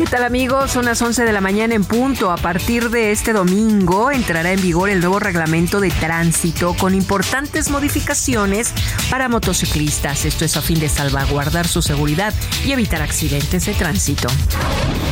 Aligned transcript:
¿Qué 0.00 0.06
tal 0.06 0.24
amigos? 0.24 0.70
Son 0.70 0.86
las 0.86 1.02
11 1.02 1.26
de 1.26 1.32
la 1.34 1.42
mañana 1.42 1.74
en 1.74 1.84
punto. 1.84 2.30
A 2.30 2.38
partir 2.38 2.88
de 2.88 3.12
este 3.12 3.34
domingo 3.34 4.10
entrará 4.10 4.50
en 4.50 4.62
vigor 4.62 4.88
el 4.88 5.00
nuevo 5.00 5.18
reglamento 5.18 5.78
de 5.78 5.90
tránsito 5.90 6.74
con 6.74 6.94
importantes 6.94 7.68
modificaciones 7.68 8.72
para 9.10 9.28
motociclistas. 9.28 10.24
Esto 10.24 10.46
es 10.46 10.56
a 10.56 10.62
fin 10.62 10.80
de 10.80 10.88
salvaguardar 10.88 11.68
su 11.68 11.82
seguridad 11.82 12.32
y 12.64 12.72
evitar 12.72 13.02
accidentes 13.02 13.66
de 13.66 13.74
tránsito. 13.74 14.28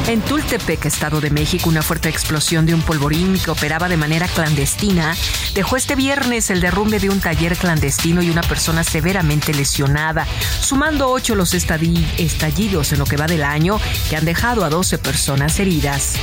En 0.06 0.23
Tultepec, 0.23 0.87
Estado 0.87 1.20
de 1.20 1.29
México, 1.29 1.68
una 1.68 1.82
fuerte 1.82 2.09
explosión 2.09 2.65
de 2.65 2.73
un 2.73 2.80
polvorín 2.80 3.38
que 3.38 3.51
operaba 3.51 3.91
de 3.91 3.98
manera 3.98 4.27
clandestina 4.27 5.15
dejó 5.55 5.77
este 5.77 5.96
viernes 5.96 6.48
el 6.48 6.62
derrumbe 6.62 6.98
de 6.98 7.10
un 7.10 7.20
taller 7.20 7.57
clandestino 7.59 8.23
y 8.23 8.30
una 8.30 8.41
persona 8.41 8.84
severamente 8.84 9.52
lesionada, 9.52 10.27
sumando 10.60 11.10
ocho 11.10 11.34
los 11.34 11.52
estallidos 11.52 12.93
en 12.93 12.98
lo 12.98 13.05
que 13.05 13.18
va 13.18 13.27
del 13.27 13.45
año 13.45 13.79
que 14.09 14.16
han 14.16 14.24
dejado 14.24 14.65
a 14.65 14.70
12 14.78 14.98
personas 14.98 15.59
heridas. 15.59 16.14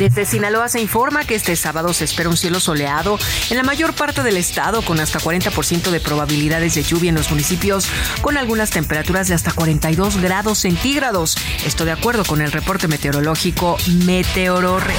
Desde 0.00 0.26
Sinaloa 0.26 0.68
se 0.68 0.80
informa 0.80 1.22
que 1.22 1.36
este 1.36 1.54
sábado 1.54 1.94
se 1.94 2.02
espera 2.02 2.28
un 2.28 2.36
cielo 2.36 2.58
soleado 2.58 3.20
en 3.50 3.56
la 3.56 3.62
mayor 3.62 3.92
parte 3.92 4.24
del 4.24 4.36
estado 4.36 4.82
con 4.82 4.98
hasta 4.98 5.20
40% 5.20 5.90
de 5.92 6.00
probabilidades 6.00 6.74
de 6.74 6.82
lluvia 6.82 7.10
en 7.10 7.14
los 7.14 7.30
municipios 7.30 7.86
con 8.20 8.36
algunas 8.36 8.70
temperaturas 8.70 9.28
de 9.28 9.34
hasta 9.34 9.52
42 9.52 10.20
grados 10.20 10.58
centígrados. 10.58 11.36
Esto 11.64 11.84
de 11.84 11.92
acuerdo 11.92 12.24
con 12.24 12.42
el 12.42 12.50
reporte 12.50 12.88
meteorológico 12.88 13.76
Meteororre. 14.04 14.94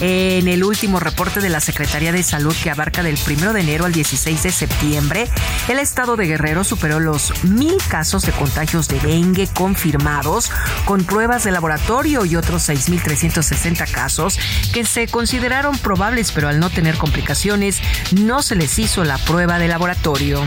En 0.00 0.46
el 0.46 0.62
último 0.62 1.00
reporte 1.00 1.40
de 1.40 1.48
la 1.48 1.60
Secretaría 1.60 2.12
de 2.12 2.22
Salud 2.22 2.54
que 2.62 2.70
abarca 2.70 3.02
del 3.02 3.16
1 3.16 3.54
de 3.54 3.60
enero 3.60 3.86
al 3.86 3.92
16 3.92 4.42
de 4.42 4.52
septiembre, 4.52 5.28
el 5.68 5.78
estado 5.78 6.16
de 6.16 6.26
Guerrero 6.26 6.64
superó 6.64 7.00
los 7.00 7.32
mil 7.44 7.76
casos 7.88 8.22
de 8.26 8.32
contagios 8.32 8.88
de 8.88 9.00
dengue 9.00 9.48
confirmados 9.48 10.50
con 10.84 11.04
pruebas 11.04 11.44
de 11.44 11.50
laboratorio 11.50 12.26
y 12.26 12.36
otros 12.36 12.68
6.360 12.68 13.90
casos 13.90 14.38
que 14.74 14.84
se 14.84 15.06
consideraron 15.08 15.78
probables 15.78 16.30
pero 16.32 16.48
al 16.48 16.60
no 16.60 16.68
tener 16.68 16.98
complicaciones 16.98 17.80
no 18.12 18.42
se 18.42 18.54
les 18.54 18.78
hizo 18.78 19.02
la 19.04 19.16
prueba 19.16 19.58
de 19.58 19.68
laboratorio. 19.68 20.42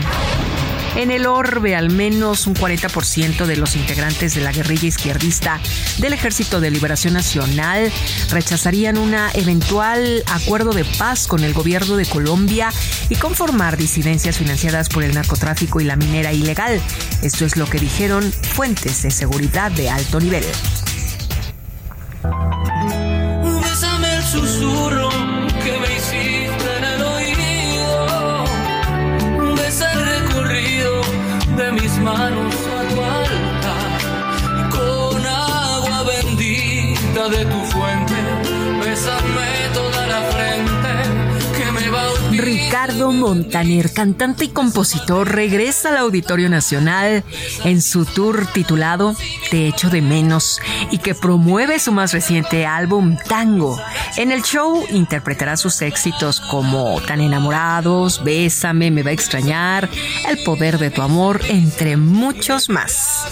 En 0.96 1.10
el 1.10 1.26
orbe, 1.26 1.76
al 1.76 1.90
menos 1.90 2.46
un 2.46 2.54
40% 2.54 3.46
de 3.46 3.56
los 3.56 3.76
integrantes 3.76 4.34
de 4.34 4.40
la 4.40 4.52
guerrilla 4.52 4.88
izquierdista 4.88 5.60
del 5.98 6.12
Ejército 6.12 6.60
de 6.60 6.70
Liberación 6.70 7.14
Nacional 7.14 7.90
rechazarían 8.30 8.98
un 8.98 9.14
eventual 9.34 10.22
acuerdo 10.26 10.72
de 10.72 10.84
paz 10.84 11.26
con 11.26 11.44
el 11.44 11.54
gobierno 11.54 11.96
de 11.96 12.06
Colombia 12.06 12.72
y 13.08 13.16
conformar 13.16 13.76
disidencias 13.76 14.36
financiadas 14.36 14.88
por 14.88 15.04
el 15.04 15.14
narcotráfico 15.14 15.80
y 15.80 15.84
la 15.84 15.96
minera 15.96 16.32
ilegal. 16.32 16.80
Esto 17.22 17.44
es 17.44 17.56
lo 17.56 17.66
que 17.66 17.78
dijeron 17.78 18.30
fuentes 18.32 19.02
de 19.02 19.10
seguridad 19.10 19.70
de 19.70 19.90
alto 19.90 20.20
nivel. 20.20 20.44
Manos 32.00 32.54
a 32.54 32.80
tu 32.88 33.02
altar. 33.02 34.00
Y 34.58 34.62
con 34.70 35.26
agua 35.26 36.02
bendita 36.04 37.28
de 37.28 37.44
tu 37.44 37.60
fuente, 37.72 38.14
bésame 38.82 39.59
Ricardo 42.40 43.12
Montaner, 43.12 43.92
cantante 43.92 44.46
y 44.46 44.48
compositor, 44.48 45.30
regresa 45.30 45.90
al 45.90 45.98
Auditorio 45.98 46.48
Nacional 46.48 47.22
en 47.64 47.82
su 47.82 48.06
tour 48.06 48.46
titulado 48.46 49.14
Te 49.50 49.66
echo 49.66 49.90
de 49.90 50.00
menos 50.00 50.58
y 50.90 50.98
que 50.98 51.14
promueve 51.14 51.78
su 51.78 51.92
más 51.92 52.12
reciente 52.12 52.64
álbum 52.64 53.18
Tango. 53.28 53.78
En 54.16 54.32
el 54.32 54.42
show 54.42 54.84
interpretará 54.90 55.58
sus 55.58 55.82
éxitos 55.82 56.40
como 56.40 57.00
Tan 57.02 57.20
enamorados, 57.20 58.24
Bésame, 58.24 58.90
Me 58.90 59.02
va 59.02 59.10
a 59.10 59.14
extrañar, 59.14 59.90
El 60.26 60.42
poder 60.42 60.78
de 60.78 60.90
tu 60.90 61.02
amor, 61.02 61.40
entre 61.48 61.98
muchos 61.98 62.70
más. 62.70 63.26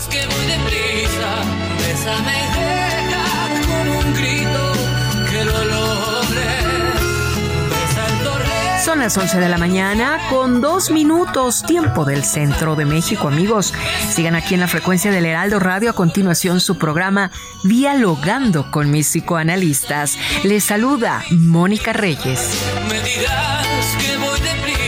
Son 8.98 9.04
las 9.04 9.16
11 9.16 9.38
de 9.38 9.48
la 9.48 9.58
mañana 9.58 10.18
con 10.28 10.60
dos 10.60 10.90
minutos 10.90 11.62
tiempo 11.62 12.04
del 12.04 12.24
centro 12.24 12.74
de 12.74 12.84
México, 12.84 13.28
amigos. 13.28 13.72
Sigan 14.10 14.34
aquí 14.34 14.54
en 14.54 14.60
la 14.60 14.66
frecuencia 14.66 15.12
del 15.12 15.24
Heraldo 15.24 15.60
Radio 15.60 15.90
a 15.90 15.92
continuación 15.92 16.58
su 16.58 16.78
programa 16.78 17.30
Dialogando 17.62 18.72
con 18.72 18.90
mis 18.90 19.06
psicoanalistas. 19.06 20.18
Les 20.42 20.64
saluda 20.64 21.22
Mónica 21.30 21.92
Reyes. 21.92 22.60
Me 22.88 23.00
dirás 23.00 23.96
que 24.00 24.16
voy 24.16 24.40
mis 24.40 24.87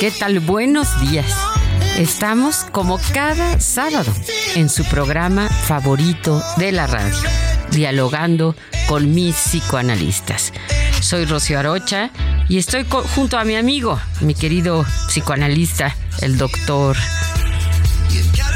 ¿Qué 0.00 0.10
tal? 0.10 0.40
Buenos 0.40 0.98
días. 1.02 1.36
Estamos 1.98 2.64
como 2.72 2.98
cada 3.12 3.60
sábado 3.60 4.10
en 4.56 4.70
su 4.70 4.82
programa 4.86 5.50
favorito 5.50 6.42
de 6.56 6.72
la 6.72 6.86
radio, 6.86 7.14
dialogando 7.70 8.56
con 8.88 9.14
mis 9.14 9.36
psicoanalistas. 9.36 10.54
Soy 11.02 11.26
Rocío 11.26 11.58
Arocha 11.58 12.08
y 12.48 12.56
estoy 12.56 12.86
junto 13.14 13.36
a 13.36 13.44
mi 13.44 13.56
amigo, 13.56 14.00
mi 14.22 14.34
querido 14.34 14.86
psicoanalista, 15.08 15.94
el 16.22 16.38
doctor. 16.38 16.96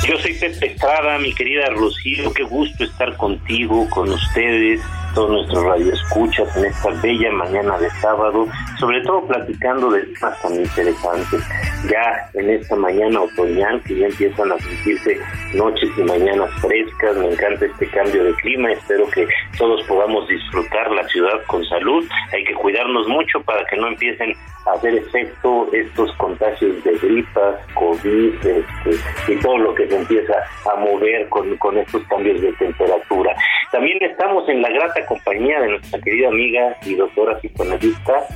Yo 0.08 0.18
soy 0.22 0.32
Pepe 0.38 0.72
Estrada, 0.72 1.18
mi 1.18 1.34
querida 1.34 1.66
Rocío, 1.68 2.32
qué 2.32 2.44
gusto 2.44 2.84
estar 2.84 3.18
contigo, 3.18 3.86
con 3.90 4.10
ustedes 4.10 4.80
todos 5.14 5.30
nuestros 5.30 5.64
radioescuchas 5.64 6.56
en 6.56 6.66
esta 6.66 6.90
bella 7.02 7.30
mañana 7.32 7.78
de 7.78 7.88
sábado, 8.00 8.46
sobre 8.78 9.00
todo 9.02 9.26
platicando 9.26 9.90
de 9.90 10.02
temas 10.02 10.42
tan 10.42 10.54
interesantes. 10.54 11.42
Ya 11.90 12.30
en 12.34 12.50
esta 12.50 12.76
mañana 12.76 13.20
otoñal, 13.20 13.80
que 13.82 13.96
ya 13.96 14.06
empiezan 14.06 14.52
a 14.52 14.58
sentirse 14.58 15.18
noches 15.54 15.90
y 15.96 16.02
mañanas 16.02 16.50
frescas, 16.60 17.16
me 17.16 17.32
encanta 17.32 17.64
este 17.66 17.86
cambio 17.88 18.24
de 18.24 18.34
clima, 18.34 18.72
espero 18.72 19.08
que 19.10 19.26
todos 19.58 19.82
podamos 19.84 20.26
disfrutar 20.28 20.90
la 20.90 21.06
ciudad 21.08 21.42
con 21.46 21.64
salud, 21.66 22.04
hay 22.32 22.44
que 22.44 22.54
cuidarnos 22.54 23.06
mucho 23.08 23.40
para 23.42 23.64
que 23.66 23.76
no 23.76 23.88
empiecen 23.88 24.34
hacer 24.66 24.94
efecto 24.94 25.68
estos 25.72 26.12
contagios 26.16 26.82
de 26.84 26.92
gripas, 26.98 27.56
COVID 27.74 28.34
este, 28.34 29.32
y 29.32 29.36
todo 29.40 29.58
lo 29.58 29.74
que 29.74 29.86
se 29.88 29.96
empieza 29.96 30.34
a 30.72 30.76
mover 30.76 31.28
con, 31.28 31.56
con 31.58 31.78
estos 31.78 32.02
cambios 32.04 32.40
de 32.40 32.52
temperatura. 32.54 33.34
También 33.72 33.98
estamos 34.02 34.48
en 34.48 34.62
la 34.62 34.70
grata 34.70 35.04
compañía 35.06 35.60
de 35.60 35.68
nuestra 35.68 36.00
querida 36.00 36.28
amiga 36.28 36.76
y 36.84 36.94
doctora 36.94 37.38
psicoanalista 37.38 38.26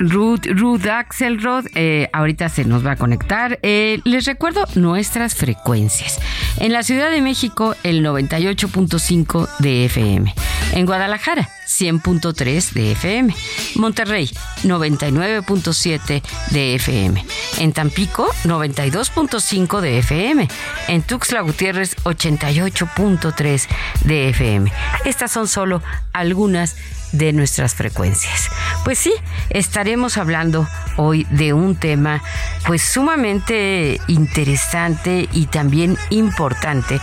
Ruth, 0.00 0.46
Ruth 0.46 0.86
Axelrod, 0.86 1.66
eh, 1.74 2.08
ahorita 2.14 2.48
se 2.48 2.64
nos 2.64 2.84
va 2.84 2.92
a 2.92 2.96
conectar. 2.96 3.58
Eh, 3.62 4.00
les 4.04 4.24
recuerdo 4.24 4.64
nuestras 4.74 5.34
frecuencias. 5.34 6.18
En 6.56 6.72
la 6.72 6.82
Ciudad 6.82 7.10
de 7.10 7.20
México, 7.20 7.76
el 7.82 8.04
98.5 8.04 9.46
de 9.58 9.84
FM. 9.84 10.34
En 10.72 10.86
Guadalajara, 10.86 11.50
100.3 11.66 12.72
de 12.72 12.92
FM. 12.92 13.34
Monterrey, 13.76 14.30
99.7 14.62 16.22
de 16.50 16.74
FM. 16.76 17.24
En 17.58 17.72
Tampico, 17.72 18.30
92.5 18.44 19.80
de 19.80 19.98
FM. 19.98 20.48
En 20.88 21.02
Tuxtla 21.02 21.42
Gutiérrez, 21.42 21.96
88.3 22.04 23.68
de 24.04 24.28
FM. 24.30 24.72
Estas 25.04 25.30
son 25.30 25.46
solo 25.46 25.82
algunas 26.12 26.76
de 27.12 27.32
nuestras 27.32 27.74
frecuencias. 27.74 28.48
Pues 28.84 28.98
sí, 28.98 29.12
estaremos 29.50 30.16
hablando 30.16 30.68
hoy 30.96 31.26
de 31.30 31.52
un 31.52 31.76
tema 31.76 32.22
pues 32.66 32.82
sumamente 32.82 34.00
interesante 34.08 35.28
y 35.32 35.46
también 35.46 35.96
importante 36.10 37.00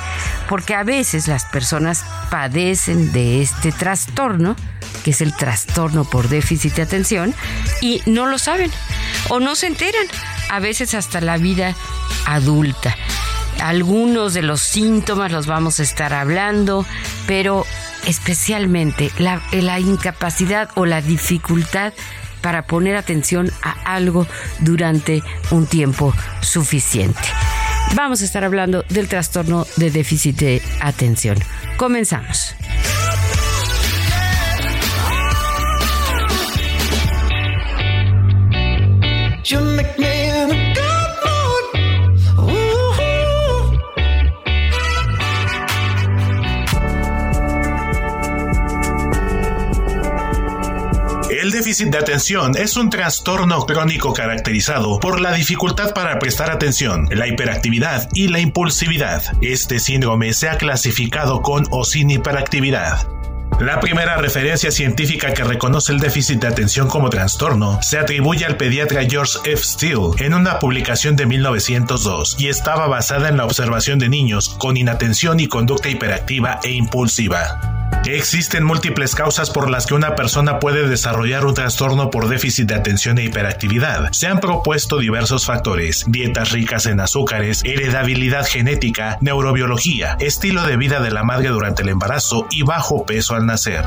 porque 0.49 0.75
a 0.75 0.83
veces 0.83 1.27
las 1.27 1.45
personas 1.45 2.05
padecen 2.29 3.11
de 3.11 3.41
este 3.41 3.71
trastorno 3.71 4.55
que 5.03 5.11
es 5.11 5.21
el 5.21 5.33
trastorno 5.33 6.03
por 6.05 6.27
déficit 6.27 6.75
de 6.75 6.81
atención 6.81 7.33
y 7.81 8.01
no 8.05 8.25
lo 8.25 8.37
saben 8.37 8.71
o 9.29 9.39
no 9.39 9.55
se 9.55 9.67
enteran 9.67 10.05
a 10.49 10.59
veces 10.59 10.93
hasta 10.93 11.21
la 11.21 11.37
vida 11.37 11.75
adulta. 12.25 12.95
Algunos 13.61 14.33
de 14.33 14.43
los 14.43 14.61
síntomas 14.61 15.31
los 15.31 15.47
vamos 15.47 15.79
a 15.79 15.83
estar 15.83 16.13
hablando, 16.13 16.85
pero 17.25 17.65
especialmente 18.05 19.11
la, 19.17 19.41
la 19.51 19.79
incapacidad 19.79 20.69
o 20.75 20.85
la 20.85 21.01
dificultad 21.01 21.93
para 22.41 22.65
poner 22.65 22.95
atención 22.95 23.51
a 23.61 23.71
algo 23.93 24.27
durante 24.59 25.23
un 25.51 25.65
tiempo 25.65 26.13
suficiente. 26.41 27.19
Vamos 27.95 28.21
a 28.21 28.25
estar 28.25 28.43
hablando 28.43 28.83
del 28.89 29.07
trastorno 29.07 29.65
de 29.77 29.91
déficit 29.91 30.37
de 30.37 30.61
atención. 30.81 31.37
Comenzamos. 31.77 32.55
El 51.47 51.53
déficit 51.53 51.87
de 51.87 51.97
atención 51.97 52.57
es 52.57 52.75
un 52.75 52.89
trastorno 52.89 53.65
crónico 53.65 54.11
caracterizado 54.11 54.99
por 54.99 55.21
la 55.21 55.31
dificultad 55.31 55.93
para 55.93 56.19
prestar 56.19 56.51
atención, 56.51 57.07
la 57.09 57.25
hiperactividad 57.25 58.09
y 58.13 58.27
la 58.27 58.41
impulsividad. 58.41 59.23
Este 59.41 59.79
síndrome 59.79 60.33
se 60.33 60.49
ha 60.49 60.57
clasificado 60.57 61.41
con 61.41 61.65
o 61.71 61.85
sin 61.85 62.09
hiperactividad. 62.09 63.07
La 63.61 63.79
primera 63.79 64.17
referencia 64.17 64.71
científica 64.71 65.33
que 65.33 65.45
reconoce 65.45 65.93
el 65.93 65.99
déficit 65.99 66.41
de 66.41 66.47
atención 66.47 66.89
como 66.89 67.09
trastorno 67.09 67.79
se 67.81 67.97
atribuye 67.97 68.43
al 68.43 68.57
pediatra 68.57 69.05
George 69.09 69.37
F. 69.45 69.63
Steele 69.63 70.09
en 70.19 70.33
una 70.33 70.59
publicación 70.59 71.15
de 71.15 71.27
1902 71.27 72.35
y 72.39 72.49
estaba 72.49 72.87
basada 72.87 73.29
en 73.29 73.37
la 73.37 73.45
observación 73.45 73.99
de 73.99 74.09
niños 74.09 74.49
con 74.49 74.75
inatención 74.75 75.39
y 75.39 75.47
conducta 75.47 75.87
hiperactiva 75.87 76.59
e 76.61 76.71
impulsiva. 76.71 77.76
Existen 78.07 78.63
múltiples 78.63 79.15
causas 79.15 79.49
por 79.49 79.69
las 79.69 79.85
que 79.85 79.93
una 79.93 80.15
persona 80.15 80.59
puede 80.59 80.87
desarrollar 80.87 81.45
un 81.45 81.53
trastorno 81.53 82.09
por 82.09 82.29
déficit 82.29 82.69
de 82.69 82.75
atención 82.75 83.17
e 83.17 83.25
hiperactividad. 83.25 84.13
Se 84.13 84.27
han 84.27 84.39
propuesto 84.39 84.99
diversos 84.99 85.45
factores, 85.45 86.05
dietas 86.07 86.51
ricas 86.53 86.85
en 86.85 87.01
azúcares, 87.01 87.61
heredabilidad 87.65 88.45
genética, 88.45 89.17
neurobiología, 89.19 90.15
estilo 90.21 90.63
de 90.63 90.77
vida 90.77 91.01
de 91.01 91.11
la 91.11 91.23
madre 91.23 91.49
durante 91.49 91.81
el 91.83 91.89
embarazo 91.89 92.47
y 92.49 92.63
bajo 92.63 93.05
peso 93.05 93.35
al 93.35 93.45
nacer. 93.45 93.83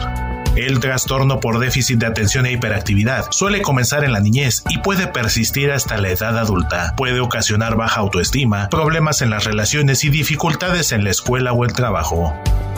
El 0.55 0.81
trastorno 0.81 1.41
por 1.41 1.59
déficit 1.59 1.99
de 1.99 2.07
atención 2.07 2.45
e 2.45 2.53
hiperactividad 2.53 3.27
suele 3.31 3.63
comenzar 3.63 4.05
en 4.05 4.13
la 4.13 4.21
niñez 4.21 4.65
y 4.69 4.79
puede 4.81 5.07
persistir 5.07 5.71
hasta 5.71 5.97
la 5.97 6.11
edad 6.11 6.37
adulta. 6.37 6.93
Puede 6.95 7.21
ocasionar 7.21 7.77
baja 7.77 8.01
autoestima, 8.01 8.69
problemas 8.69 9.23
en 9.23 9.31
las 9.31 9.45
relaciones 9.45 10.05
y 10.05 10.11
dificultades 10.11 10.93
en 10.93 11.05
la 11.05 11.11
escuela 11.11 11.53
o 11.53 11.65
el 11.65 11.73
trabajo. 11.73 12.35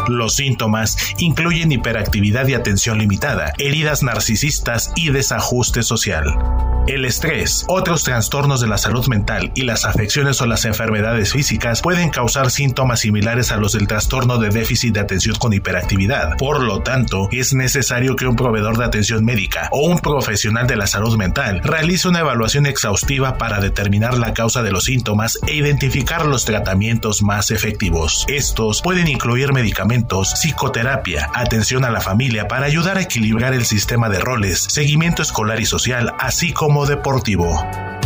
Los 0.09 0.37
síntomas 0.37 0.97
incluyen 1.19 1.73
hiperactividad 1.73 2.47
y 2.49 2.55
atención 2.55 2.99
limitada, 2.99 3.53
heridas 3.59 4.03
narcisistas 4.03 4.93
y 4.97 5.11
desajuste 5.11 5.83
social. 5.83 6.72
El 6.89 7.05
estrés, 7.05 7.65
otros 7.69 8.03
trastornos 8.03 8.61
de 8.61 8.67
la 8.67 8.77
salud 8.77 9.07
mental 9.07 9.53
y 9.55 9.63
las 9.63 9.85
afecciones 9.85 10.41
o 10.41 10.47
las 10.47 10.65
enfermedades 10.65 11.33
físicas 11.33 11.81
pueden 11.81 12.11
causar 12.11 12.51
síntomas 12.51 13.01
similares 13.01 13.53
a 13.53 13.57
los 13.57 13.75
del 13.75 13.87
trastorno 13.87 14.39
de 14.39 14.49
déficit 14.49 14.95
de 14.95 15.01
atención 15.01 15.37
con 15.37 15.53
hiperactividad. 15.53 16.37
Por 16.39 16.61
lo 16.61 16.81
tanto, 16.81 17.29
es 17.31 17.55
necesario 17.55 18.17
que 18.17 18.27
un 18.27 18.35
proveedor 18.35 18.79
de 18.79 18.85
atención 18.85 19.25
médica 19.25 19.69
o 19.71 19.87
un 19.87 20.01
profesional 20.01 20.67
de 20.67 20.75
la 20.75 20.89
salud 20.89 21.17
mental 21.17 21.61
realice 21.63 22.09
una 22.09 22.19
evaluación 22.19 22.67
exhaustiva 22.67 23.39
para 23.39 23.61
determinar 23.61 24.19
la 24.19 24.35
causa 24.35 24.65
de 24.65 24.73
los 24.73 24.85
síntomas 24.85 25.39
e 25.47 25.55
identificar 25.55 26.27
los 26.27 26.45
tratamientos 26.45 27.23
más 27.23 27.53
efectivos. 27.53 28.25
Estos 28.27 28.83
pueden 28.83 29.07
incluir 29.07 29.53
medicamentos, 29.53 30.33
psicoterapia, 30.33 31.31
atención 31.33 31.85
a 31.85 31.91
la 31.91 32.01
familia 32.01 32.49
para 32.49 32.67
ayudar 32.67 32.99
a 32.99 33.03
equilibrar 33.03 33.55
el 33.55 33.67
sistema 33.67 34.09
de 34.09 34.19
roles, 34.19 34.63
seguimiento 34.69 35.23
escolar 35.23 35.61
y 35.61 35.65
social, 35.65 36.13
así 36.19 36.53
como 36.53 36.72
deportivo. 36.87 37.65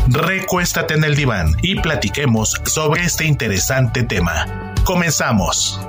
Recuéstate 0.09 0.95
en 0.95 1.05
el 1.05 1.15
diván 1.15 1.55
y 1.63 1.81
platiquemos 1.81 2.61
sobre 2.65 3.05
este 3.05 3.25
interesante 3.25 4.03
tema. 4.03 4.75
Comenzamos. 4.85 5.81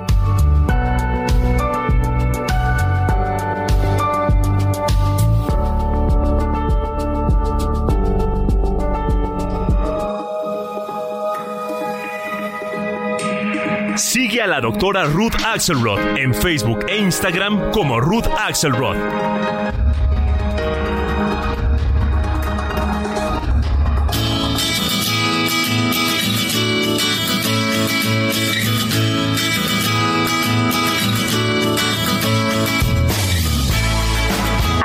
Sigue 13.96 14.40
a 14.42 14.46
la 14.46 14.60
doctora 14.60 15.04
Ruth 15.04 15.34
Axelrod 15.44 15.98
en 16.16 16.32
Facebook 16.32 16.86
e 16.88 16.98
Instagram 16.98 17.72
como 17.72 18.00
Ruth 18.00 18.28
Axelrod. 18.38 18.96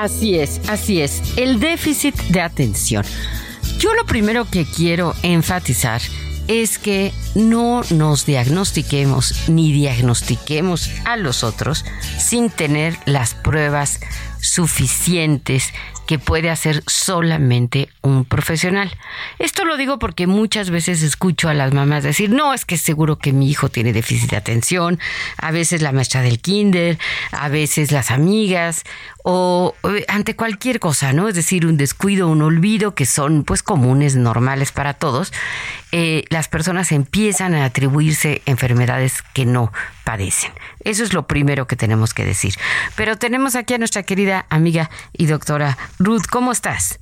Así 0.03 0.35
es, 0.37 0.59
así 0.67 1.01
es. 1.01 1.21
El 1.37 1.61
déficit 1.61 2.13
de 2.23 2.41
atención. 2.41 3.05
Yo 3.79 3.93
lo 3.93 4.05
primero 4.05 4.43
que 4.43 4.65
quiero 4.65 5.15
enfatizar 5.23 6.01
es 6.49 6.77
que 6.77 7.13
no 7.35 7.83
nos 7.89 8.25
diagnostiquemos 8.25 9.47
ni 9.47 9.71
diagnostiquemos 9.71 10.89
a 11.05 11.15
los 11.15 11.45
otros 11.45 11.85
sin 12.19 12.49
tener 12.49 12.97
las 13.05 13.33
pruebas 13.33 14.01
suficientes 14.41 15.73
que 16.05 16.19
puede 16.19 16.49
hacer 16.49 16.83
solamente 16.87 17.89
un 18.01 18.25
profesional. 18.25 18.91
Esto 19.39 19.65
lo 19.65 19.77
digo 19.77 19.99
porque 19.99 20.27
muchas 20.27 20.69
veces 20.69 21.01
escucho 21.01 21.49
a 21.49 21.53
las 21.53 21.73
mamás 21.73 22.03
decir, 22.03 22.29
no, 22.29 22.53
es 22.53 22.65
que 22.65 22.77
seguro 22.77 23.17
que 23.17 23.33
mi 23.33 23.49
hijo 23.49 23.69
tiene 23.69 23.93
déficit 23.93 24.31
de 24.31 24.37
atención, 24.37 24.99
a 25.37 25.51
veces 25.51 25.81
la 25.81 25.91
maestra 25.91 26.21
del 26.21 26.39
kinder, 26.39 26.97
a 27.31 27.49
veces 27.49 27.91
las 27.91 28.11
amigas 28.11 28.83
o 29.23 29.73
ante 30.09 30.35
cualquier 30.35 30.79
cosa, 30.79 31.13
¿no? 31.13 31.29
Es 31.29 31.35
decir, 31.35 31.65
un 31.65 31.77
descuido, 31.77 32.27
un 32.27 32.41
olvido 32.41 32.93
que 32.93 33.05
son 33.05 33.43
pues 33.45 33.63
comunes, 33.63 34.15
normales 34.15 34.71
para 34.71 34.93
todos, 34.93 35.33
eh, 35.91 36.25
las 36.29 36.49
personas 36.49 36.91
empiezan 36.91 37.55
a 37.55 37.65
atribuirse 37.65 38.41
enfermedades 38.45 39.23
que 39.33 39.45
no 39.45 39.71
padecen. 40.03 40.51
Eso 40.83 41.03
es 41.03 41.13
lo 41.13 41.25
primero 41.25 41.67
que 41.67 41.77
tenemos 41.77 42.13
que 42.13 42.25
decir. 42.25 42.55
Pero 42.95 43.17
tenemos 43.17 43.55
aquí 43.55 43.73
a 43.73 43.77
nuestra 43.77 44.03
querida 44.03 44.45
amiga 44.49 44.89
y 45.13 45.25
doctora 45.25 45.77
Ruth, 45.99 46.25
¿cómo 46.29 46.51
estás? 46.51 46.99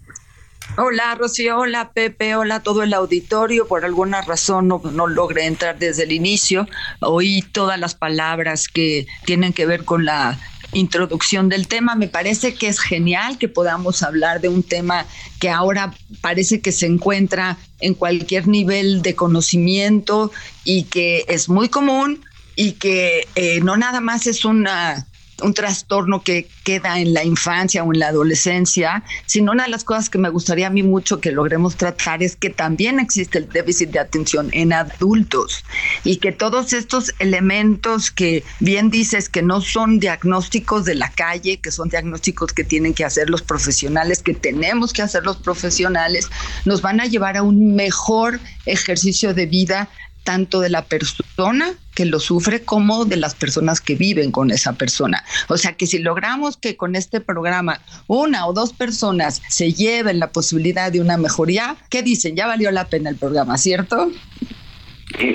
Hola 0.77 1.15
Rocío, 1.15 1.57
hola 1.57 1.91
Pepe, 1.91 2.35
hola 2.35 2.61
todo 2.61 2.83
el 2.83 2.93
auditorio. 2.93 3.67
Por 3.67 3.83
alguna 3.83 4.21
razón 4.21 4.69
no, 4.69 4.81
no, 4.93 5.07
logré 5.07 5.45
entrar 5.45 5.77
desde 5.77 6.03
el 6.03 6.13
inicio. 6.13 6.67
Oí 7.01 7.41
todas 7.41 7.77
las 7.77 7.93
palabras 7.93 8.69
que 8.69 9.05
tienen 9.25 9.51
que 9.51 9.65
ver 9.65 9.83
con 9.83 10.05
la 10.05 10.39
introducción 10.73 11.49
del 11.49 11.67
tema. 11.67 11.95
Me 11.95 12.07
parece 12.07 12.53
que 12.53 12.67
es 12.67 12.79
genial 12.79 13.37
que 13.37 13.47
podamos 13.47 14.03
hablar 14.03 14.41
de 14.41 14.49
un 14.49 14.63
tema 14.63 15.05
que 15.39 15.49
ahora 15.49 15.93
parece 16.21 16.61
que 16.61 16.71
se 16.71 16.85
encuentra 16.85 17.57
en 17.79 17.93
cualquier 17.93 18.47
nivel 18.47 19.01
de 19.01 19.15
conocimiento 19.15 20.31
y 20.63 20.83
que 20.83 21.25
es 21.27 21.49
muy 21.49 21.69
común 21.69 22.23
y 22.55 22.73
que 22.73 23.27
eh, 23.35 23.59
no 23.61 23.77
nada 23.77 24.01
más 24.01 24.27
es 24.27 24.45
una 24.45 25.07
un 25.41 25.53
trastorno 25.53 26.21
que 26.21 26.47
queda 26.63 26.99
en 26.99 27.13
la 27.13 27.23
infancia 27.23 27.83
o 27.83 27.93
en 27.93 27.99
la 27.99 28.07
adolescencia, 28.07 29.03
sino 29.25 29.51
una 29.51 29.63
de 29.65 29.69
las 29.69 29.83
cosas 29.83 30.09
que 30.09 30.17
me 30.17 30.29
gustaría 30.29 30.67
a 30.67 30.69
mí 30.69 30.83
mucho 30.83 31.19
que 31.19 31.31
logremos 31.31 31.75
tratar 31.75 32.23
es 32.23 32.35
que 32.35 32.49
también 32.49 32.99
existe 32.99 33.37
el 33.37 33.49
déficit 33.49 33.89
de 33.91 33.99
atención 33.99 34.49
en 34.53 34.73
adultos 34.73 35.63
y 36.03 36.17
que 36.17 36.31
todos 36.31 36.73
estos 36.73 37.13
elementos 37.19 38.11
que 38.11 38.43
bien 38.59 38.89
dices 38.89 39.29
que 39.29 39.41
no 39.41 39.61
son 39.61 39.99
diagnósticos 39.99 40.85
de 40.85 40.95
la 40.95 41.09
calle, 41.09 41.57
que 41.57 41.71
son 41.71 41.89
diagnósticos 41.89 42.53
que 42.53 42.63
tienen 42.63 42.93
que 42.93 43.05
hacer 43.05 43.29
los 43.29 43.41
profesionales, 43.41 44.21
que 44.21 44.33
tenemos 44.33 44.93
que 44.93 45.01
hacer 45.01 45.23
los 45.23 45.37
profesionales, 45.37 46.29
nos 46.65 46.81
van 46.81 47.01
a 47.01 47.05
llevar 47.05 47.37
a 47.37 47.43
un 47.43 47.75
mejor 47.75 48.39
ejercicio 48.65 49.33
de 49.33 49.45
vida 49.45 49.89
tanto 50.23 50.59
de 50.59 50.69
la 50.69 50.83
persona 50.83 51.73
que 51.95 52.05
lo 52.05 52.19
sufre 52.19 52.63
como 52.63 53.05
de 53.05 53.17
las 53.17 53.35
personas 53.35 53.81
que 53.81 53.95
viven 53.95 54.31
con 54.31 54.51
esa 54.51 54.73
persona. 54.73 55.23
O 55.49 55.57
sea 55.57 55.73
que 55.73 55.87
si 55.87 55.99
logramos 55.99 56.57
que 56.57 56.77
con 56.77 56.95
este 56.95 57.21
programa 57.21 57.81
una 58.07 58.47
o 58.47 58.53
dos 58.53 58.73
personas 58.73 59.41
se 59.49 59.73
lleven 59.73 60.19
la 60.19 60.31
posibilidad 60.31 60.91
de 60.91 61.01
una 61.01 61.17
mejoría, 61.17 61.75
¿qué 61.89 62.01
dicen? 62.01 62.35
Ya 62.35 62.47
valió 62.47 62.71
la 62.71 62.85
pena 62.85 63.09
el 63.09 63.17
programa, 63.17 63.57
¿cierto? 63.57 64.11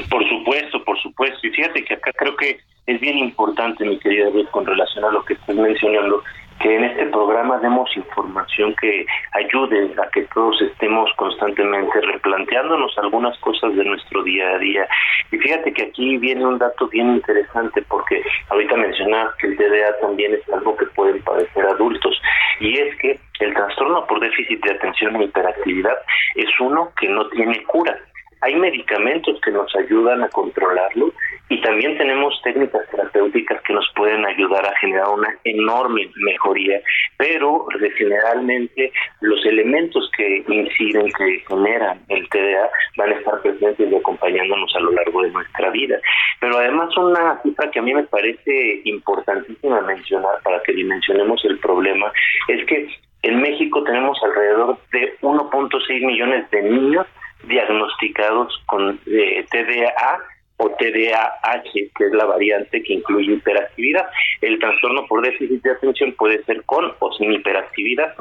Por 0.08 0.28
supuesto, 0.28 0.82
por 0.84 1.00
supuesto. 1.02 1.46
Y 1.46 1.50
fíjate 1.50 1.84
que 1.84 1.94
acá 1.94 2.12
creo 2.16 2.36
que 2.36 2.58
es 2.86 3.00
bien 3.00 3.18
importante, 3.18 3.84
mi 3.84 3.98
querida 3.98 4.30
Ruth, 4.30 4.50
con 4.50 4.64
relación 4.64 5.04
a 5.04 5.10
lo 5.10 5.24
que 5.24 5.34
estás 5.34 5.56
mencionando, 5.56 6.22
que 6.60 6.74
en 6.74 6.84
este 6.84 7.06
programa 7.06 7.58
demos 7.58 7.94
información 7.96 8.74
que 8.80 9.06
ayude 9.32 9.94
a 10.02 10.10
que 10.10 10.22
todos 10.34 10.60
estemos 10.62 11.10
constantemente 11.16 12.00
replanteándonos 12.00 12.96
algunas 12.98 13.38
cosas 13.38 13.74
de 13.76 13.84
nuestro 13.84 14.22
día 14.22 14.48
a 14.50 14.58
día. 14.58 14.88
Y 15.30 15.38
fíjate 15.38 15.72
que 15.72 15.84
aquí 15.84 16.16
viene 16.18 16.46
un 16.46 16.58
dato 16.58 16.88
bien 16.88 17.10
interesante 17.10 17.82
porque 17.88 18.22
ahorita 18.50 18.76
mencionabas 18.76 19.34
que 19.36 19.48
el 19.48 19.56
TDA 19.56 20.00
también 20.00 20.34
es 20.34 20.52
algo 20.52 20.76
que 20.76 20.86
pueden 20.86 21.22
padecer 21.22 21.66
adultos 21.66 22.20
y 22.60 22.78
es 22.78 22.96
que 22.96 23.18
el 23.40 23.54
trastorno 23.54 24.06
por 24.06 24.20
déficit 24.20 24.64
de 24.64 24.72
atención 24.72 25.16
e 25.16 25.24
hiperactividad 25.24 25.96
es 26.34 26.48
uno 26.58 26.90
que 26.98 27.08
no 27.08 27.28
tiene 27.28 27.62
cura 27.64 27.98
hay 28.42 28.54
medicamentos 28.54 29.40
que 29.40 29.50
nos 29.50 29.74
ayudan 29.74 30.22
a 30.22 30.28
controlarlo 30.28 31.12
y 31.48 31.60
también 31.60 31.96
tenemos 31.96 32.40
técnicas 32.42 32.82
terapéuticas 32.90 33.62
que 33.62 33.72
nos 33.72 33.88
pueden 33.94 34.24
ayudar 34.26 34.66
a 34.66 34.76
generar 34.78 35.08
una 35.08 35.32
enorme 35.44 36.10
mejoría, 36.16 36.80
pero 37.16 37.66
generalmente 37.96 38.92
los 39.20 39.44
elementos 39.46 40.10
que 40.16 40.44
inciden, 40.48 41.06
que 41.12 41.44
generan 41.46 42.00
el 42.08 42.28
TDA 42.28 42.68
van 42.96 43.10
a 43.10 43.14
estar 43.14 43.40
presentes 43.42 43.88
y 43.90 43.94
acompañándonos 43.94 44.74
a 44.74 44.80
lo 44.80 44.90
largo 44.90 45.22
de 45.22 45.30
nuestra 45.30 45.70
vida. 45.70 46.00
Pero 46.40 46.58
además 46.58 46.96
una 46.96 47.40
cifra 47.42 47.70
que 47.70 47.78
a 47.78 47.82
mí 47.82 47.94
me 47.94 48.04
parece 48.04 48.80
importantísima 48.84 49.80
mencionar 49.82 50.42
para 50.42 50.60
que 50.62 50.72
dimensionemos 50.72 51.44
el 51.44 51.58
problema 51.60 52.10
es 52.48 52.66
que 52.66 52.88
en 53.22 53.40
México 53.40 53.84
tenemos 53.84 54.18
alrededor 54.22 54.78
de 54.92 55.16
1.6 55.20 56.06
millones 56.06 56.50
de 56.50 56.62
niños 56.62 57.06
diagnosticados 57.44 58.62
con 58.66 58.98
eh, 59.06 59.44
TDA 59.50 60.18
o 60.58 60.70
TDAH, 60.70 61.70
que 61.72 62.04
es 62.06 62.12
la 62.12 62.24
variante 62.24 62.82
que 62.82 62.94
incluye 62.94 63.34
hiperactividad. 63.34 64.06
El 64.40 64.58
trastorno 64.58 65.06
por 65.06 65.22
déficit 65.22 65.62
de 65.62 65.72
atención 65.72 66.12
puede 66.12 66.42
ser 66.44 66.62
con 66.64 66.92
o 66.98 67.12
sin 67.12 67.32
hiperactividad. 67.32 68.14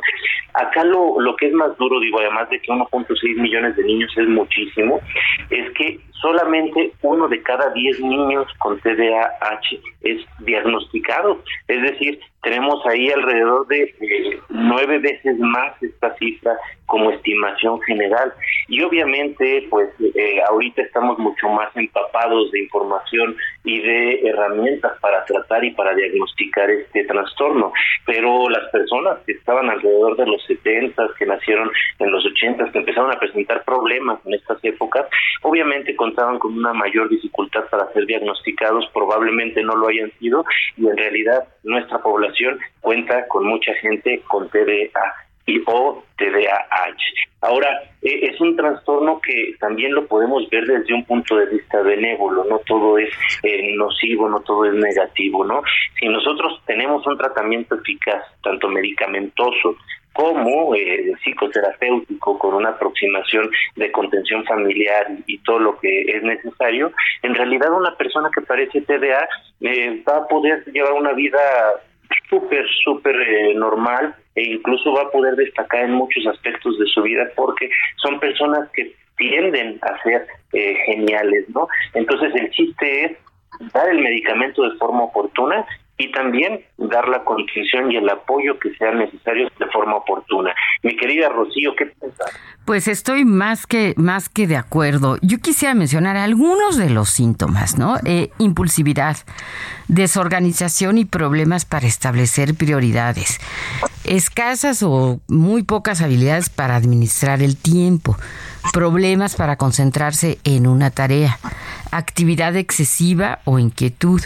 Acá 0.53 0.83
lo, 0.83 1.19
lo 1.19 1.35
que 1.35 1.47
es 1.47 1.53
más 1.53 1.77
duro, 1.77 1.99
digo, 1.99 2.19
además 2.19 2.49
de 2.49 2.59
que 2.59 2.71
1.6 2.71 3.35
millones 3.37 3.75
de 3.75 3.83
niños 3.83 4.11
es 4.17 4.27
muchísimo, 4.27 4.99
es 5.49 5.69
que 5.71 5.99
solamente 6.25 6.91
uno 7.03 7.27
de 7.27 7.43
cada 7.43 7.69
10 7.69 7.99
niños 7.99 8.47
con 8.57 8.79
TDAH 8.79 9.77
es 10.01 10.25
diagnosticado. 10.39 11.39
Es 11.67 11.81
decir, 11.83 12.19
tenemos 12.41 12.83
ahí 12.87 13.11
alrededor 13.11 13.67
de 13.67 13.83
eh, 13.83 14.39
nueve 14.49 14.97
veces 14.97 15.37
más 15.37 15.71
esta 15.83 16.15
cifra 16.15 16.57
como 16.87 17.11
estimación 17.11 17.79
general. 17.81 18.33
Y 18.67 18.81
obviamente, 18.81 19.67
pues 19.69 19.89
eh, 19.99 20.41
ahorita 20.49 20.81
estamos 20.81 21.19
mucho 21.19 21.47
más 21.49 21.69
empapados 21.75 22.51
de 22.51 22.63
información 22.63 23.35
y 23.65 23.81
de 23.81 24.27
herramientas 24.27 24.93
para 25.01 25.25
tratar 25.25 25.63
y 25.65 25.71
para 25.71 25.93
diagnosticar 25.93 26.69
este 26.69 27.03
trastorno. 27.05 27.73
Pero 28.05 28.49
las 28.49 28.69
personas 28.71 29.19
que 29.25 29.33
estaban 29.33 29.69
alrededor 29.69 30.15
de 30.15 30.27
los 30.27 30.43
70, 30.45 31.09
que 31.17 31.25
nacieron 31.25 31.69
en 31.99 32.11
los 32.11 32.25
80, 32.25 32.71
que 32.71 32.77
empezaron 32.77 33.11
a 33.11 33.19
presentar 33.19 33.63
problemas 33.63 34.19
en 34.25 34.35
estas 34.35 34.63
épocas, 34.63 35.07
obviamente 35.41 35.95
contaban 35.95 36.39
con 36.39 36.57
una 36.57 36.73
mayor 36.73 37.09
dificultad 37.09 37.65
para 37.69 37.91
ser 37.91 38.05
diagnosticados, 38.05 38.89
probablemente 38.93 39.63
no 39.63 39.75
lo 39.75 39.87
hayan 39.87 40.11
sido, 40.19 40.45
y 40.77 40.87
en 40.87 40.97
realidad 40.97 41.45
nuestra 41.63 41.99
población 41.99 42.59
cuenta 42.81 43.27
con 43.27 43.45
mucha 43.45 43.73
gente 43.75 44.21
con 44.27 44.49
TDA 44.49 45.24
y 45.45 45.61
o 45.67 46.03
TDAH. 46.17 46.97
Ahora, 47.41 47.69
e, 48.01 48.27
es 48.27 48.41
un 48.41 48.55
trastorno 48.55 49.19
que 49.21 49.55
también 49.59 49.93
lo 49.93 50.07
podemos 50.07 50.49
ver 50.49 50.65
desde 50.65 50.93
un 50.93 51.05
punto 51.05 51.35
de 51.37 51.45
vista 51.47 51.81
benévolo, 51.81 52.43
no 52.45 52.59
todo 52.59 52.97
es 52.97 53.09
eh, 53.43 53.75
nocivo, 53.75 54.27
no 54.27 54.39
todo 54.41 54.65
es 54.65 54.73
negativo, 54.73 55.45
¿no? 55.45 55.61
Si 55.99 56.07
nosotros 56.07 56.61
tenemos 56.65 57.05
un 57.05 57.17
tratamiento 57.17 57.75
eficaz, 57.75 58.23
tanto 58.41 58.67
medicamentoso 58.67 59.75
como 60.15 60.73
eh, 60.73 61.11
psicoterapéutico 61.23 62.39
con 62.39 62.53
una 62.53 62.69
aproximación 62.69 63.51
de 63.75 63.91
contención 63.91 64.45
familiar 64.45 65.07
y, 65.27 65.37
todo 65.39 65.59
lo 65.59 65.77
que 65.77 66.03
es 66.03 66.23
necesario, 66.23 66.91
en 67.21 67.35
realidad 67.35 67.71
una 67.73 67.95
persona 67.97 68.29
que 68.33 68.41
parece 68.41 68.79
TDA 68.79 69.27
eh, 69.59 70.01
va 70.07 70.17
a 70.19 70.27
poder 70.27 70.63
llevar 70.71 70.93
una 70.93 71.11
vida 71.11 71.37
súper, 72.29 72.65
súper 72.83 73.15
eh, 73.15 73.53
normal 73.55 74.15
e 74.35 74.43
incluso 74.43 74.93
va 74.93 75.03
a 75.03 75.11
poder 75.11 75.35
destacar 75.35 75.85
en 75.85 75.93
muchos 75.93 76.25
aspectos 76.27 76.77
de 76.79 76.85
su 76.87 77.01
vida 77.01 77.23
porque 77.35 77.69
son 77.97 78.19
personas 78.19 78.69
que 78.71 78.93
tienden 79.17 79.79
a 79.81 80.01
ser 80.03 80.27
eh, 80.53 80.75
geniales, 80.85 81.45
¿no? 81.49 81.67
Entonces 81.93 82.33
el 82.35 82.49
chiste 82.51 83.05
es 83.05 83.17
dar 83.73 83.89
el 83.89 83.99
medicamento 83.99 84.63
de 84.63 84.77
forma 84.77 85.03
oportuna 85.03 85.65
y 85.97 86.11
también 86.11 86.61
dar 86.77 87.07
la 87.07 87.23
contención 87.23 87.91
y 87.91 87.97
el 87.97 88.09
apoyo 88.09 88.59
que 88.59 88.73
sean 88.75 88.99
necesarios 88.99 89.51
de 89.57 89.65
forma 89.67 89.95
oportuna. 89.95 90.53
Mi 90.83 90.95
querida 90.97 91.29
Rocío, 91.29 91.73
¿qué 91.75 91.85
piensas? 91.85 92.31
Pues 92.65 92.87
estoy 92.87 93.23
más 93.23 93.65
que 93.65 93.93
más 93.95 94.27
que 94.27 94.47
de 94.47 94.57
acuerdo. 94.57 95.17
Yo 95.21 95.37
quisiera 95.37 95.73
mencionar 95.73 96.17
algunos 96.17 96.77
de 96.77 96.89
los 96.89 97.09
síntomas, 97.09 97.77
¿no? 97.77 97.97
Eh, 98.05 98.29
impulsividad, 98.39 99.17
desorganización 99.87 100.97
y 100.97 101.05
problemas 101.05 101.63
para 101.63 101.87
establecer 101.87 102.55
prioridades, 102.55 103.39
escasas 104.03 104.83
o 104.83 105.21
muy 105.29 105.63
pocas 105.63 106.01
habilidades 106.01 106.49
para 106.49 106.75
administrar 106.75 107.41
el 107.41 107.55
tiempo, 107.55 108.17
problemas 108.73 109.35
para 109.35 109.55
concentrarse 109.55 110.39
en 110.43 110.67
una 110.67 110.91
tarea, 110.91 111.39
actividad 111.91 112.55
excesiva 112.57 113.39
o 113.45 113.59
inquietud 113.59 114.21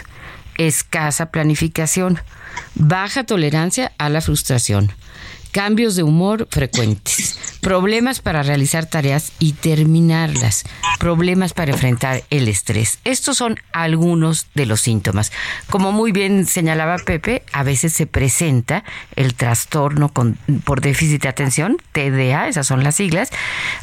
escasa 0.66 1.30
planificación, 1.30 2.18
baja 2.74 3.24
tolerancia 3.24 3.92
a 3.96 4.10
la 4.10 4.20
frustración, 4.20 4.92
cambios 5.52 5.96
de 5.96 6.02
humor 6.02 6.48
frecuentes, 6.50 7.38
problemas 7.62 8.20
para 8.20 8.42
realizar 8.42 8.84
tareas 8.84 9.32
y 9.38 9.54
terminarlas, 9.54 10.64
problemas 10.98 11.54
para 11.54 11.72
enfrentar 11.72 12.24
el 12.28 12.46
estrés. 12.46 12.98
Estos 13.04 13.38
son 13.38 13.56
algunos 13.72 14.48
de 14.54 14.66
los 14.66 14.82
síntomas. 14.82 15.32
Como 15.70 15.92
muy 15.92 16.12
bien 16.12 16.44
señalaba 16.46 16.98
Pepe, 16.98 17.42
a 17.52 17.62
veces 17.62 17.94
se 17.94 18.06
presenta 18.06 18.84
el 19.16 19.34
trastorno 19.34 20.12
por 20.12 20.82
déficit 20.82 21.22
de 21.22 21.28
atención, 21.30 21.78
TDA, 21.92 22.48
esas 22.48 22.66
son 22.66 22.84
las 22.84 22.96
siglas, 22.96 23.30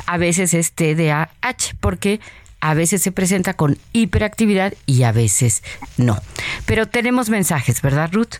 a 0.05 0.17
veces 0.17 0.53
es 0.53 0.73
TDAH, 0.73 1.75
porque 1.79 2.19
a 2.59 2.73
veces 2.73 3.01
se 3.01 3.11
presenta 3.11 3.55
con 3.55 3.77
hiperactividad 3.93 4.73
y 4.85 5.03
a 5.03 5.11
veces 5.11 5.63
no. 5.97 6.21
Pero 6.65 6.87
tenemos 6.87 7.29
mensajes, 7.29 7.81
¿verdad, 7.81 8.09
Ruth? 8.11 8.35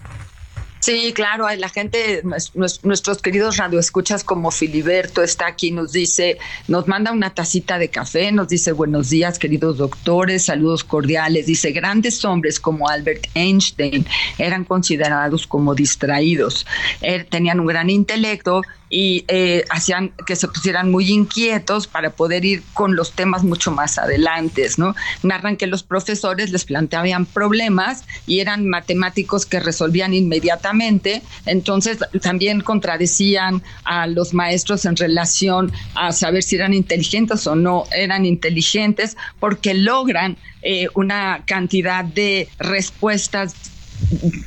Sí, 0.80 1.12
claro, 1.14 1.48
la 1.58 1.70
gente, 1.70 2.22
nuestros 2.84 3.22
queridos 3.22 3.58
radioescuchas 3.58 4.24
como 4.24 4.52
Filiberto 4.52 5.24
está 5.24 5.48
aquí, 5.48 5.72
nos 5.72 5.92
dice, 5.92 6.38
nos 6.68 6.88
manda 6.88 7.12
una 7.12 7.34
tacita 7.34 7.80
de 7.80 7.90
café, 7.90 8.32
nos 8.32 8.48
dice 8.48 8.72
buenos 8.72 9.10
días, 9.10 9.40
queridos 9.40 9.78
doctores, 9.78 10.46
saludos 10.46 10.84
cordiales, 10.84 11.48
dice, 11.48 11.72
grandes 11.72 12.24
hombres 12.24 12.60
como 12.60 12.88
Albert 12.88 13.26
Einstein 13.34 14.06
eran 14.38 14.64
considerados 14.64 15.48
como 15.48 15.74
distraídos, 15.74 16.66
er, 17.02 17.26
tenían 17.26 17.60
un 17.60 17.68
gran 17.68 17.90
intelecto 17.90 18.62
y 18.90 19.26
eh, 19.28 19.66
hacían 19.70 20.12
que 20.26 20.36
se 20.36 20.48
pusieran 20.48 20.92
muy 20.92 21.12
inquietos 21.12 21.88
para 21.88 22.12
poder 22.12 22.46
ir 22.46 22.64
con 22.74 22.96
los 22.96 23.12
temas 23.12 23.44
mucho 23.44 23.72
más 23.72 23.98
adelante, 23.98 24.68
¿no? 24.78 24.96
Narran 25.24 25.58
que 25.58 25.68
los 25.68 25.84
profesores 25.84 26.52
les 26.52 26.66
planteaban 26.66 27.26
problemas 27.26 28.06
y 28.26 28.40
eran 28.40 28.68
matemáticos 28.68 29.46
que 29.46 29.60
resolvían 29.60 30.14
inmediatamente, 30.14 31.22
entonces 31.46 32.00
también 32.22 32.62
contradecían 32.62 33.62
a 33.84 34.08
los 34.08 34.34
maestros 34.34 34.86
en 34.86 34.96
relación 34.96 35.72
a 35.96 36.12
saber 36.12 36.44
si 36.44 36.56
eran 36.56 36.74
inteligentes 36.74 37.46
o 37.48 37.56
no 37.56 37.84
eran 37.92 38.26
inteligentes, 38.26 39.18
porque 39.40 39.74
logran 39.74 40.38
eh, 40.62 40.88
una 40.96 41.44
cantidad 41.46 42.04
de 42.04 42.50
respuestas 42.60 43.56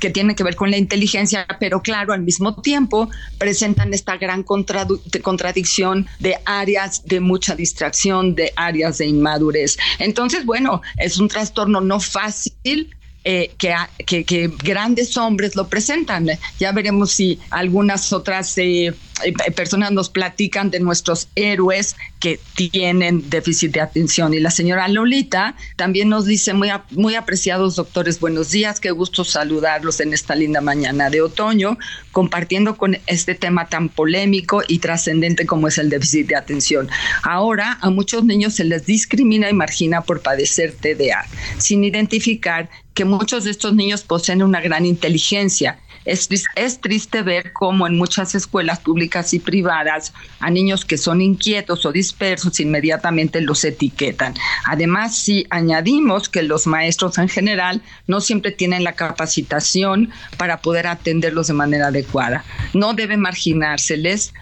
que 0.00 0.10
tiene 0.10 0.34
que 0.34 0.44
ver 0.44 0.56
con 0.56 0.70
la 0.70 0.76
inteligencia, 0.76 1.46
pero 1.58 1.82
claro, 1.82 2.12
al 2.12 2.22
mismo 2.22 2.60
tiempo 2.60 3.10
presentan 3.38 3.92
esta 3.94 4.16
gran 4.16 4.42
contradicción 4.42 6.06
de 6.18 6.36
áreas 6.44 7.04
de 7.04 7.20
mucha 7.20 7.54
distracción, 7.54 8.34
de 8.34 8.52
áreas 8.56 8.98
de 8.98 9.06
inmadurez. 9.06 9.78
Entonces, 9.98 10.44
bueno, 10.44 10.82
es 10.96 11.18
un 11.18 11.28
trastorno 11.28 11.80
no 11.80 12.00
fácil, 12.00 12.94
eh, 13.24 13.50
que, 13.58 14.24
que, 14.24 14.50
grandes 14.62 15.16
hombres 15.18 15.54
lo 15.54 15.68
presentan. 15.68 16.26
Ya 16.58 16.72
veremos 16.72 17.12
si 17.12 17.38
algunas 17.50 18.14
otras 18.14 18.56
eh, 18.56 18.94
eh, 19.24 19.52
personas 19.54 19.92
nos 19.92 20.08
platican 20.08 20.70
de 20.70 20.80
nuestros 20.80 21.28
héroes 21.34 21.96
que 22.18 22.40
tienen 22.54 23.28
déficit 23.28 23.72
de 23.72 23.80
atención. 23.82 24.32
Y 24.32 24.40
la 24.40 24.50
señora 24.50 24.88
Lolita 24.88 25.54
también 25.76 26.08
nos 26.08 26.24
dice, 26.24 26.54
muy, 26.54 26.70
muy 26.92 27.14
apreciados 27.14 27.76
doctores, 27.76 28.20
buenos 28.20 28.50
días, 28.50 28.80
qué 28.80 28.90
gusto 28.90 29.24
saludarlos 29.24 30.00
en 30.00 30.14
esta 30.14 30.34
linda 30.34 30.62
mañana 30.62 31.10
de 31.10 31.20
otoño, 31.20 31.78
compartiendo 32.12 32.76
con 32.76 32.98
este 33.06 33.34
tema 33.34 33.68
tan 33.68 33.90
polémico 33.90 34.62
y 34.66 34.78
trascendente 34.78 35.44
como 35.44 35.68
es 35.68 35.76
el 35.76 35.90
déficit 35.90 36.28
de 36.28 36.36
atención. 36.36 36.88
Ahora 37.22 37.78
a 37.82 37.90
muchos 37.90 38.24
niños 38.24 38.54
se 38.54 38.64
les 38.64 38.86
discrimina 38.86 39.50
y 39.50 39.54
margina 39.54 40.00
por 40.00 40.22
padecer 40.22 40.72
TDA, 40.72 41.26
sin 41.58 41.84
identificar 41.84 42.70
que 42.94 43.04
muchos 43.04 43.44
de 43.44 43.50
estos 43.50 43.74
niños 43.74 44.02
poseen 44.02 44.42
una 44.42 44.60
gran 44.60 44.86
inteligencia 44.86 45.78
es, 46.04 46.28
es, 46.56 46.80
triste 46.80 47.22
ver 47.22 47.52
cómo 47.52 47.86
en 47.86 47.96
muchas 47.96 48.34
escuelas 48.34 48.80
públicas 48.80 49.34
y 49.34 49.38
privadas 49.38 50.12
a 50.38 50.50
niños 50.50 50.84
que 50.84 50.96
son 50.96 51.20
inquietos 51.20 51.84
o 51.84 51.92
dispersos 51.92 52.60
inmediatamente 52.60 53.40
los 53.40 53.64
etiquetan. 53.64 54.34
Además, 54.64 55.16
si 55.16 55.46
añadimos 55.50 56.28
que 56.28 56.42
los 56.42 56.66
maestros 56.66 57.18
en 57.18 57.28
general 57.28 57.82
no 58.06 58.20
siempre 58.20 58.50
tienen 58.50 58.84
la 58.84 58.94
capacitación 58.94 60.10
para 60.36 60.60
poder 60.60 60.86
atenderlos 60.86 61.48
de 61.48 61.54
manera 61.54 61.88
adecuada, 61.88 62.44
no 62.72 62.94
debe 62.94 63.16
marginárseles 63.16 64.32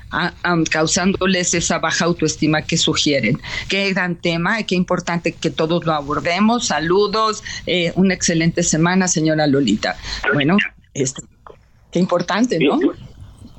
causándoles 0.71 1.55
esa 1.55 1.79
baja 1.79 2.07
autoestima 2.07 2.63
que 2.63 2.77
sugieren. 2.77 3.41
Qué 3.69 3.93
gran 3.93 4.17
tema 4.17 4.61
y 4.61 4.65
qué 4.65 4.75
importante 4.75 5.33
que 5.33 5.51
todos 5.51 5.85
lo 5.85 5.93
abordemos. 5.93 6.67
Saludos, 6.67 7.43
eh, 7.67 7.93
una 7.97 8.15
excelente 8.15 8.63
semana, 8.63 9.09
señora 9.09 9.47
Lolita. 9.47 9.97
Bueno, 10.33 10.57
esto. 10.95 11.23
Qué 11.93 11.99
importante, 11.99 12.59
¿no? 12.59 12.79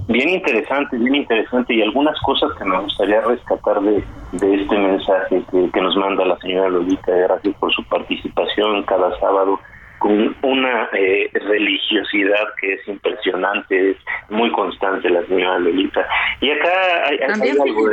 Bien, 0.07 0.29
interesante, 0.29 0.98
bien 0.98 1.15
interesante 1.15 1.75
y 1.75 1.83
algunas 1.83 2.19
cosas 2.21 2.51
que 2.57 2.65
me 2.65 2.79
gustaría 2.79 3.21
rescatar 3.21 3.79
de, 3.81 4.03
de 4.31 4.55
este 4.55 4.77
mensaje 4.77 5.43
que, 5.51 5.81
nos 5.81 5.95
manda 5.98 6.25
la 6.25 6.38
señora 6.39 6.69
Lolita. 6.69 7.12
Gracias 7.12 7.55
por 7.57 7.71
su 7.74 7.83
participación 7.86 8.83
cada 8.83 9.17
sábado 9.19 9.59
con 10.00 10.36
una 10.41 10.89
eh, 10.93 11.29
religiosidad 11.33 12.48
que 12.59 12.74
es 12.74 12.88
impresionante, 12.88 13.91
es 13.91 13.98
muy 14.29 14.51
constante 14.51 15.09
la 15.09 15.24
señora 15.27 15.59
Lolita. 15.59 16.07
Y 16.41 16.50
acá 16.51 17.07
hay, 17.07 17.19
algo 17.19 17.91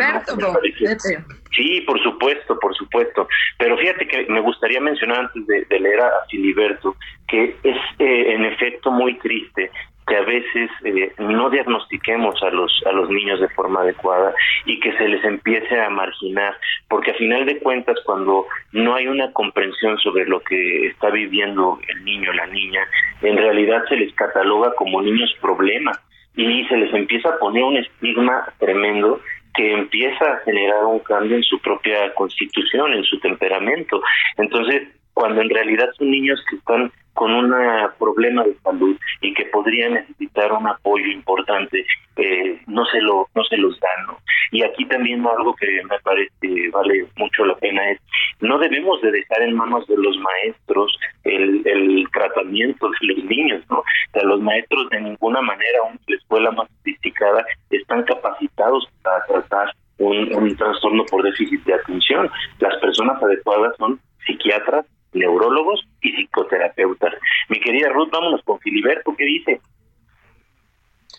Sí, 1.55 1.81
por 1.83 2.03
supuesto, 2.03 2.59
por 2.61 2.75
supuesto. 2.77 3.29
Pero 3.59 3.77
fíjate 3.77 4.07
que 4.07 4.27
me 4.29 4.41
gustaría 4.41 4.81
mencionar 4.81 5.21
antes 5.21 5.47
de, 5.47 5.81
leer 5.81 6.01
a 6.01 6.11
Filiberto 6.31 6.97
que 7.29 7.57
es 7.63 7.77
eh, 7.99 8.35
en 8.35 8.45
efecto 8.45 8.91
muy 8.91 9.19
triste 9.19 9.71
que 10.07 10.17
a 10.17 10.23
veces 10.23 10.71
eh, 10.85 11.13
no 11.19 11.51
diagnostiquemos 11.51 12.43
a 12.43 12.51
los 12.51 12.83
a 12.87 12.93
los 12.93 13.11
niños 13.11 13.41
de 13.41 13.49
forma 13.49 13.81
adecuada 13.81 14.35
y 14.65 14.79
que 14.81 14.93
se 14.97 15.09
les 15.09 15.25
empiece 15.25 15.81
a 15.81 15.91
marginar 15.91 16.57
porque 16.89 17.11
a 17.11 17.15
final 17.15 17.45
de 17.45 17.59
cuentas 17.59 17.99
cuando 18.05 18.47
no 18.73 18.95
hay 18.95 19.09
una 19.09 19.33
comprensión 19.33 19.99
sobre 19.99 20.27
lo 20.27 20.41
que 20.41 20.87
está 20.89 21.11
viviendo 21.11 21.79
el 21.89 22.05
niño 22.05 22.33
la 22.33 22.47
niña 22.47 22.87
en 23.23 23.37
realidad 23.37 23.83
se 23.89 23.97
les 23.97 24.15
cataloga 24.15 24.73
como 24.77 25.03
niños 25.03 25.35
problemas 25.41 25.99
y 26.37 26.65
se 26.67 26.77
les 26.77 26.93
empieza 26.95 27.31
a 27.31 27.39
poner 27.39 27.65
un 27.65 27.79
estigma 27.79 28.53
tremendo 28.59 29.21
que 29.55 29.73
empieza 29.73 30.33
a 30.33 30.39
generar 30.45 30.85
un 30.85 30.99
cambio 31.01 31.37
en 31.37 31.43
su 31.43 31.59
propia 31.61 32.13
constitución, 32.15 32.93
en 32.93 33.05
su 33.05 33.19
temperamento. 33.21 34.03
Entonces, 34.37 34.83
cuando 35.17 35.41
en 35.41 35.49
realidad 35.49 35.89
son 35.97 36.11
niños 36.11 36.45
que 36.47 36.57
están 36.57 36.93
con 37.15 37.33
un 37.33 37.51
problema 37.99 38.45
de 38.45 38.55
salud 38.63 38.95
y 39.23 39.33
que 39.33 39.47
podrían 39.47 39.95
necesitar 39.95 40.53
un 40.53 40.69
apoyo 40.69 41.07
importante, 41.07 41.87
eh, 42.17 42.61
no 42.67 42.85
se 42.85 43.01
lo 43.01 43.27
no 43.35 43.43
se 43.45 43.57
los 43.57 43.81
dan. 43.81 44.07
¿no? 44.09 44.19
Y 44.53 44.63
aquí 44.63 44.85
también 44.85 45.27
algo 45.27 45.55
que 45.55 45.83
me 45.85 45.99
parece 46.01 46.69
vale 46.71 47.07
mucho 47.17 47.47
la 47.47 47.57
pena 47.57 47.93
es, 47.93 48.01
no 48.41 48.59
debemos 48.59 49.01
de 49.01 49.11
dejar 49.11 49.41
en 49.41 49.57
manos 49.57 49.87
de 49.87 49.97
los 49.97 50.19
maestros 50.19 50.95
el, 51.25 51.67
el 51.67 52.07
tratamiento 52.13 52.91
de 52.91 53.15
los 53.15 53.25
niños. 53.25 53.65
¿no? 53.71 53.79
O 53.79 53.85
sea, 54.13 54.23
los 54.23 54.43
maestros 54.43 54.91
de 54.91 55.01
ninguna 55.01 55.41
manera, 55.41 55.79
aunque 55.85 56.05
la 56.09 56.17
escuela 56.17 56.51
más 56.51 56.69
sofisticada, 56.77 57.43
están 57.71 58.03
capacitados 58.03 58.87
para 59.03 59.25
tratar 59.25 59.73
un, 59.97 60.35
un 60.35 60.55
trastorno 60.55 61.07
por 61.07 61.23
déficit 61.23 61.65
de 61.65 61.73
atención. 61.73 62.31
Las 62.59 62.77
personas 62.83 63.23
adecuadas 63.23 63.75
son 63.79 63.99
psiquiatras, 64.27 64.85
neurólogos 65.17 65.87
y 66.03 66.13
psicoterapeutas. 66.13 67.15
Mi 67.49 67.61
querida 67.61 67.89
Ruth, 67.91 68.11
vámonos 68.11 68.43
con 68.45 68.59
Filiberto, 68.61 69.15
¿qué 69.17 69.25
dice? 69.25 69.61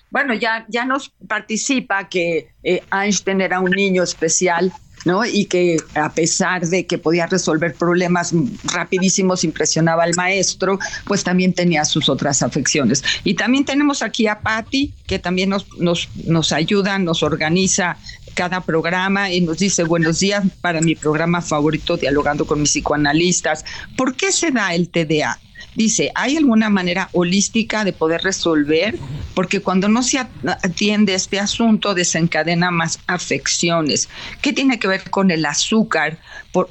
Bueno, 0.10 0.34
ya, 0.34 0.66
ya 0.70 0.86
nos 0.86 1.10
participa 1.28 2.08
que 2.08 2.48
eh, 2.64 2.82
Einstein 2.92 3.42
era 3.42 3.60
un 3.60 3.72
niño 3.72 4.04
especial, 4.04 4.72
¿no? 5.06 5.26
Y 5.26 5.46
que 5.46 5.78
a 5.96 6.12
pesar 6.14 6.66
de 6.66 6.86
que 6.86 6.98
podía 6.98 7.28
resolver 7.28 7.74
problemas 7.74 8.34
rapidísimos, 8.74 9.44
impresionaba 9.44 10.04
al 10.04 10.16
maestro, 10.16 10.80
pues 11.06 11.24
también 11.24 11.54
tenía 11.54 11.84
sus 11.84 12.08
otras 12.08 12.42
afecciones. 12.42 13.04
Y 13.24 13.36
también 13.36 13.66
tenemos 13.66 14.02
aquí 14.02 14.28
a 14.28 14.40
Patti, 14.40 14.94
que 15.06 15.20
también 15.20 15.50
nos, 15.50 15.78
nos, 15.78 16.10
nos 16.26 16.52
ayuda, 16.54 16.98
nos 17.00 17.22
organiza 17.22 17.98
cada 18.38 18.62
programa 18.62 19.32
y 19.32 19.42
nos 19.42 19.58
dice 19.58 19.84
buenos 19.84 20.20
días 20.20 20.44
para 20.62 20.80
mi 20.80 20.94
programa 20.94 21.42
favorito, 21.42 21.98
dialogando 21.98 22.46
con 22.46 22.62
mis 22.62 22.70
psicoanalistas. 22.70 23.66
¿Por 23.98 24.16
qué 24.16 24.32
se 24.32 24.52
da 24.52 24.76
el 24.76 24.90
TDA? 24.90 25.40
Dice, 25.74 26.12
¿hay 26.14 26.38
alguna 26.38 26.70
manera 26.70 27.10
holística 27.14 27.84
de 27.84 27.94
poder 27.94 28.22
resolver? 28.22 28.96
Porque 29.34 29.60
cuando 29.62 29.90
no 29.90 30.04
se 30.04 30.20
atiende 30.20 31.16
este 31.16 31.40
asunto 31.40 31.96
desencadena 31.96 32.70
más 32.70 33.00
afecciones. 33.08 34.08
¿Qué 34.42 34.54
tiene 34.54 34.78
que 34.78 34.88
ver 34.88 35.10
con 35.10 35.32
el 35.32 35.44
azúcar? 35.44 36.20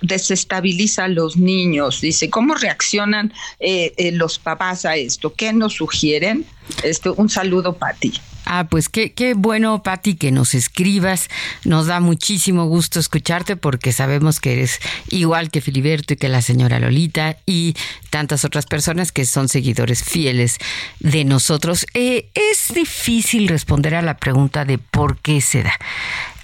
desestabiliza 0.03 1.05
a 1.05 1.09
los 1.09 1.37
niños. 1.37 2.01
Dice, 2.01 2.29
¿cómo 2.29 2.55
reaccionan 2.55 3.33
eh, 3.61 3.93
eh, 3.97 4.11
los 4.11 4.39
papás 4.41 4.85
a 4.85 4.97
esto? 4.97 5.33
¿Qué 5.35 5.53
nos 5.53 5.75
sugieren? 5.75 6.45
Este, 6.83 7.11
un 7.11 7.29
saludo 7.29 7.75
para 7.75 7.95
ti. 7.95 8.13
Ah, 8.49 8.69
pues 8.71 8.89
qué, 8.89 9.13
qué 9.13 9.35
bueno, 9.35 9.83
Patti, 9.83 10.15
que 10.15 10.31
nos 10.31 10.55
escribas. 10.55 11.29
Nos 11.65 11.87
da 11.87 11.99
muchísimo 11.99 12.67
gusto 12.67 13.01
escucharte 13.01 13.57
porque 13.57 13.91
sabemos 13.93 14.39
que 14.39 14.53
eres 14.53 14.79
igual 15.11 15.51
que 15.51 15.61
Filiberto 15.61 16.15
y 16.15 16.17
que 16.17 16.29
la 16.29 16.41
señora 16.41 16.79
Lolita 16.79 17.39
y 17.45 17.75
tantas 18.11 18.45
otras 18.45 18.65
personas 18.65 19.11
que 19.11 19.27
son 19.27 19.49
seguidores 19.49 20.05
fieles 20.05 20.59
de 21.01 21.25
nosotros. 21.25 21.87
Eh, 21.93 22.31
es 22.35 22.73
difícil 22.73 23.49
responder 23.49 23.97
a 23.97 24.03
la 24.03 24.17
pregunta 24.17 24.65
de 24.65 24.79
por 24.79 25.19
qué 25.19 25.41
se 25.41 25.65
da. 25.65 25.75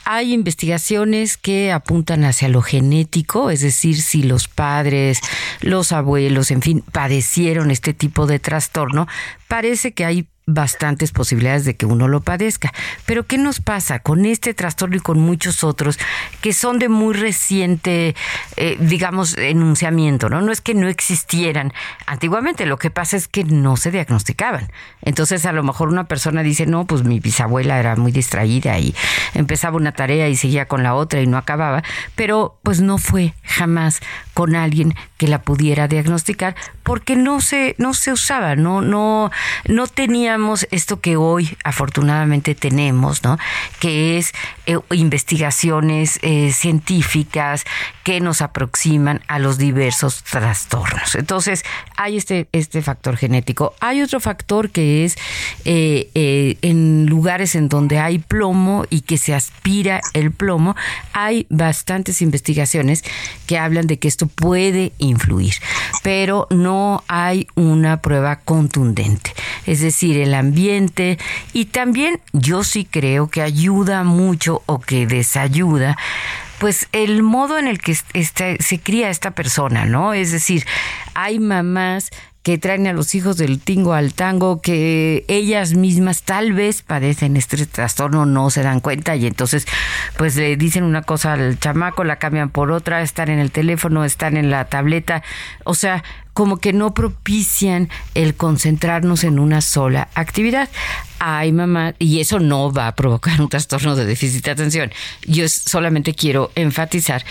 Hay 0.05 0.33
investigaciones 0.33 1.37
que 1.37 1.71
apuntan 1.71 2.25
hacia 2.25 2.49
lo 2.49 2.61
genético, 2.61 3.51
es 3.51 3.61
decir, 3.61 4.03
si 4.03 4.25
los 4.25 4.49
padres, 4.49 5.21
los 5.61 5.93
abuelos, 5.93 6.51
en 6.51 6.61
fin, 6.61 6.83
padecieron 6.91 7.71
este 7.71 7.95
tipo 7.95 8.27
de 8.27 8.41
trastorno, 8.41 9.07
parece 9.47 9.93
que 9.93 10.05
hay 10.05 10.27
bastantes 10.55 11.13
posibilidades 11.13 11.65
de 11.65 11.77
que 11.77 11.87
uno 11.87 12.09
lo 12.09 12.21
padezca. 12.21 12.73
Pero 13.07 13.27
¿qué 13.27 13.39
nos 13.39 13.61
pasa 13.61 14.01
con 14.01 14.25
este 14.27 14.55
trastorno 14.55 14.97
y 14.97 15.01
con 15.01 15.19
muchos 15.21 15.65
otros 15.65 15.99
que 16.41 16.53
son 16.53 16.79
de 16.79 16.89
muy 16.89 17.15
reciente, 17.15 18.15
eh, 18.57 18.77
digamos, 18.81 19.37
enunciamiento? 19.37 20.29
¿no? 20.29 20.41
no 20.41 20.53
es 20.53 20.61
que 20.61 20.75
no 20.75 20.89
existieran 20.89 21.73
antiguamente, 22.07 22.67
lo 22.67 22.79
que 22.79 22.91
pasa 22.91 23.17
es 23.17 23.29
que 23.29 23.45
no 23.45 23.77
se 23.77 23.91
diagnosticaban. 23.91 24.71
Entonces 25.03 25.47
a 25.47 25.53
lo 25.53 25.63
mejor 25.63 25.89
una 25.89 26.05
persona 26.05 26.43
dice, 26.43 26.67
no, 26.67 26.87
pues 26.87 27.05
mi 27.05 27.21
bisabuela 27.21 27.79
era 27.79 27.97
muy 27.97 28.13
distraída 28.13 28.79
y 28.79 28.95
empezaba 29.35 29.77
una 29.77 29.93
tarea 29.93 30.29
y 30.29 30.37
seguía 30.37 30.67
con 30.67 30.83
la 30.83 30.95
otra 30.95 31.21
y 31.21 31.27
no 31.27 31.39
acababa, 31.39 31.83
pero 32.15 32.59
pues 32.63 32.81
no 32.81 32.99
fue 32.99 33.35
jamás 33.43 34.01
con 34.35 34.55
alguien 34.55 34.95
que 35.19 35.29
la 35.29 35.43
pudiera 35.43 35.89
diagnosticar 35.89 36.57
porque 36.83 37.17
no 37.17 37.41
se 37.41 37.75
no 37.79 37.95
se 37.95 38.13
usaba, 38.13 38.57
no 38.57 38.81
no 38.81 39.31
no 39.69 39.87
teníamos 39.87 40.42
esto 40.71 41.01
que 41.01 41.17
hoy 41.17 41.57
afortunadamente 41.65 42.55
tenemos, 42.55 43.23
¿no? 43.23 43.39
Que 43.81 44.19
es 44.19 44.33
eh, 44.67 44.79
investigaciones 44.91 46.19
eh, 46.23 46.53
científicas 46.53 47.65
que 48.05 48.21
nos 48.21 48.43
aproximan 48.43 49.21
a 49.29 49.39
los 49.39 49.59
diversos 49.59 50.23
trastornos. 50.25 51.15
Entonces, 51.15 51.65
hay 51.97 52.17
este 52.17 52.49
este 52.53 52.83
factor 52.83 53.17
genético. 53.17 53.75
Hay 53.81 54.03
otro 54.03 54.21
factor 54.21 54.71
que 54.71 55.05
es 55.05 55.17
eh, 55.65 56.59
en 56.63 57.07
lugares 57.07 57.55
en 57.55 57.69
donde 57.69 57.99
hay 57.99 58.19
plomo 58.19 58.85
y 58.91 59.03
que 59.03 59.19
se 59.19 59.35
aspira 59.35 60.01
el 60.15 60.31
plomo, 60.33 60.75
hay 61.13 61.47
bastantes 61.51 62.23
investigaciones 62.23 63.05
que 63.47 63.59
hablan 63.59 63.87
de 63.87 63.99
que 63.99 64.09
esto 64.09 64.27
puede 64.27 64.93
influir, 64.99 65.55
pero 66.03 66.47
no 66.51 67.05
hay 67.09 67.47
una 67.55 68.01
prueba 68.01 68.37
contundente. 68.37 69.33
Es 69.67 69.81
decir, 69.81 70.17
el 70.23 70.35
ambiente 70.35 71.19
y 71.53 71.67
también 71.67 72.21
yo 72.33 72.65
sí 72.65 72.85
creo 72.85 73.29
que 73.29 73.43
ayuda 73.43 74.05
mucho 74.05 74.63
o 74.67 74.81
que 74.81 75.07
desayuda 75.07 75.97
pues 76.59 76.89
el 76.93 77.25
modo 77.25 77.59
en 77.59 77.67
el 77.67 77.81
que 77.81 77.95
se 77.95 78.81
cría 78.81 79.11
esta 79.11 79.33
persona, 79.33 79.85
¿no? 79.85 80.15
Es 80.15 80.31
decir, 80.31 80.65
hay 81.13 81.41
mamás 81.41 82.11
que 82.43 82.59
traen 82.59 82.87
a 82.89 82.93
los 82.93 83.15
hijos 83.15 83.37
del 83.37 83.61
tingo 83.61 83.95
al 83.95 84.15
tango, 84.15 84.61
que 84.61 85.25
ellas 85.29 85.75
mismas 85.75 86.23
tal 86.23 86.53
vez 86.53 86.83
padecen 86.83 87.37
este 87.37 87.67
trastorno, 87.67 88.27
no 88.27 88.51
se 88.51 88.63
dan 88.63 88.81
cuenta 88.81 89.15
y 89.15 89.27
entonces 89.27 89.67
pues 90.17 90.37
le 90.37 90.57
dicen 90.57 90.83
una 90.83 91.03
cosa 91.03 91.35
al 91.35 91.59
chamaco, 91.59 92.03
la 92.03 92.17
cambian 92.17 92.51
por 92.51 92.73
otra, 92.73 93.03
están 93.03 93.29
en 93.29 93.39
el 93.39 93.53
teléfono, 93.53 94.05
están 94.05 94.37
en 94.37 94.51
la 94.51 94.65
tableta, 94.65 95.23
o 95.65 95.75
sea, 95.75 96.03
como 96.33 96.59
que 96.59 96.73
no 96.73 96.95
propician 96.95 97.89
el 98.15 98.35
concentrarnos 98.35 99.25
en 99.25 99.39
una 99.39 99.61
sola 99.61 100.09
actividad. 100.15 100.69
Ay, 101.19 101.53
mamá, 101.53 101.95
y 102.01 102.19
eso 102.19 102.41
no 102.41 102.73
va 102.73 102.89
a 102.89 102.97
provocar 102.97 103.41
un 103.41 103.49
trastorno 103.49 103.95
de 103.95 104.05
déficit 104.05 104.45
de 104.45 104.51
atención. 104.51 104.91
Yo 105.25 105.49
solamente 105.49 106.15
quiero 106.15 106.51
enfatizar 106.57 107.25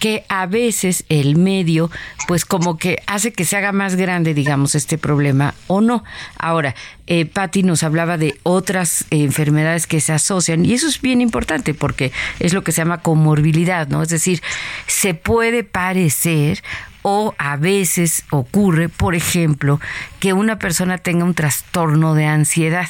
que 0.00 0.24
a 0.28 0.44
veces 0.46 1.04
el 1.08 1.36
medio, 1.36 1.90
pues 2.26 2.44
como 2.44 2.76
que 2.76 3.02
hace 3.06 3.32
que 3.32 3.46
se 3.46 3.56
haga 3.56 3.72
más 3.72 3.96
grande, 3.96 4.34
digamos, 4.34 4.74
este 4.74 4.98
problema 4.98 5.54
o 5.66 5.80
no. 5.80 6.04
Ahora, 6.38 6.74
eh, 7.06 7.24
Patti 7.24 7.62
nos 7.62 7.82
hablaba 7.82 8.18
de 8.18 8.38
otras 8.42 9.06
enfermedades 9.10 9.86
que 9.86 10.00
se 10.00 10.12
asocian 10.12 10.66
y 10.66 10.74
eso 10.74 10.86
es 10.86 11.00
bien 11.00 11.22
importante 11.22 11.72
porque 11.72 12.12
es 12.40 12.52
lo 12.52 12.62
que 12.62 12.72
se 12.72 12.82
llama 12.82 13.00
comorbilidad, 13.00 13.88
¿no? 13.88 14.02
Es 14.02 14.10
decir, 14.10 14.42
se 14.86 15.14
puede 15.14 15.64
parecer 15.64 16.62
o 17.10 17.34
a 17.38 17.56
veces 17.56 18.24
ocurre, 18.30 18.90
por 18.90 19.14
ejemplo, 19.14 19.80
que 20.20 20.34
una 20.34 20.58
persona 20.58 20.98
tenga 20.98 21.24
un 21.24 21.32
trastorno 21.32 22.14
de 22.14 22.26
ansiedad 22.26 22.88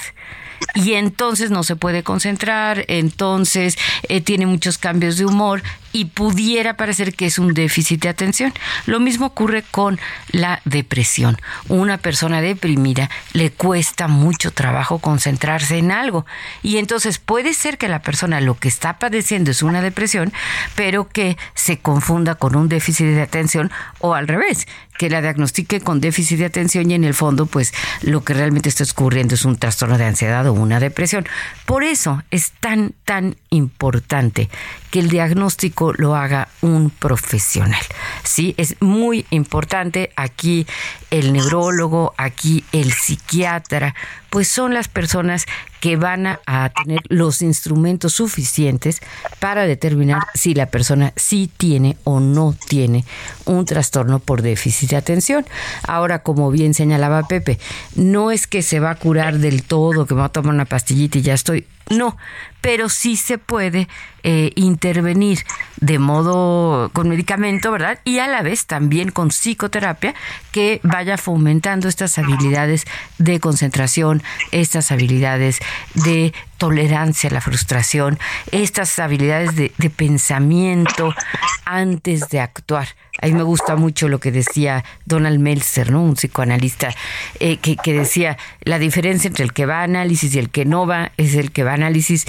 y 0.75 0.95
entonces 0.95 1.51
no 1.51 1.63
se 1.63 1.77
puede 1.77 2.03
concentrar, 2.03 2.85
entonces 2.89 3.77
eh, 4.09 4.21
tiene 4.21 4.47
muchos 4.47 4.79
cambios 4.79 5.17
de 5.17 5.25
humor 5.25 5.63
y 5.93 6.07
pudiera 6.07 6.77
parecer 6.77 7.15
que 7.15 7.27
es 7.27 7.39
un 7.39 7.55
déficit 7.55 8.03
de 8.03 8.09
atención. 8.09 8.53
Lo 8.87 9.01
mismo 9.01 9.27
ocurre 9.27 9.63
con 9.63 9.99
la 10.31 10.61
depresión. 10.65 11.39
Una 11.69 11.99
persona 11.99 12.41
deprimida 12.41 13.11
le 13.33 13.51
cuesta 13.51 14.07
mucho 14.07 14.53
trabajo 14.53 14.99
concentrarse 14.99 15.79
en 15.79 15.91
algo 15.91 16.27
y 16.63 16.79
entonces 16.79 17.19
puede 17.19 17.55
ser 17.55 17.79
que 17.79 17.89
la 17.89 18.03
persona 18.03 18.41
lo 18.41 18.57
que 18.57 18.69
está 18.69 18.99
padeciendo 18.99 19.51
es 19.51 19.63
una 19.63 19.81
depresión, 19.81 20.33
pero 20.75 21.09
que 21.09 21.37
se 21.55 21.79
confunda 21.79 22.35
con 22.35 22.55
un 22.55 22.69
déficit 22.69 23.07
de 23.07 23.23
atención 23.23 23.71
o 24.01 24.15
al 24.15 24.29
revés, 24.29 24.67
que 24.99 25.09
la 25.09 25.23
diagnostique 25.23 25.81
con 25.81 26.01
déficit 26.01 26.39
de 26.39 26.45
atención 26.45 26.91
y 26.91 26.95
en 26.95 27.05
el 27.05 27.15
fondo 27.15 27.47
pues 27.47 27.73
lo 28.03 28.25
que 28.25 28.35
realmente 28.35 28.69
está 28.69 28.85
ocurriendo 28.85 29.35
es 29.35 29.45
un 29.45 29.57
trastorno 29.57 29.97
de 29.97 30.05
ansiedad 30.05 30.47
o 30.47 30.53
una 30.53 30.81
depresión. 30.81 31.27
Por 31.65 31.85
eso 31.85 32.23
es 32.31 32.53
tan, 32.61 32.93
tan 33.05 33.37
importante 33.51 34.51
que 34.91 34.99
el 35.01 35.09
diagnóstico 35.09 35.93
lo 35.93 36.17
haga 36.17 36.49
un 36.61 36.91
profesional. 36.91 37.81
Sí, 38.25 38.55
es 38.57 38.77
muy 38.81 39.27
importante 39.31 40.11
aquí 40.17 40.67
el 41.11 41.33
neurólogo, 41.33 42.15
aquí 42.17 42.65
el 42.73 42.93
psiquiatra, 42.93 43.95
pues 44.31 44.49
son 44.49 44.75
las 44.75 44.89
personas 44.89 45.47
que 45.81 45.97
van 45.97 46.27
a, 46.27 46.39
tener 46.85 47.01
los 47.09 47.41
instrumentos 47.41 48.15
suficientes 48.15 49.01
para 49.39 49.67
determinar 49.67 50.23
si 50.35 50.55
la 50.55 50.67
persona 50.67 51.13
sí 51.17 51.51
tiene 51.57 51.97
o 52.05 52.21
no 52.21 52.55
tiene 52.69 53.05
un 53.45 53.65
trastorno 53.65 54.19
por 54.19 54.43
déficit 54.43 54.91
de 54.91 54.97
atención. 54.97 55.47
Ahora, 55.87 56.23
como 56.23 56.51
bien 56.51 56.75
señalaba 56.75 57.27
Pepe, 57.29 57.59
no 57.95 58.31
es 58.31 58.47
que 58.47 58.63
se 58.63 58.81
va 58.81 58.91
a 58.91 58.95
curar 58.97 59.39
del 59.39 59.63
todo, 59.63 60.07
que 60.07 60.15
va 60.15 60.27
a 60.27 60.29
tomar 60.31 60.55
una 60.55 60.65
pastillita 60.65 61.19
y 61.19 61.23
ya 61.23 61.35
estoy. 61.35 61.67
No, 61.91 62.17
pero 62.61 62.89
sí 62.89 63.17
se 63.17 63.39
puede 63.39 63.89
eh, 64.23 64.53
intervenir 64.57 65.45
de 65.77 65.99
modo 65.99 66.91
con 66.93 67.09
medicamento, 67.09 67.71
¿verdad? 67.71 67.99
Y 68.05 68.19
a 68.19 68.27
la 68.27 68.43
vez 68.43 68.67
también 68.67 69.11
con 69.11 69.29
psicoterapia 69.29 70.15
que 70.53 70.81
vaya 70.83 71.17
fomentando 71.17 71.89
estas 71.89 72.19
habilidades 72.19 72.85
de 73.19 73.41
concentración, 73.41 74.23
estas 74.51 74.93
habilidades 74.93 75.61
de 75.95 76.35
tolerancia 76.59 77.31
a 77.31 77.33
la 77.33 77.41
frustración, 77.41 78.19
estas 78.51 78.99
habilidades 78.99 79.57
de, 79.57 79.91
pensamiento 79.91 81.15
antes 81.65 82.29
de 82.29 82.41
actuar. 82.41 82.89
A 83.21 83.27
mí 83.27 83.33
me 83.33 83.43
gusta 83.43 83.77
mucho 83.77 84.09
lo 84.09 84.21
que 84.21 84.31
decía 84.33 84.85
Donald 85.05 85.41
Meltzer, 85.41 85.91
¿no? 85.91 86.03
un 86.03 86.15
psicoanalista, 86.15 86.95
eh, 87.41 87.57
que, 87.59 87.77
que, 87.77 87.93
decía, 87.93 88.39
la 88.63 88.79
diferencia 88.79 89.29
entre 89.29 89.45
el 89.45 89.53
que 89.53 89.67
va 89.67 89.81
a 89.81 89.83
análisis 89.85 90.35
y 90.35 90.39
el 90.39 90.51
que 90.51 90.65
no 90.65 90.87
va 90.87 91.13
es 91.17 91.35
el 91.35 91.51
que 91.51 91.65
va 91.65 91.73
a 91.73 91.75
análisis 91.75 92.27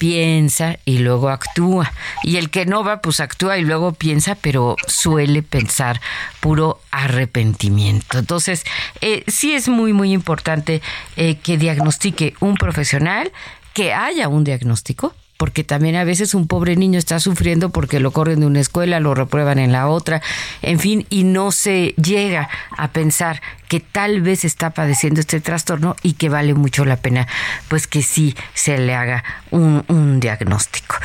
piensa 0.00 0.78
y 0.86 0.98
luego 0.98 1.28
actúa. 1.28 1.92
Y 2.22 2.38
el 2.38 2.48
que 2.48 2.64
no 2.64 2.82
va, 2.82 3.02
pues 3.02 3.20
actúa 3.20 3.58
y 3.58 3.62
luego 3.62 3.92
piensa, 3.92 4.34
pero 4.34 4.76
suele 4.86 5.42
pensar 5.42 6.00
puro 6.40 6.80
arrepentimiento. 6.90 8.18
Entonces, 8.18 8.64
eh, 9.02 9.24
sí 9.28 9.52
es 9.52 9.68
muy, 9.68 9.92
muy 9.92 10.12
importante 10.12 10.80
eh, 11.16 11.36
que 11.36 11.58
diagnostique 11.58 12.34
un 12.40 12.54
profesional, 12.54 13.30
que 13.74 13.92
haya 13.92 14.28
un 14.28 14.42
diagnóstico, 14.42 15.14
porque 15.40 15.64
también 15.64 15.96
a 15.96 16.04
veces 16.04 16.34
un 16.34 16.46
pobre 16.46 16.76
niño 16.76 16.98
está 16.98 17.18
sufriendo 17.18 17.70
porque 17.70 17.98
lo 17.98 18.10
corren 18.10 18.40
de 18.40 18.46
una 18.46 18.60
escuela, 18.60 19.00
lo 19.00 19.14
reprueban 19.14 19.58
en 19.58 19.72
la 19.72 19.88
otra, 19.88 20.20
en 20.60 20.78
fin, 20.78 21.06
y 21.08 21.24
no 21.24 21.50
se 21.50 21.94
llega 21.96 22.50
a 22.76 22.88
pensar 22.88 23.40
que 23.66 23.80
tal 23.80 24.20
vez 24.20 24.44
está 24.44 24.74
padeciendo 24.74 25.18
este 25.18 25.40
trastorno 25.40 25.96
y 26.02 26.12
que 26.12 26.28
vale 26.28 26.52
mucho 26.52 26.84
la 26.84 26.98
pena 26.98 27.26
pues 27.68 27.86
que 27.86 28.02
sí 28.02 28.36
se 28.52 28.76
le 28.76 28.94
haga 28.94 29.24
un, 29.50 30.20
diagnóstico. 30.20 30.96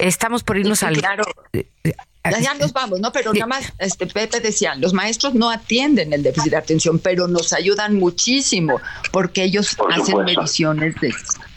Estamos 0.00 0.42
por 0.42 0.58
irnos 0.58 0.82
al... 0.82 0.96
Claro. 0.96 1.22
Eh, 1.52 1.68
eh, 1.84 1.94
ya, 2.40 2.54
nos 2.54 2.72
vamos, 2.72 2.98
¿no? 2.98 3.12
Pero 3.12 3.32
nada 3.32 3.46
más, 3.46 3.72
este 3.78 4.08
Pepe 4.08 4.40
decía, 4.40 4.74
los 4.74 4.92
maestros 4.92 5.34
no 5.34 5.50
atienden 5.50 6.12
el 6.12 6.24
déficit 6.24 6.50
de 6.50 6.56
atención, 6.56 6.98
pero 6.98 7.28
nos 7.28 7.52
ayudan 7.52 7.94
muchísimo 7.94 8.80
porque 9.12 9.44
ellos 9.44 9.76
hacen 9.88 10.24
mediciones 10.24 10.96
de 10.96 11.14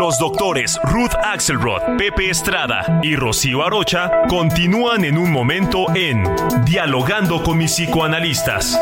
Los 0.00 0.18
doctores 0.18 0.80
Ruth 0.84 1.14
Axelrod, 1.22 1.98
Pepe 1.98 2.30
Estrada 2.30 3.00
y 3.02 3.16
Rocío 3.16 3.62
Arocha 3.62 4.10
continúan 4.30 5.04
en 5.04 5.18
un 5.18 5.30
momento 5.30 5.94
en 5.94 6.24
Dialogando 6.64 7.42
con 7.42 7.58
mis 7.58 7.72
psicoanalistas. 7.72 8.78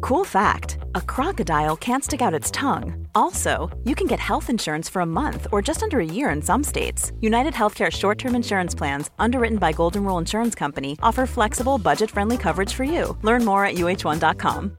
Cool 0.00 0.24
fact 0.24 0.78
a 0.94 1.00
crocodile 1.00 1.76
can't 1.76 2.04
stick 2.04 2.22
out 2.22 2.32
its 2.32 2.52
tongue. 2.52 3.08
Also, 3.16 3.68
you 3.82 3.96
can 3.96 4.06
get 4.06 4.20
health 4.20 4.48
insurance 4.48 4.88
for 4.88 5.02
a 5.02 5.06
month 5.06 5.48
or 5.50 5.60
just 5.60 5.82
under 5.82 5.98
a 5.98 6.06
year 6.06 6.30
in 6.30 6.40
some 6.40 6.62
states. 6.62 7.10
United 7.22 7.54
Healthcare 7.54 7.90
short 7.90 8.18
term 8.18 8.36
insurance 8.36 8.72
plans, 8.72 9.10
underwritten 9.18 9.58
by 9.58 9.72
Golden 9.72 10.04
Rule 10.04 10.18
Insurance 10.18 10.54
Company, 10.54 10.96
offer 11.02 11.26
flexible, 11.26 11.76
budget 11.76 12.08
friendly 12.08 12.36
coverage 12.36 12.72
for 12.72 12.84
you. 12.84 13.18
Learn 13.22 13.44
more 13.44 13.64
at 13.64 13.74
uh1.com. 13.74 14.78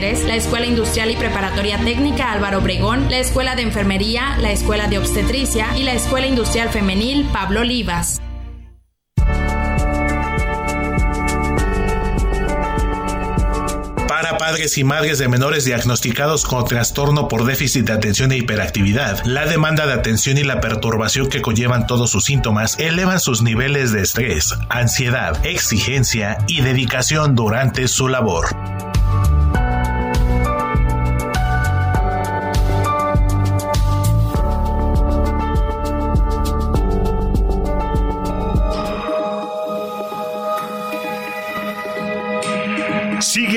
la 0.01 0.35
Escuela 0.35 0.65
Industrial 0.65 1.11
y 1.11 1.15
Preparatoria 1.15 1.77
Técnica 1.77 2.31
Álvaro 2.31 2.57
Obregón, 2.57 3.11
la 3.11 3.19
Escuela 3.19 3.55
de 3.55 3.61
Enfermería, 3.61 4.35
la 4.39 4.51
Escuela 4.51 4.87
de 4.87 4.97
Obstetricia 4.97 5.77
y 5.77 5.83
la 5.83 5.93
Escuela 5.93 6.25
Industrial 6.25 6.69
Femenil 6.69 7.29
Pablo 7.31 7.59
Olivas. 7.59 8.19
Para 14.07 14.39
padres 14.39 14.79
y 14.79 14.83
madres 14.83 15.19
de 15.19 15.27
menores 15.27 15.65
diagnosticados 15.65 16.45
con 16.45 16.65
trastorno 16.65 17.27
por 17.27 17.45
déficit 17.45 17.85
de 17.85 17.93
atención 17.93 18.31
e 18.31 18.37
hiperactividad, 18.37 19.23
la 19.23 19.45
demanda 19.45 19.85
de 19.85 19.93
atención 19.93 20.39
y 20.39 20.43
la 20.43 20.61
perturbación 20.61 21.29
que 21.29 21.43
conllevan 21.43 21.85
todos 21.85 22.09
sus 22.09 22.25
síntomas 22.25 22.75
elevan 22.79 23.19
sus 23.19 23.43
niveles 23.43 23.91
de 23.91 24.01
estrés, 24.01 24.55
ansiedad, 24.67 25.45
exigencia 25.45 26.39
y 26.47 26.61
dedicación 26.61 27.35
durante 27.35 27.87
su 27.87 28.07
labor. 28.07 28.47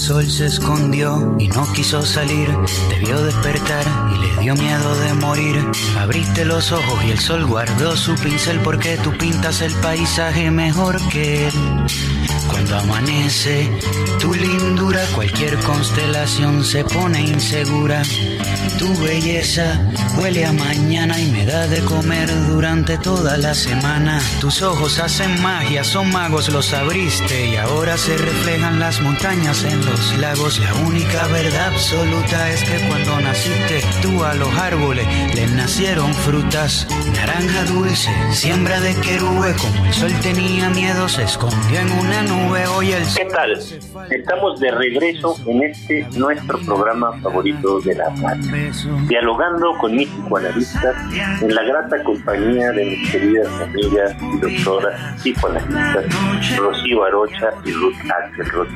Sol 0.00 0.30
se 0.30 0.46
escondió 0.46 1.36
y 1.38 1.48
no 1.48 1.70
quiso 1.74 2.02
salir, 2.02 2.48
debió 2.88 3.20
despertar 3.22 3.84
y 4.14 4.18
le 4.18 4.42
dio 4.42 4.54
miedo 4.54 4.94
de 5.00 5.14
morir. 5.14 5.56
Abriste 5.98 6.44
los 6.46 6.72
ojos 6.72 7.04
y 7.04 7.10
el 7.10 7.18
sol 7.18 7.44
guardó 7.44 7.94
su 7.96 8.14
pincel 8.14 8.60
porque 8.60 8.96
tú 8.96 9.12
pintas 9.18 9.60
el 9.60 9.74
paisaje 9.74 10.50
mejor 10.50 10.96
que 11.10 11.48
él. 11.48 11.54
Cuando 12.70 12.94
amanece, 12.94 13.68
tu 14.20 14.32
lindura, 14.32 15.04
cualquier 15.16 15.56
constelación 15.58 16.64
se 16.64 16.84
pone 16.84 17.20
insegura. 17.20 18.02
Tu 18.78 18.96
belleza 19.02 19.80
huele 20.16 20.44
a 20.46 20.52
mañana 20.52 21.18
y 21.18 21.32
me 21.32 21.44
da 21.44 21.66
de 21.66 21.80
comer 21.80 22.30
durante 22.46 22.96
toda 22.96 23.36
la 23.38 23.54
semana. 23.54 24.22
Tus 24.40 24.62
ojos 24.62 25.00
hacen 25.00 25.42
magia, 25.42 25.82
son 25.82 26.10
magos, 26.12 26.48
los 26.48 26.72
abriste 26.72 27.48
y 27.48 27.56
ahora 27.56 27.98
se 27.98 28.16
reflejan 28.16 28.78
las 28.78 29.00
montañas 29.00 29.64
en 29.64 29.84
los 29.84 30.16
lagos. 30.18 30.60
La 30.60 30.72
única 30.74 31.26
verdad 31.26 31.74
absoluta 31.74 32.50
es 32.50 32.62
que 32.62 32.86
cuando 32.86 33.20
naciste 33.20 33.82
tú 34.00 34.22
a 34.22 34.34
los 34.34 34.54
árboles 34.56 35.08
les 35.34 35.50
nacieron 35.50 36.14
frutas. 36.14 36.86
Naranja 37.14 37.64
dulce, 37.64 38.10
siembra 38.32 38.80
de 38.80 38.94
querube, 38.94 39.54
como 39.56 39.84
el 39.84 39.92
sol 39.92 40.12
tenía 40.22 40.70
miedo, 40.70 41.08
se 41.08 41.24
escondió 41.24 41.80
en 41.80 41.90
una 41.90 42.22
nube. 42.22 42.59
¿Qué 43.16 43.24
tal? 43.24 43.52
Estamos 44.10 44.60
de 44.60 44.70
regreso 44.70 45.34
en 45.46 45.62
este 45.62 46.06
nuestro 46.16 46.58
programa 46.58 47.18
favorito 47.20 47.80
de 47.80 47.94
la 47.94 48.14
tarde, 48.14 48.70
dialogando 49.08 49.78
con 49.78 49.96
mis 49.96 50.08
psicoanalistas 50.08 50.94
en 51.42 51.54
la 51.54 51.62
grata 51.62 52.02
compañía 52.04 52.70
de 52.72 52.84
mis 52.84 53.10
queridas 53.10 53.48
amigas 53.62 54.14
y 54.20 54.38
doctoras 54.40 55.22
psicoanalistas 55.22 56.04
Rocío 56.58 57.04
Arocha 57.04 57.50
y 57.64 57.72
Ruth 57.72 57.96
Axelrod. 58.10 58.68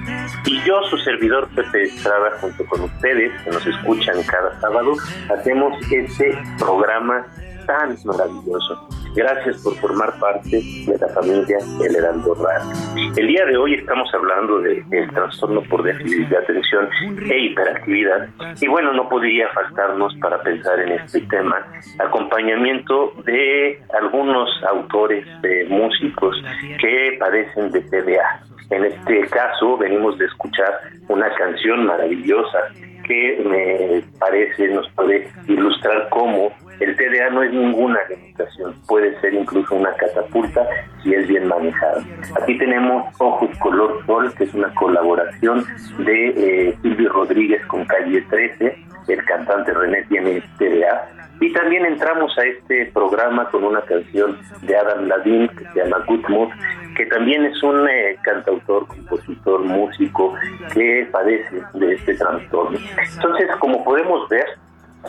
Y 0.46 0.62
yo, 0.64 0.82
su 0.88 0.96
servidor 0.98 1.46
Pepe 1.54 1.82
Estrada, 1.82 2.30
junto 2.40 2.64
con 2.66 2.82
ustedes 2.82 3.32
que 3.42 3.50
nos 3.50 3.66
escuchan 3.66 4.22
cada 4.22 4.60
sábado, 4.60 4.94
hacemos 5.28 5.74
este 5.90 6.38
programa 6.58 7.26
tan 7.66 7.96
maravilloso. 8.04 8.88
Gracias 9.14 9.62
por 9.62 9.74
formar 9.76 10.18
parte 10.18 10.60
de 10.86 10.98
la 11.00 11.08
familia 11.08 11.58
El 11.84 11.94
Heraldo 11.94 12.34
Radio. 12.34 12.72
El 13.16 13.28
día 13.28 13.44
de 13.46 13.56
hoy 13.56 13.74
estamos 13.74 14.12
hablando 14.12 14.58
del 14.60 15.10
trastorno 15.12 15.62
por 15.62 15.84
déficit 15.84 16.28
de 16.28 16.36
atención 16.36 16.88
e 17.30 17.38
hiperactividad. 17.38 18.28
Y 18.60 18.66
bueno, 18.66 18.92
no 18.92 19.08
podría 19.08 19.48
faltarnos 19.50 20.14
para 20.16 20.42
pensar 20.42 20.80
en 20.80 20.92
este 20.92 21.20
tema 21.22 21.64
acompañamiento 22.00 23.12
de 23.24 23.80
algunos 24.00 24.50
autores, 24.64 25.24
de 25.42 25.64
músicos 25.66 26.36
que 26.80 27.16
padecen 27.20 27.70
de 27.70 27.82
TDA. 27.82 28.42
En 28.70 28.84
este 28.84 29.26
caso 29.28 29.76
venimos 29.76 30.18
de 30.18 30.24
escuchar 30.24 30.80
una 31.08 31.32
canción 31.34 31.86
maravillosa 31.86 32.58
que 33.04 33.42
me 33.44 34.18
parece 34.18 34.68
nos 34.68 34.88
puede 34.90 35.28
ilustrar 35.46 36.08
cómo 36.10 36.52
el 36.80 36.96
TDA 36.96 37.30
no 37.30 37.42
es 37.42 37.52
ninguna 37.52 37.98
limitación, 38.08 38.74
puede 38.88 39.18
ser 39.20 39.34
incluso 39.34 39.74
una 39.74 39.92
catapulta 39.94 40.66
si 41.02 41.14
es 41.14 41.26
bien 41.28 41.46
manejado. 41.46 42.02
Aquí 42.42 42.58
tenemos 42.58 43.14
Ojos 43.18 43.50
Color 43.58 44.04
Sol, 44.06 44.34
que 44.34 44.44
es 44.44 44.54
una 44.54 44.72
colaboración 44.74 45.64
de 45.98 46.28
eh, 46.28 46.78
Silvio 46.82 47.12
Rodríguez 47.12 47.64
con 47.66 47.84
Calle 47.84 48.22
13, 48.22 48.76
el 49.08 49.24
cantante 49.24 49.72
René 49.72 50.02
tiene 50.08 50.42
TDA, 50.58 51.23
y 51.40 51.52
también 51.52 51.84
entramos 51.84 52.36
a 52.38 52.42
este 52.44 52.86
programa 52.86 53.48
con 53.50 53.64
una 53.64 53.82
canción 53.82 54.38
de 54.62 54.76
Adam 54.76 55.06
Ladin 55.06 55.48
que 55.48 55.64
se 55.64 55.84
llama 55.84 56.04
Good 56.06 56.28
Mood, 56.28 56.48
que 56.96 57.06
también 57.06 57.44
es 57.44 57.62
un 57.62 57.88
eh, 57.88 58.16
cantautor, 58.22 58.86
compositor, 58.86 59.60
músico 59.60 60.34
que 60.72 61.08
padece 61.10 61.62
de 61.74 61.94
este 61.94 62.14
trastorno. 62.14 62.78
Entonces, 63.14 63.48
como 63.58 63.84
podemos 63.84 64.28
ver, 64.28 64.46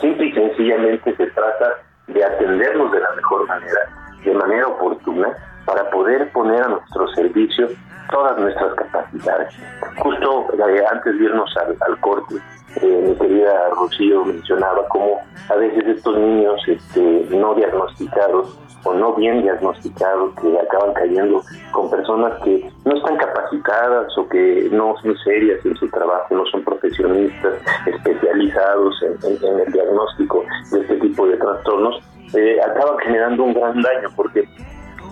simple 0.00 0.26
y 0.26 0.32
sencillamente 0.32 1.14
se 1.16 1.26
trata 1.28 1.74
de 2.08 2.24
atendernos 2.24 2.92
de 2.92 3.00
la 3.00 3.12
mejor 3.12 3.46
manera, 3.46 3.80
de 4.24 4.34
manera 4.34 4.66
oportuna, 4.66 5.28
para 5.64 5.88
poder 5.90 6.30
poner 6.32 6.62
a 6.62 6.68
nuestro 6.68 7.08
servicio 7.14 7.68
todas 8.10 8.38
nuestras 8.38 8.74
capacidades. 8.74 9.54
Justo 9.96 10.46
eh, 10.68 10.84
antes 10.92 11.18
de 11.18 11.24
irnos 11.24 11.56
al 11.56 12.00
corte, 12.00 12.36
eh, 12.82 13.04
mi 13.08 13.14
querida 13.14 13.70
Rocío 13.70 14.24
mencionaba 14.24 14.86
cómo 14.88 15.20
a 15.48 15.54
veces 15.56 15.86
estos 15.86 16.16
niños 16.18 16.60
este, 16.66 17.26
no 17.30 17.54
diagnosticados 17.54 18.58
o 18.84 18.94
no 18.94 19.14
bien 19.14 19.42
diagnosticados 19.42 20.34
que 20.40 20.58
acaban 20.58 20.94
cayendo 20.94 21.42
con 21.72 21.90
personas 21.90 22.40
que 22.44 22.70
no 22.84 22.96
están 22.96 23.16
capacitadas 23.16 24.16
o 24.16 24.28
que 24.28 24.68
no 24.72 24.94
son 25.02 25.16
serias 25.18 25.64
en 25.64 25.74
su 25.76 25.88
trabajo, 25.88 26.34
no 26.34 26.46
son 26.46 26.62
profesionistas 26.62 27.54
especializados 27.86 29.02
en, 29.02 29.58
el 29.60 29.72
diagnóstico 29.72 30.44
de 30.70 30.80
este 30.80 30.96
tipo 30.96 31.26
de 31.26 31.36
trastornos, 31.36 32.00
eh, 32.34 32.58
acaban 32.60 32.98
generando 32.98 33.44
un 33.44 33.54
gran 33.54 33.82
daño 33.82 34.08
porque 34.14 34.48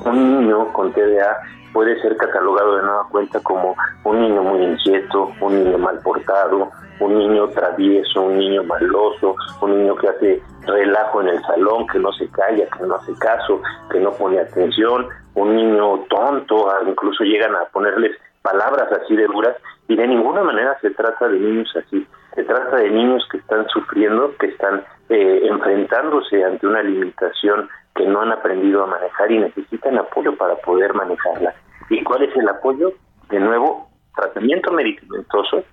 un 0.05 0.41
niño 0.41 0.73
con 0.73 0.93
TDA 0.93 1.37
puede 1.73 2.01
ser 2.01 2.17
catalogado 2.17 2.77
de 2.77 2.83
nueva 2.83 3.09
cuenta 3.11 3.41
como 3.41 3.75
un 4.05 4.21
niño 4.21 4.43
muy 4.43 4.63
inquieto, 4.63 5.33
un 5.41 5.65
niño 5.65 5.79
mal 5.79 5.99
portado, 6.01 6.71
un 7.01 7.19
niño 7.19 7.49
travieso, 7.49 8.23
un 8.23 8.39
niño 8.39 8.63
maloso, 8.65 9.37
un 9.61 9.79
niño 9.79 9.97
que 9.97 10.09
hace 10.09 10.43
relajo 10.67 11.21
en 11.23 11.29
el 11.29 11.43
salón, 11.43 11.87
que 11.87 11.99
no 11.99 12.13
se 12.13 12.29
calla, 12.31 12.67
que 12.69 12.87
no 12.87 12.95
hace 12.95 13.13
caso, 13.19 13.61
que 13.91 14.01
no 14.01 14.13
pone 14.13 14.41
atención, 14.41 15.09
un 15.35 15.57
niño 15.57 16.05
tonto, 16.09 16.69
incluso 16.87 17.25
llegan 17.25 17.55
a 17.55 17.65
ponerles 17.73 18.13
palabras 18.43 18.93
así 18.93 19.17
de 19.17 19.27
duras 19.27 19.57
y 19.89 19.97
de 19.97 20.07
ninguna 20.07 20.43
manera 20.43 20.79
se 20.81 20.91
trata 20.91 21.29
de 21.29 21.39
niños 21.39 21.75
así, 21.77 22.07
se 22.35 22.45
trata 22.45 22.77
de 22.77 22.91
niños 22.91 23.27
que 23.31 23.39
están 23.39 23.67
sufriendo, 23.69 24.35
que 24.39 24.47
están 24.47 24.85
eh, 25.09 25.41
enfrentándose 25.45 26.45
ante 26.45 26.67
una 26.67 26.83
limitación 26.83 27.69
que 27.95 28.07
no 28.07 28.21
han 28.21 28.33
aprendido 28.33 28.83
a 28.83 28.87
manejar 28.87 29.31
y 29.31 29.39
necesitan 29.39 29.99
apoyo 29.99 30.37
para 30.37 30.57
poder 30.57 30.95
manejarla. 30.95 31.55
¿Y 31.91 32.03
cuál 32.03 32.25
es 32.25 32.37
el 32.37 32.49
apoyo? 32.49 32.93
De 33.31 33.39
nuevo, 33.39 33.89
tratamiento 34.15 34.73
medicamentoso, 34.73 35.65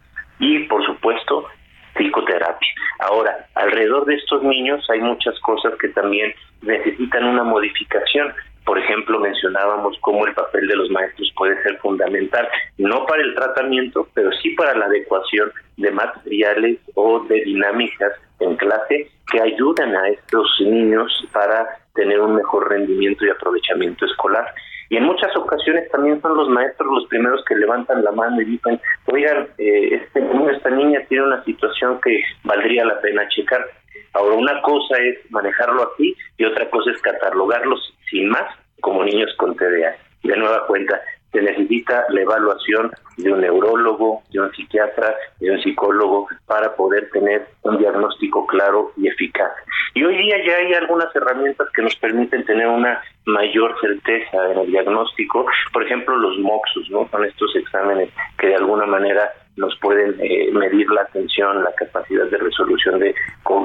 y 0.42 0.60
por 0.66 0.86
supuesto 0.86 1.48
psicoterapia. 1.96 2.70
Ahora, 3.00 3.48
alrededor 3.56 4.06
de 4.06 4.16
estos 4.16 4.44
niños 4.44 4.86
hay 4.90 5.00
muchas 5.00 5.40
cosas 5.40 5.74
que 5.80 5.88
también 5.90 6.34
necesitan 6.62 7.24
una 7.26 7.44
modificación. 7.44 8.34
Por 8.66 8.78
ejemplo, 8.78 9.20
mencionábamos 9.20 9.98
cómo 10.02 10.26
el 10.28 10.34
papel 10.34 10.68
de 10.68 10.76
los 10.76 10.90
maestros 10.92 11.32
puede 11.36 11.62
ser 11.64 11.78
fundamental, 11.80 12.48
no 12.78 13.06
para 13.06 13.22
el 13.24 13.34
tratamiento, 13.36 14.08
pero 14.14 14.32
sí 14.34 14.52
para 14.52 14.76
la 14.76 14.86
adecuación 14.86 15.52
de 15.78 15.92
materiales 15.92 16.80
o 16.96 17.20
de 17.22 17.42
dinámicas 17.44 18.14
en 18.40 18.56
clase 18.58 19.10
que 19.32 19.42
ayuden 19.42 19.96
a 19.96 20.10
estos 20.10 20.48
niños 20.62 21.12
para 21.32 21.66
tener 21.96 22.20
un 22.20 22.36
mejor 22.36 22.70
rendimiento 22.70 23.26
y 23.26 23.30
aprovechamiento 23.30 24.06
escolar. 24.06 24.46
Y 24.92 24.98
en 24.98 25.06
muchas 25.06 25.34
ocasiones 25.38 25.90
también 25.90 26.22
son 26.22 26.36
los 26.36 26.50
maestros 26.50 26.92
los 26.94 27.08
primeros 27.08 27.42
que 27.46 27.56
levantan 27.56 28.04
la 28.04 28.12
mano 28.12 28.42
y 28.42 28.44
dicen, 28.46 28.78
oigan, 29.06 29.48
eh, 29.58 29.96
este 29.96 30.22
esta 30.54 30.70
niña 30.70 31.00
tiene 31.08 31.28
una 31.28 31.42
situación 31.46 32.02
que 32.02 32.22
valdría 32.44 32.84
la 32.84 33.00
pena 33.00 33.26
checar. 33.30 33.66
Ahora, 34.12 34.36
una 34.36 34.62
cosa 34.62 34.98
es 34.98 35.32
manejarlo 35.32 35.84
aquí 35.84 36.14
y 36.38 36.44
otra 36.44 36.70
cosa 36.70 36.92
es 36.92 37.02
catalogarlos 37.02 37.80
sin 38.10 38.28
más 38.28 38.44
como 38.82 39.06
niños 39.06 39.34
con 39.38 39.56
TDA. 39.56 39.96
De 40.24 40.36
nueva 40.36 40.68
cuenta, 40.68 41.00
se 41.32 41.42
necesita 41.42 42.06
la 42.10 42.22
evaluación 42.22 42.92
de 43.18 43.32
un 43.32 43.42
neurólogo, 43.42 44.24
de 44.32 44.42
un 44.42 44.52
psiquiatra, 44.52 45.16
de 45.40 45.52
un 45.52 45.62
psicólogo 45.62 46.28
para 46.46 46.76
poder 46.76 47.10
tener 47.12 47.48
un 47.64 47.78
diagnóstico 47.78 48.46
claro 48.48 48.92
y 48.98 49.08
eficaz. 49.08 49.52
Y 49.94 50.04
hoy 50.04 50.18
día 50.18 50.38
ya 50.46 50.56
hay 50.58 50.74
algunas 50.74 51.14
herramientas 51.16 51.68
que 51.74 51.82
nos 51.82 51.96
permiten 51.98 52.46
tener 52.46 52.68
una 52.68 53.02
mayor 53.26 53.76
certeza 53.80 54.52
en 54.52 54.60
el 54.60 54.68
diagnóstico, 54.68 55.46
por 55.74 55.84
ejemplo 55.84 56.18
los 56.18 56.38
MOXUS, 56.40 56.90
¿no? 56.90 57.08
Son 57.10 57.26
estos 57.26 57.56
exámenes 57.56 58.10
que 58.38 58.48
de 58.48 58.56
alguna 58.56 58.86
manera 58.86 59.30
nos 59.58 59.78
pueden 59.80 60.16
eh, 60.20 60.50
medir 60.52 60.90
la 60.92 61.02
atención, 61.02 61.64
la 61.64 61.74
capacidad 61.74 62.26
de 62.26 62.38
resolución 62.38 63.00
de, 63.00 63.14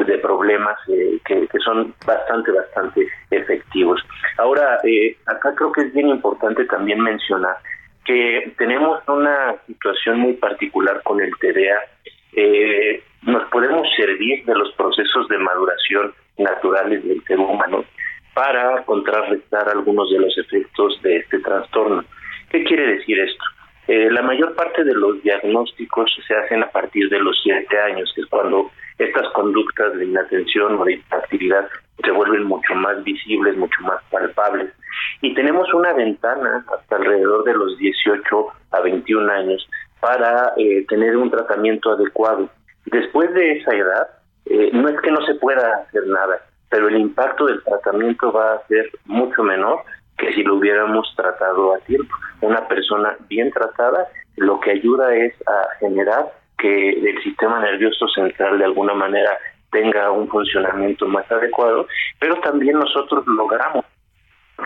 de 0.07 0.19
problemas 0.19 0.79
eh, 0.89 1.19
que, 1.25 1.47
son 1.65 1.95
bastante, 2.05 2.51
bastante 2.51 3.07
efectivos. 3.31 4.03
Ahora, 4.39 4.79
eh, 4.85 5.17
acá 5.27 5.55
creo 5.55 5.73
que 5.73 5.83
es 5.83 5.95
bien 5.95 6.09
importante 6.09 6.65
también 6.65 7.01
mencionar 7.01 7.57
que 8.05 8.53
tenemos 8.59 9.01
una 9.09 9.57
situación 9.67 10.21
muy 10.21 10.35
particular 10.35 11.03
con 11.03 11.21
el 11.21 11.31
TDA. 11.41 11.81
nos 13.23 13.49
podemos 13.51 13.89
servir 13.97 14.45
de 14.45 14.55
los 14.55 14.73
procesos 14.75 15.27
de 15.29 15.39
maduración 15.39 16.15
naturales 16.39 17.03
del 17.05 17.23
ser 17.25 17.39
humano 17.39 17.85
para 18.35 18.85
contrarrestar 18.85 19.69
algunos 19.69 20.11
de 20.11 20.19
los 20.21 20.39
efectos 20.39 21.01
de 21.03 21.17
este 21.17 21.41
trastorno. 21.41 22.05
¿Qué 22.51 22.63
quiere 22.63 22.87
decir 22.99 23.19
esto? 23.19 23.45
Eh, 23.89 24.11
la 24.11 24.23
mayor 24.23 24.55
parte 24.55 24.83
de 24.83 24.95
los 24.95 25.23
diagnósticos 25.23 26.11
se 26.27 26.35
hacen 26.35 26.63
a 26.63 26.71
partir 26.71 27.09
de 27.09 27.21
los 27.21 27.39
siete 27.43 27.79
años, 27.79 28.13
que 28.15 28.23
es 28.23 28.27
cuando 28.27 28.71
estas 28.99 29.29
conductas 29.33 29.95
de 29.95 30.07
inatención 30.07 30.81
o 30.81 30.85
de 30.85 31.03
actividad 31.11 31.69
se 32.03 32.11
vuelven 32.11 32.45
mucho 32.45 32.75
más 32.75 33.03
visibles, 33.05 33.57
mucho 33.57 33.81
más 33.83 34.03
palpables. 34.11 34.73
Y 35.21 35.35
tenemos 35.35 35.73
una 35.73 35.93
ventana 35.93 36.65
hasta 36.77 36.97
alrededor 36.97 37.45
de 37.45 37.55
los 37.55 37.79
18 37.79 38.47
a 38.73 38.81
21 38.81 39.31
años 39.31 39.69
para 40.01 40.53
eh, 40.57 40.85
tener 40.89 41.17
un 41.17 41.31
tratamiento 41.31 41.93
adecuado. 41.93 42.49
Después 42.87 43.33
de 43.35 43.59
esa 43.59 43.75
edad, 43.75 44.09
eh, 44.47 44.71
no 44.73 44.89
es 44.89 45.01
que 45.01 45.11
no 45.11 45.25
se 45.27 45.35
pueda 45.35 45.77
hacer 45.77 46.07
nada, 46.07 46.41
pero 46.71 46.89
el 46.89 46.97
impacto 46.99 47.47
del 47.47 47.63
tratamiento 47.63 48.33
va 48.33 48.55
a 48.55 48.67
ser 48.67 48.91
mucho 49.05 49.43
menor 49.43 49.83
que 50.19 50.33
si 50.33 50.43
lo 50.43 50.57
hubiéramos 50.57 51.13
tratado 51.17 51.75
a 51.75 51.79
tiempo. 51.81 52.15
Una 52.41 52.67
persona 52.69 53.17
bien 53.29 53.51
tratada 53.51 54.09
lo 54.37 54.61
que 54.61 54.73
ayuda 54.73 55.15
es 55.15 55.35
a 55.47 55.77
generar 55.81 56.33
que 56.59 56.91
el 56.91 57.23
sistema 57.23 57.61
nervioso 57.61 58.07
central 58.09 58.59
de 58.59 58.65
alguna 58.65 58.95
manera 58.95 59.37
tenga 59.71 60.11
un 60.11 60.29
funcionamiento 60.29 61.07
más 61.07 61.31
adecuado, 61.31 61.87
pero 62.19 62.37
también 62.41 62.79
nosotros 62.79 63.27
logramos 63.27 63.85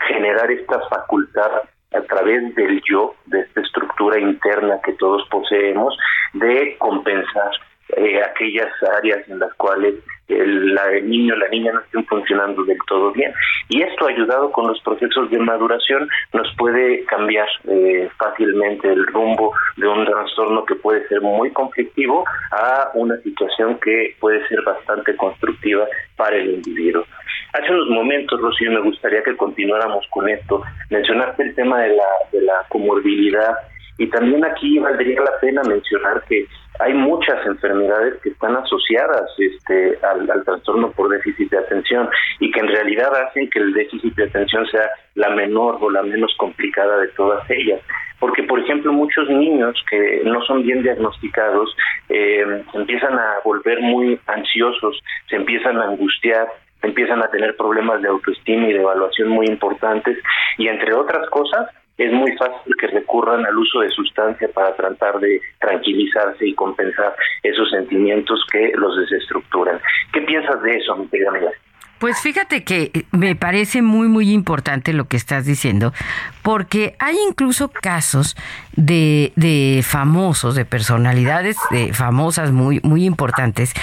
generar 0.08 0.50
esta 0.50 0.80
facultad 0.88 1.50
a 1.92 2.00
través 2.02 2.54
del 2.54 2.80
yo, 2.88 3.14
de 3.26 3.40
esta 3.40 3.60
estructura 3.60 4.20
interna 4.20 4.80
que 4.84 4.92
todos 4.92 5.26
poseemos, 5.28 5.96
de 6.34 6.76
compensar 6.78 7.50
eh, 7.96 8.22
aquellas 8.22 8.70
áreas 8.98 9.28
en 9.28 9.38
las 9.38 9.52
cuales 9.54 9.94
el, 10.28 10.74
niño 11.04 11.34
o 11.34 11.38
la 11.38 11.48
niña 11.48 11.72
no 11.72 11.80
estén 11.80 12.04
funcionando 12.06 12.62
del 12.64 12.78
todo 12.86 13.12
bien. 13.12 13.32
Y 13.68 13.82
esto 13.82 14.06
ayudado 14.06 14.50
con 14.52 14.68
los 14.68 14.80
procesos 14.82 15.30
de 15.30 15.38
maduración 15.38 16.08
nos 16.32 16.54
puede 16.56 17.04
cambiar 17.04 17.48
eh, 17.68 18.08
fácilmente 18.18 18.88
el 18.88 19.06
rumbo 19.06 19.52
de 19.76 19.88
un 19.88 20.04
trastorno 20.04 20.64
que 20.64 20.76
puede 20.76 21.06
ser 21.08 21.20
muy 21.20 21.50
conflictivo 21.50 22.24
a 22.52 22.90
una 22.94 23.16
situación 23.18 23.78
que 23.80 24.16
puede 24.20 24.46
ser 24.48 24.62
bastante 24.62 25.16
constructiva 25.16 25.86
para 26.16 26.36
el 26.36 26.50
individuo. 26.54 27.04
Hace 27.52 27.70
unos 27.70 27.88
momentos, 27.88 28.40
Rocío, 28.40 28.70
me 28.70 28.80
gustaría 28.80 29.22
que 29.22 29.36
continuáramos 29.36 30.06
con 30.10 30.28
esto. 30.28 30.62
Mencionaste 30.90 31.42
el 31.42 31.54
tema 31.54 31.82
de 31.82 31.96
la, 31.96 32.08
de 32.32 32.42
la 32.42 32.64
comorbilidad 32.68 33.54
y 34.00 34.06
también 34.06 34.42
aquí 34.46 34.78
valdría 34.78 35.20
la 35.20 35.38
pena 35.42 35.62
mencionar 35.62 36.24
que 36.26 36.46
hay 36.78 36.94
muchas 36.94 37.44
enfermedades 37.44 38.14
que 38.22 38.30
están 38.30 38.56
asociadas 38.56 39.30
este, 39.36 39.98
al, 40.02 40.42
trastorno 40.42 40.90
por 40.92 41.10
déficit 41.10 41.50
de 41.50 41.58
atención 41.58 42.08
y 42.38 42.50
que 42.50 42.60
en 42.60 42.68
realidad 42.68 43.14
hacen 43.14 43.50
que 43.50 43.58
el 43.58 43.74
déficit 43.74 44.14
de 44.16 44.24
atención 44.24 44.66
sea 44.68 44.88
la 45.16 45.28
menor 45.28 45.76
o 45.82 45.90
la 45.90 46.02
menos 46.02 46.34
complicada 46.38 46.96
de 46.96 47.08
todas 47.08 47.44
ellas. 47.50 47.82
Porque, 48.18 48.42
por 48.44 48.58
ejemplo, 48.60 48.90
muchos 48.90 49.28
niños 49.28 49.76
que 49.90 50.22
no 50.24 50.40
son 50.46 50.62
bien 50.62 50.82
diagnosticados 50.82 51.76
eh, 52.08 52.64
empiezan 52.72 53.18
a 53.18 53.34
volver 53.44 53.82
muy 53.82 54.18
ansiosos, 54.28 54.98
se 55.28 55.36
empiezan 55.36 55.76
a 55.76 55.88
angustiar, 55.88 56.48
empiezan 56.80 57.22
a 57.22 57.28
tener 57.28 57.54
problemas 57.54 58.00
de 58.00 58.08
autoestima 58.08 58.66
y 58.66 58.72
de 58.72 58.80
evaluación 58.80 59.28
muy 59.28 59.46
importantes 59.46 60.16
y 60.56 60.68
entre 60.68 60.94
otras 60.94 61.28
cosas 61.28 61.68
es 62.00 62.12
muy 62.12 62.34
fácil 62.36 62.74
que 62.80 62.86
recurran 62.86 63.44
al 63.44 63.58
uso 63.58 63.80
de 63.80 63.90
sustancia 63.90 64.48
para 64.54 64.74
tratar 64.74 65.20
de 65.20 65.38
tranquilizarse 65.60 66.46
y 66.46 66.54
compensar 66.54 67.14
esos 67.42 67.68
sentimientos 67.70 68.42
que 68.50 68.72
los 68.74 68.96
desestructuran. 68.96 69.78
¿Qué 70.10 70.22
piensas 70.22 70.62
de 70.62 70.76
eso, 70.76 70.96
mi 70.96 71.06
querida 71.08 71.50
pues 71.98 72.18
fíjate 72.22 72.64
que 72.64 72.90
eh, 72.94 73.04
me 73.12 73.36
parece 73.36 73.82
muy, 73.82 74.08
muy 74.08 74.32
importante 74.32 74.94
lo 74.94 75.04
que 75.04 75.18
estás 75.18 75.44
diciendo, 75.44 75.92
porque 76.40 76.96
hay 76.98 77.14
incluso 77.28 77.68
casos 77.68 78.38
de, 78.74 79.34
de 79.36 79.82
famosos, 79.84 80.54
de 80.54 80.64
personalidades 80.64 81.58
de 81.70 81.92
famosas 81.92 82.52
muy, 82.52 82.80
muy 82.82 83.04
importantes, 83.04 83.74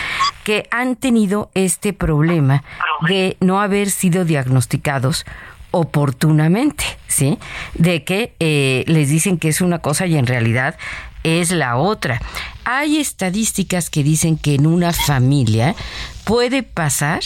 que 0.43 0.67
han 0.71 0.95
tenido 0.95 1.51
este 1.53 1.93
problema 1.93 2.63
de 3.07 3.37
no 3.39 3.61
haber 3.61 3.91
sido 3.91 4.25
diagnosticados 4.25 5.23
oportunamente, 5.71 6.83
¿sí? 7.07 7.37
De 7.73 8.03
que 8.03 8.33
eh, 8.39 8.83
les 8.87 9.09
dicen 9.09 9.37
que 9.37 9.49
es 9.49 9.61
una 9.61 9.79
cosa 9.79 10.05
y 10.05 10.17
en 10.17 10.27
realidad 10.27 10.77
es 11.23 11.51
la 11.51 11.77
otra. 11.77 12.21
Hay 12.63 12.97
estadísticas 12.97 13.89
que 13.89 14.03
dicen 14.03 14.37
que 14.37 14.55
en 14.55 14.65
una 14.65 14.93
familia 14.93 15.75
puede 16.23 16.63
pasar 16.63 17.21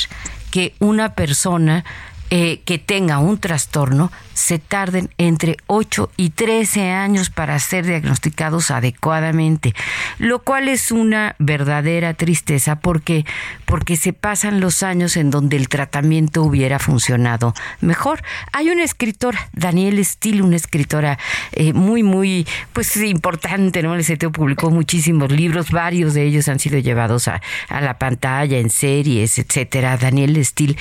que 0.52 0.76
una 0.80 1.16
persona 1.16 1.86
eh, 2.30 2.62
que 2.66 2.78
tenga 2.78 3.20
un 3.20 3.40
trastorno 3.40 4.12
se 4.42 4.58
tarden 4.58 5.10
entre 5.20 5.58
8 5.68 6.10
y 6.18 6.32
13 6.32 6.90
años 6.90 7.30
para 7.30 7.60
ser 7.60 7.86
diagnosticados 7.86 8.72
adecuadamente, 8.72 9.76
lo 10.18 10.40
cual 10.40 10.68
es 10.68 10.92
una 10.92 11.36
verdadera 11.38 12.16
tristeza 12.16 12.80
porque 12.80 13.24
porque 13.66 13.96
se 13.96 14.14
pasan 14.14 14.60
los 14.60 14.82
años 14.82 15.16
en 15.16 15.30
donde 15.30 15.58
el 15.58 15.70
tratamiento 15.70 16.42
hubiera 16.42 16.80
funcionado 16.80 17.54
mejor. 17.82 18.24
Hay 18.52 18.70
una 18.70 18.84
escritora, 18.84 19.48
Daniel 19.54 20.04
Steele, 20.04 20.42
una 20.42 20.56
escritora 20.56 21.20
eh, 21.52 21.72
muy 21.74 22.02
muy 22.02 22.48
pues 22.74 22.98
importante, 22.98 23.84
¿no? 23.84 23.94
El 23.94 24.04
CTO 24.04 24.32
publicó 24.32 24.72
muchísimos 24.72 25.32
libros, 25.32 25.70
varios 25.70 26.16
de 26.16 26.24
ellos 26.24 26.48
han 26.48 26.58
sido 26.58 26.80
llevados 26.80 27.28
a, 27.28 27.42
la 27.70 28.00
pantalla 28.00 28.58
en 28.58 28.72
series, 28.72 29.38
etcétera. 29.38 29.98
Daniel 29.98 30.44
Steele 30.44 30.76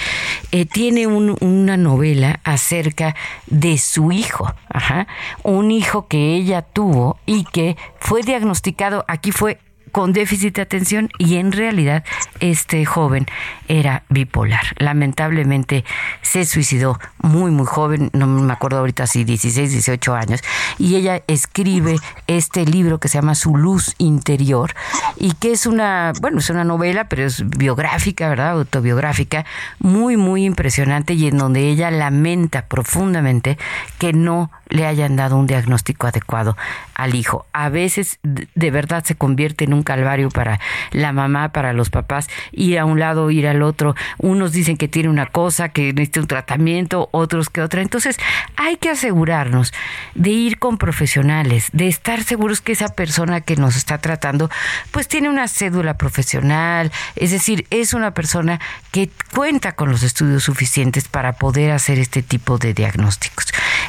eh, 0.50 0.64
tiene 0.64 1.06
una 1.06 1.76
novela 1.76 2.40
acerca 2.42 3.14
de 3.50 3.78
su 3.78 4.12
hijo, 4.12 4.52
ajá, 4.68 5.06
un 5.42 5.70
hijo 5.70 6.06
que 6.06 6.34
ella 6.34 6.62
tuvo 6.62 7.18
y 7.26 7.44
que 7.44 7.76
fue 7.98 8.22
diagnosticado, 8.22 9.04
aquí 9.08 9.32
fue 9.32 9.58
con 9.92 10.12
déficit 10.12 10.56
de 10.56 10.62
atención 10.62 11.10
y 11.18 11.36
en 11.36 11.52
realidad 11.52 12.04
este 12.40 12.84
joven 12.84 13.26
era 13.68 14.02
bipolar. 14.08 14.74
Lamentablemente 14.78 15.84
se 16.22 16.44
suicidó 16.44 16.98
muy 17.18 17.50
muy 17.50 17.66
joven, 17.66 18.10
no 18.12 18.26
me 18.26 18.52
acuerdo 18.52 18.78
ahorita 18.78 19.06
si 19.06 19.24
16, 19.24 19.70
18 19.70 20.14
años, 20.14 20.40
y 20.78 20.96
ella 20.96 21.22
escribe 21.26 21.96
este 22.26 22.64
libro 22.64 22.98
que 22.98 23.08
se 23.08 23.18
llama 23.18 23.34
Su 23.34 23.56
luz 23.56 23.94
interior 23.98 24.74
y 25.16 25.32
que 25.32 25.52
es 25.52 25.66
una, 25.66 26.12
bueno, 26.20 26.38
es 26.38 26.50
una 26.50 26.64
novela, 26.64 27.08
pero 27.08 27.24
es 27.24 27.48
biográfica, 27.48 28.28
¿verdad? 28.28 28.50
Autobiográfica, 28.50 29.44
muy 29.78 30.16
muy 30.16 30.44
impresionante 30.44 31.14
y 31.14 31.28
en 31.28 31.38
donde 31.38 31.68
ella 31.68 31.90
lamenta 31.90 32.66
profundamente 32.66 33.58
que 33.98 34.12
no 34.12 34.50
le 34.70 34.86
hayan 34.86 35.16
dado 35.16 35.36
un 35.36 35.46
diagnóstico 35.46 36.06
adecuado 36.06 36.56
al 36.94 37.14
hijo. 37.14 37.44
A 37.52 37.68
veces 37.68 38.18
de 38.22 38.70
verdad 38.70 39.04
se 39.04 39.16
convierte 39.16 39.64
en 39.64 39.74
un 39.74 39.82
calvario 39.82 40.30
para 40.30 40.60
la 40.92 41.12
mamá, 41.12 41.50
para 41.50 41.72
los 41.72 41.90
papás, 41.90 42.28
ir 42.52 42.78
a 42.78 42.84
un 42.84 42.98
lado, 42.98 43.30
ir 43.30 43.46
al 43.46 43.62
otro. 43.62 43.94
Unos 44.18 44.52
dicen 44.52 44.76
que 44.76 44.88
tiene 44.88 45.08
una 45.08 45.26
cosa, 45.26 45.70
que 45.70 45.92
necesita 45.92 46.20
un 46.20 46.26
tratamiento, 46.26 47.08
otros 47.12 47.50
que 47.50 47.62
otra. 47.62 47.82
Entonces 47.82 48.18
hay 48.56 48.76
que 48.76 48.90
asegurarnos 48.90 49.72
de 50.14 50.30
ir 50.30 50.58
con 50.58 50.78
profesionales, 50.78 51.68
de 51.72 51.88
estar 51.88 52.22
seguros 52.22 52.60
que 52.60 52.72
esa 52.72 52.88
persona 52.88 53.40
que 53.40 53.56
nos 53.56 53.76
está 53.76 53.98
tratando, 53.98 54.50
pues 54.90 55.08
tiene 55.08 55.28
una 55.28 55.48
cédula 55.48 55.96
profesional, 55.96 56.92
es 57.16 57.30
decir, 57.30 57.66
es 57.70 57.94
una 57.94 58.12
persona 58.12 58.60
que 58.90 59.10
cuenta 59.34 59.72
con 59.72 59.90
los 59.90 60.02
estudios 60.02 60.44
suficientes 60.44 61.08
para 61.08 61.34
poder 61.34 61.70
hacer 61.72 61.98
este 61.98 62.22
tipo 62.22 62.58
de 62.58 62.74
diagnósticos. 62.74 63.46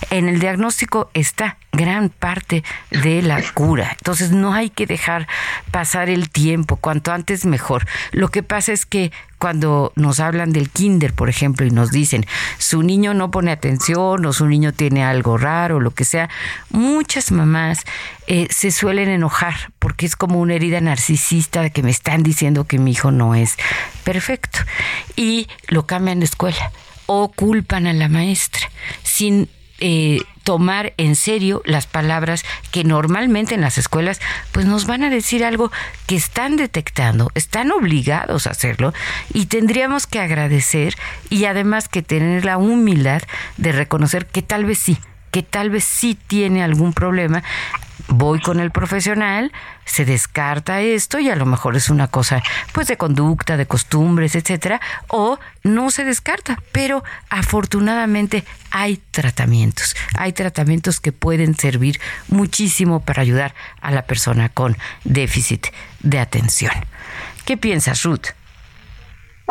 En 0.10 0.28
el 0.28 0.40
diagnóstico 0.40 1.10
está 1.14 1.58
gran 1.72 2.10
parte 2.10 2.64
de 2.90 3.22
la 3.22 3.42
cura. 3.54 3.96
Entonces 3.98 4.32
no 4.32 4.54
hay 4.54 4.70
que 4.70 4.86
dejar 4.86 5.28
pasar 5.72 6.10
el 6.10 6.30
tiempo, 6.30 6.76
cuanto 6.76 7.12
antes 7.12 7.46
mejor. 7.46 7.88
Que 8.32 8.44
pasa 8.44 8.72
es 8.72 8.86
que 8.86 9.12
cuando 9.38 9.92
nos 9.96 10.20
hablan 10.20 10.54
del 10.54 10.70
kinder, 10.70 11.14
por 11.14 11.30
ejemplo, 11.30 11.66
y 11.66 11.72
nos 11.72 11.92
dicen, 11.92 12.26
su 12.58 12.84
niño 12.84 13.14
no 13.14 13.32
pone 13.32 13.52
atención 13.52 14.26
o 14.26 14.34
su 14.34 14.48
niño 14.48 14.74
tiene 14.74 15.04
algo 15.04 15.38
raro, 15.38 15.80
lo 15.80 15.92
que 15.92 16.06
sea, 16.06 16.30
muchas 16.70 17.32
mamás 17.32 17.84
eh, 18.28 18.48
se 18.50 18.72
suelen 18.72 19.10
enojar 19.10 19.72
porque 19.80 20.06
es 20.06 20.16
como 20.16 20.40
una 20.40 20.56
herida 20.56 20.80
narcisista 20.82 21.62
de 21.62 21.72
que 21.72 21.84
me 21.84 21.92
están 21.92 22.24
diciendo 22.24 22.66
que 22.66 22.80
mi 22.80 22.92
hijo 22.92 23.12
no 23.12 23.36
es 23.36 23.58
perfecto. 24.04 24.60
Y 25.16 25.48
lo 25.68 25.86
cambian 25.86 26.20
de 26.20 26.26
escuela 26.26 26.72
o 27.08 27.32
culpan 27.32 27.88
a 27.88 27.94
la 27.94 28.08
maestra 28.08 28.70
sin 29.04 29.50
eh, 29.80 30.20
tomar 30.44 30.94
en 30.98 31.16
serio 31.16 31.62
las 31.66 31.88
palabras 31.88 32.44
que 32.72 32.84
normalmente 32.84 33.56
en 33.56 33.62
las 33.62 33.78
escuelas 33.78 34.20
pues 34.52 34.66
nos 34.66 34.88
van 34.88 35.04
a 35.04 35.10
decir 35.10 35.44
algo 35.44 35.72
que 36.08 36.16
están 36.16 36.58
detectando, 36.58 37.32
están 37.36 37.72
obligados 37.72 38.48
a 38.48 38.52
hacerlo 38.52 38.94
y 39.34 39.48
tendríamos 39.48 40.08
que 40.08 40.20
agradecer 40.20 40.96
y 41.30 41.46
además 41.46 41.88
que 41.88 42.02
tener 42.02 42.46
la 42.46 42.58
humildad 42.58 43.22
de 43.58 43.72
reconocer 43.72 44.26
que 44.26 44.42
tal 44.42 44.66
vez 44.66 44.80
sí, 44.80 44.98
que 45.32 45.44
tal 45.44 45.70
vez 45.70 45.84
sí 45.84 46.18
tiene 46.28 46.64
algún 46.64 46.94
problema 46.94 47.44
voy 48.08 48.40
con 48.40 48.60
el 48.60 48.72
profesional, 48.72 49.52
se 49.86 50.06
descarta 50.06 50.82
esto 50.82 51.20
y 51.20 51.30
a 51.30 51.36
lo 51.36 51.46
mejor 51.46 51.76
es 51.76 51.90
una 51.90 52.08
cosa 52.08 52.42
pues 52.74 52.88
de 52.88 52.98
conducta, 52.98 53.58
de 53.58 53.66
costumbres, 53.66 54.36
etcétera, 54.36 54.82
o 55.08 55.40
no 55.64 55.92
se 55.92 56.04
descarta, 56.04 56.62
pero 56.72 57.04
afortunadamente 57.30 58.44
hay 58.72 58.98
tratamientos, 59.12 59.96
hay 60.18 60.34
tratamientos 60.34 61.00
que 61.00 61.12
pueden 61.12 61.56
servir 61.56 62.00
muchísimo 62.28 63.02
para 63.02 63.22
ayudar 63.22 63.54
a 63.82 63.92
la 63.92 64.06
persona 64.06 64.50
con 64.50 64.78
déficit 65.04 65.68
de 66.02 66.20
atención. 66.20 66.74
¿Qué 67.46 67.58
piensas, 67.58 68.04
Ruth? 68.04 68.28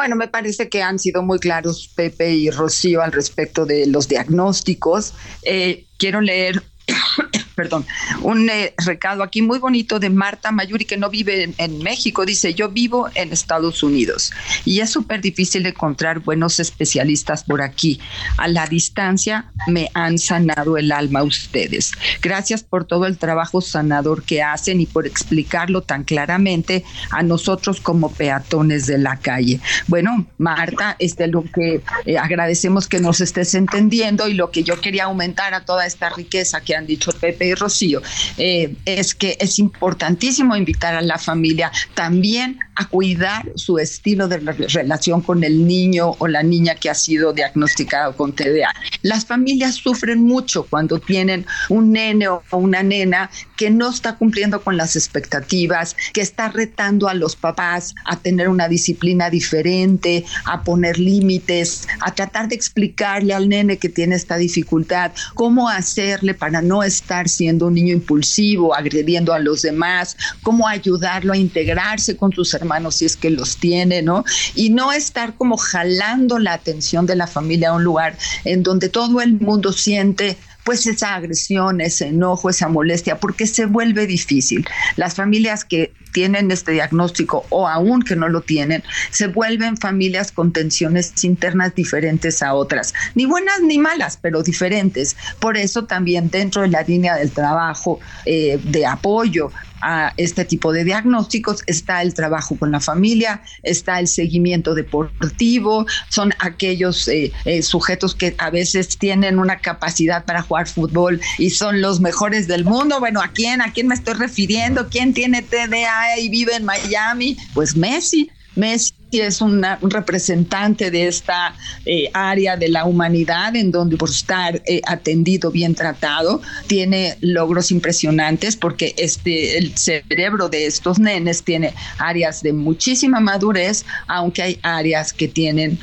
Bueno, 0.00 0.16
me 0.16 0.28
parece 0.28 0.70
que 0.70 0.82
han 0.82 0.98
sido 0.98 1.22
muy 1.22 1.38
claros 1.38 1.90
Pepe 1.94 2.30
y 2.30 2.50
Rocío 2.50 3.02
al 3.02 3.12
respecto 3.12 3.66
de 3.66 3.86
los 3.86 4.08
diagnósticos. 4.08 5.14
Eh, 5.42 5.84
quiero 5.98 6.22
leer 6.22 6.62
perdón, 7.54 7.84
un 8.22 8.48
eh, 8.48 8.74
recado 8.78 9.22
aquí 9.22 9.42
muy 9.42 9.58
bonito 9.58 9.98
de 9.98 10.08
Marta 10.08 10.50
Mayuri, 10.50 10.84
que 10.84 10.96
no 10.96 11.10
vive 11.10 11.52
en, 11.56 11.82
México. 11.82 12.24
Dice, 12.24 12.54
yo 12.54 12.68
vivo 12.68 13.08
en 13.14 13.32
Estados 13.32 13.82
Unidos 13.82 14.32
y 14.64 14.80
es 14.80 14.90
súper 14.90 15.20
difícil 15.20 15.66
encontrar 15.66 16.20
buenos 16.20 16.60
especialistas 16.60 17.44
por 17.44 17.62
aquí. 17.62 18.00
A 18.36 18.48
la 18.48 18.66
distancia 18.66 19.52
me 19.66 19.90
han 19.94 20.18
sanado 20.18 20.76
el 20.76 20.92
alma 20.92 21.22
ustedes. 21.22 21.92
Gracias 22.22 22.62
por 22.62 22.84
todo 22.84 23.06
el 23.06 23.18
trabajo 23.18 23.60
sanador 23.60 24.22
que 24.22 24.42
hacen 24.42 24.80
y 24.80 24.86
por 24.86 25.06
explicarlo 25.06 25.82
tan 25.82 26.04
claramente 26.04 26.84
a 27.10 27.22
nosotros 27.22 27.80
como 27.80 28.12
peatones 28.12 28.86
de 28.86 28.98
la 28.98 29.16
calle. 29.16 29.60
Bueno, 29.86 30.26
Marta, 30.38 30.96
este 30.98 31.26
lo 31.26 31.44
que 31.44 31.82
eh, 32.06 32.18
agradecemos 32.18 32.88
que 32.88 33.00
nos 33.00 33.20
estés 33.20 33.54
entendiendo 33.54 34.28
y 34.28 34.34
lo 34.34 34.50
que 34.50 34.62
yo 34.62 34.80
quería 34.80 35.04
aumentar 35.04 35.54
a 35.54 35.64
toda 35.64 35.86
esta 35.86 36.10
riqueza 36.10 36.60
que 36.60 36.74
han 36.74 36.86
dicho 36.90 37.12
Pepe 37.12 37.46
y 37.46 37.54
Rocío, 37.54 38.02
eh, 38.36 38.74
es 38.84 39.14
que 39.14 39.36
es 39.40 39.58
importantísimo 39.58 40.56
invitar 40.56 40.94
a 40.94 41.00
la 41.00 41.18
familia 41.18 41.72
también 41.94 42.58
a 42.74 42.86
cuidar 42.88 43.50
su 43.56 43.78
estilo 43.78 44.26
de 44.28 44.38
relación 44.38 45.20
con 45.20 45.44
el 45.44 45.66
niño 45.66 46.16
o 46.18 46.26
la 46.26 46.42
niña 46.42 46.74
que 46.74 46.90
ha 46.90 46.94
sido 46.94 47.32
diagnosticado 47.32 48.16
con 48.16 48.32
TDA. 48.32 48.72
Las 49.02 49.26
familias 49.26 49.74
sufren 49.74 50.22
mucho 50.22 50.64
cuando 50.64 50.98
tienen 50.98 51.46
un 51.68 51.92
nene 51.92 52.28
o 52.28 52.42
una 52.52 52.82
nena 52.82 53.30
que 53.56 53.70
no 53.70 53.90
está 53.90 54.16
cumpliendo 54.16 54.62
con 54.62 54.76
las 54.76 54.96
expectativas, 54.96 55.94
que 56.14 56.22
está 56.22 56.48
retando 56.48 57.08
a 57.08 57.14
los 57.14 57.36
papás 57.36 57.94
a 58.06 58.16
tener 58.16 58.48
una 58.48 58.68
disciplina 58.68 59.28
diferente, 59.28 60.24
a 60.46 60.62
poner 60.62 60.98
límites, 60.98 61.86
a 62.00 62.14
tratar 62.14 62.48
de 62.48 62.54
explicarle 62.54 63.34
al 63.34 63.48
nene 63.48 63.76
que 63.76 63.90
tiene 63.90 64.14
esta 64.14 64.36
dificultad 64.36 65.12
cómo 65.34 65.68
hacerle 65.68 66.32
para 66.32 66.62
no 66.62 66.79
estar 66.82 67.28
siendo 67.28 67.66
un 67.66 67.74
niño 67.74 67.92
impulsivo, 67.92 68.74
agrediendo 68.74 69.32
a 69.32 69.38
los 69.38 69.62
demás, 69.62 70.16
cómo 70.42 70.68
ayudarlo 70.68 71.32
a 71.32 71.36
integrarse 71.36 72.16
con 72.16 72.32
sus 72.32 72.54
hermanos 72.54 72.96
si 72.96 73.04
es 73.04 73.16
que 73.16 73.30
los 73.30 73.56
tiene, 73.56 74.02
¿no? 74.02 74.24
Y 74.54 74.70
no 74.70 74.92
estar 74.92 75.34
como 75.34 75.56
jalando 75.56 76.38
la 76.38 76.52
atención 76.52 77.06
de 77.06 77.16
la 77.16 77.26
familia 77.26 77.70
a 77.70 77.74
un 77.74 77.84
lugar 77.84 78.16
en 78.44 78.62
donde 78.62 78.88
todo 78.88 79.20
el 79.20 79.34
mundo 79.40 79.72
siente 79.72 80.36
pues 80.64 80.86
esa 80.86 81.14
agresión, 81.14 81.80
ese 81.80 82.08
enojo, 82.08 82.50
esa 82.50 82.68
molestia, 82.68 83.18
porque 83.18 83.46
se 83.46 83.66
vuelve 83.66 84.06
difícil. 84.06 84.66
Las 84.96 85.14
familias 85.14 85.64
que 85.64 85.92
tienen 86.12 86.50
este 86.50 86.72
diagnóstico 86.72 87.46
o 87.50 87.68
aún 87.68 88.02
que 88.02 88.16
no 88.16 88.28
lo 88.28 88.40
tienen, 88.40 88.82
se 89.10 89.28
vuelven 89.28 89.76
familias 89.76 90.32
con 90.32 90.52
tensiones 90.52 91.12
internas 91.24 91.74
diferentes 91.74 92.42
a 92.42 92.54
otras, 92.54 92.94
ni 93.14 93.26
buenas 93.26 93.60
ni 93.62 93.78
malas, 93.78 94.18
pero 94.20 94.42
diferentes. 94.42 95.16
Por 95.38 95.56
eso 95.56 95.84
también 95.84 96.30
dentro 96.30 96.62
de 96.62 96.68
la 96.68 96.82
línea 96.82 97.16
del 97.16 97.30
trabajo 97.30 98.00
eh, 98.24 98.58
de 98.62 98.86
apoyo 98.86 99.52
a 99.80 100.12
este 100.16 100.44
tipo 100.44 100.72
de 100.72 100.84
diagnósticos 100.84 101.62
está 101.66 102.02
el 102.02 102.14
trabajo 102.14 102.56
con 102.56 102.70
la 102.70 102.80
familia, 102.80 103.42
está 103.62 104.00
el 104.00 104.08
seguimiento 104.08 104.74
deportivo, 104.74 105.86
son 106.08 106.32
aquellos 106.38 107.08
eh, 107.08 107.32
eh, 107.44 107.62
sujetos 107.62 108.14
que 108.14 108.34
a 108.38 108.50
veces 108.50 108.98
tienen 108.98 109.38
una 109.38 109.58
capacidad 109.58 110.24
para 110.24 110.42
jugar 110.42 110.68
fútbol 110.68 111.20
y 111.38 111.50
son 111.50 111.80
los 111.80 112.00
mejores 112.00 112.46
del 112.46 112.64
mundo. 112.64 113.00
Bueno, 113.00 113.20
¿a 113.20 113.28
quién? 113.28 113.60
¿A 113.62 113.72
quién 113.72 113.88
me 113.88 113.94
estoy 113.94 114.14
refiriendo? 114.14 114.88
¿Quién 114.88 115.14
tiene 115.14 115.42
TDA 115.42 116.18
y 116.18 116.28
vive 116.28 116.54
en 116.56 116.64
Miami? 116.64 117.36
Pues 117.54 117.76
Messi. 117.76 118.30
Messi 118.56 118.99
es 119.12 119.40
un 119.40 119.64
representante 119.82 120.90
de 120.90 121.08
esta 121.08 121.54
eh, 121.84 122.10
área 122.14 122.56
de 122.56 122.68
la 122.68 122.84
humanidad 122.84 123.56
en 123.56 123.72
donde 123.72 123.96
por 123.96 124.10
estar 124.10 124.62
eh, 124.66 124.80
atendido, 124.86 125.50
bien 125.50 125.74
tratado, 125.74 126.40
tiene 126.66 127.16
logros 127.20 127.70
impresionantes 127.70 128.56
porque 128.56 128.94
este, 128.96 129.58
el 129.58 129.76
cerebro 129.76 130.48
de 130.48 130.66
estos 130.66 130.98
nenes 130.98 131.42
tiene 131.42 131.74
áreas 131.98 132.42
de 132.42 132.52
muchísima 132.52 133.20
madurez, 133.20 133.84
aunque 134.06 134.42
hay 134.42 134.58
áreas 134.62 135.12
que 135.12 135.28
tienen 135.28 135.78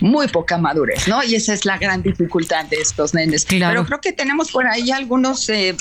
muy 0.00 0.28
poca 0.28 0.58
madurez, 0.58 1.08
¿no? 1.08 1.22
Y 1.24 1.34
esa 1.34 1.54
es 1.54 1.64
la 1.64 1.78
gran 1.78 2.02
dificultad 2.02 2.66
de 2.66 2.76
estos 2.76 3.14
nenes. 3.14 3.46
Pero 3.46 3.84
creo 3.84 4.00
que 4.00 4.12
tenemos 4.12 4.50
por 4.50 4.66
ahí 4.66 4.90
algunos 4.90 5.48
eh, 5.48 5.74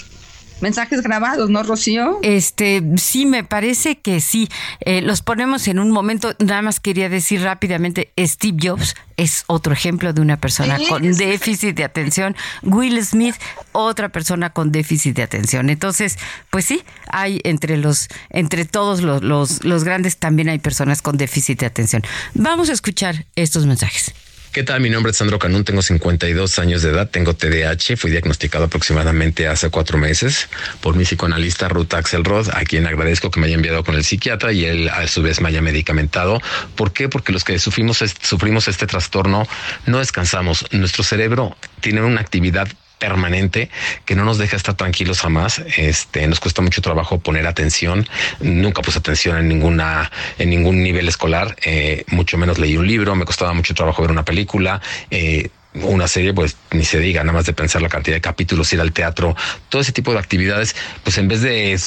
mensajes 0.61 1.01
grabados, 1.01 1.49
¿no, 1.49 1.63
Rocío? 1.63 2.19
Este, 2.21 2.83
sí, 2.97 3.25
me 3.25 3.43
parece 3.43 3.99
que 3.99 4.21
sí. 4.21 4.49
Eh, 4.79 5.01
los 5.01 5.21
ponemos 5.21 5.67
en 5.67 5.79
un 5.79 5.91
momento. 5.91 6.35
Nada 6.39 6.61
más 6.61 6.79
quería 6.79 7.09
decir 7.09 7.41
rápidamente, 7.41 8.11
Steve 8.19 8.57
Jobs 8.61 8.95
es 9.17 9.43
otro 9.47 9.73
ejemplo 9.73 10.13
de 10.13 10.21
una 10.21 10.37
persona 10.37 10.77
con 10.89 11.03
déficit 11.03 11.75
de 11.75 11.83
atención. 11.83 12.35
Will 12.63 13.03
Smith, 13.03 13.35
otra 13.71 14.09
persona 14.09 14.51
con 14.51 14.71
déficit 14.71 15.15
de 15.15 15.23
atención. 15.23 15.69
Entonces, 15.69 16.17
pues 16.49 16.65
sí, 16.65 16.83
hay 17.09 17.39
entre 17.43 17.77
los, 17.77 18.07
entre 18.29 18.65
todos 18.65 19.01
los, 19.01 19.23
los, 19.23 19.63
los 19.63 19.83
grandes 19.83 20.17
también 20.17 20.49
hay 20.49 20.59
personas 20.59 21.01
con 21.01 21.17
déficit 21.17 21.59
de 21.59 21.65
atención. 21.65 22.03
Vamos 22.33 22.69
a 22.69 22.73
escuchar 22.73 23.25
estos 23.35 23.65
mensajes. 23.65 24.13
¿Qué 24.55 24.63
tal? 24.63 24.79
Mi 24.79 24.89
nombre 24.89 25.11
es 25.11 25.17
Sandro 25.17 25.37
Canún, 25.37 25.65
tengo 25.65 25.81
52 25.81 26.59
años 26.59 26.81
de 26.81 26.91
edad, 26.91 27.09
tengo 27.09 27.33
TDAH, 27.33 27.97
fui 27.97 28.09
diagnosticado 28.09 28.63
aproximadamente 28.63 29.49
hace 29.49 29.69
cuatro 29.69 29.97
meses 29.97 30.47
por 30.79 30.95
mi 30.95 31.03
psicoanalista 31.03 31.67
Ruth 31.67 31.93
Axelrod, 31.93 32.47
a 32.53 32.63
quien 32.63 32.87
agradezco 32.87 33.29
que 33.29 33.41
me 33.41 33.47
haya 33.47 33.55
enviado 33.55 33.83
con 33.83 33.95
el 33.95 34.05
psiquiatra 34.05 34.53
y 34.53 34.63
él 34.63 34.87
a 34.87 35.05
su 35.07 35.21
vez 35.21 35.41
me 35.41 35.49
haya 35.49 35.61
medicamentado. 35.61 36.39
¿Por 36.77 36.93
qué? 36.93 37.09
Porque 37.09 37.33
los 37.33 37.43
que 37.43 37.59
sufrimos, 37.59 38.01
sufrimos 38.21 38.69
este 38.69 38.87
trastorno 38.87 39.45
no 39.87 39.99
descansamos. 39.99 40.65
Nuestro 40.71 41.03
cerebro 41.03 41.57
tiene 41.81 42.01
una 42.01 42.21
actividad 42.21 42.69
permanente 42.97 43.69
que 44.05 44.15
no 44.15 44.25
nos 44.25 44.37
deja 44.37 44.55
estar 44.55 44.75
tranquilos 44.75 45.21
jamás. 45.21 45.61
Este, 45.77 46.27
nos 46.27 46.39
cuesta 46.39 46.61
mucho 46.61 46.81
trabajo 46.81 47.19
poner 47.19 47.47
atención. 47.47 48.07
Nunca 48.39 48.81
puse 48.81 48.99
atención 48.99 49.37
en 49.37 49.47
ninguna, 49.47 50.11
en 50.37 50.49
ningún 50.49 50.83
nivel 50.83 51.07
escolar, 51.07 51.55
eh, 51.65 52.03
mucho 52.07 52.37
menos 52.37 52.59
leí 52.59 52.77
un 52.77 52.87
libro. 52.87 53.15
Me 53.15 53.25
costaba 53.25 53.53
mucho 53.53 53.73
trabajo 53.73 54.01
ver 54.01 54.11
una 54.11 54.25
película. 54.25 54.81
Eh, 55.11 55.49
una 55.81 56.07
serie, 56.07 56.33
pues 56.33 56.57
ni 56.71 56.85
se 56.85 56.99
diga, 56.99 57.23
nada 57.23 57.33
más 57.33 57.45
de 57.45 57.53
pensar 57.53 57.81
la 57.81 57.89
cantidad 57.89 58.15
de 58.15 58.21
capítulos, 58.21 58.71
ir 58.73 58.81
al 58.81 58.91
teatro, 58.91 59.35
todo 59.69 59.81
ese 59.81 59.91
tipo 59.91 60.13
de 60.13 60.19
actividades, 60.19 60.75
pues 61.03 61.17
en 61.17 61.27
vez 61.27 61.41
de 61.41 61.77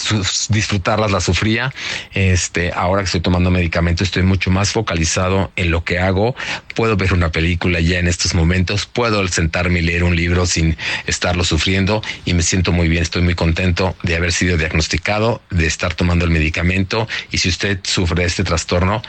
disfrutarlas, 0.49 1.11
las 1.11 1.25
sufría. 1.25 1.73
Este, 2.13 2.73
ahora 2.73 3.03
que 3.03 3.07
estoy 3.07 3.21
tomando 3.21 3.51
medicamento, 3.51 4.05
estoy 4.05 4.23
mucho 4.23 4.51
más 4.51 4.71
focalizado 4.71 5.51
en 5.57 5.71
lo 5.71 5.85
que 5.85 5.99
hago. 5.99 6.35
Puedo 6.75 6.97
ver 6.97 7.13
una 7.13 7.31
película 7.31 7.81
ya 7.81 7.99
en 7.99 8.09
estos 8.09 8.35
momentos, 8.35 8.87
puedo 8.87 9.27
sentarme 9.29 9.81
y 9.81 9.83
leer 9.83 10.05
un 10.05 10.17
libro 10.17 10.47
sin 10.47 10.77
estarlo 11.07 11.45
sufriendo 11.45 12.03
y 12.25 12.35
me 12.35 12.43
siento 12.43 12.73
muy 12.73 12.89
bien, 12.89 13.03
estoy 13.03 13.23
muy 13.23 13.35
contento 13.35 13.97
de 14.03 14.17
haber 14.17 14.33
sido 14.33 14.57
diagnosticado, 14.57 15.41
de 15.51 15.67
estar 15.67 15.95
tomando 15.95 16.25
el 16.25 16.31
medicamento 16.31 17.09
y 17.31 17.39
si 17.39 17.49
usted 17.49 17.81
sufre 17.83 18.25
este 18.25 18.45
trastorno, 18.45 19.03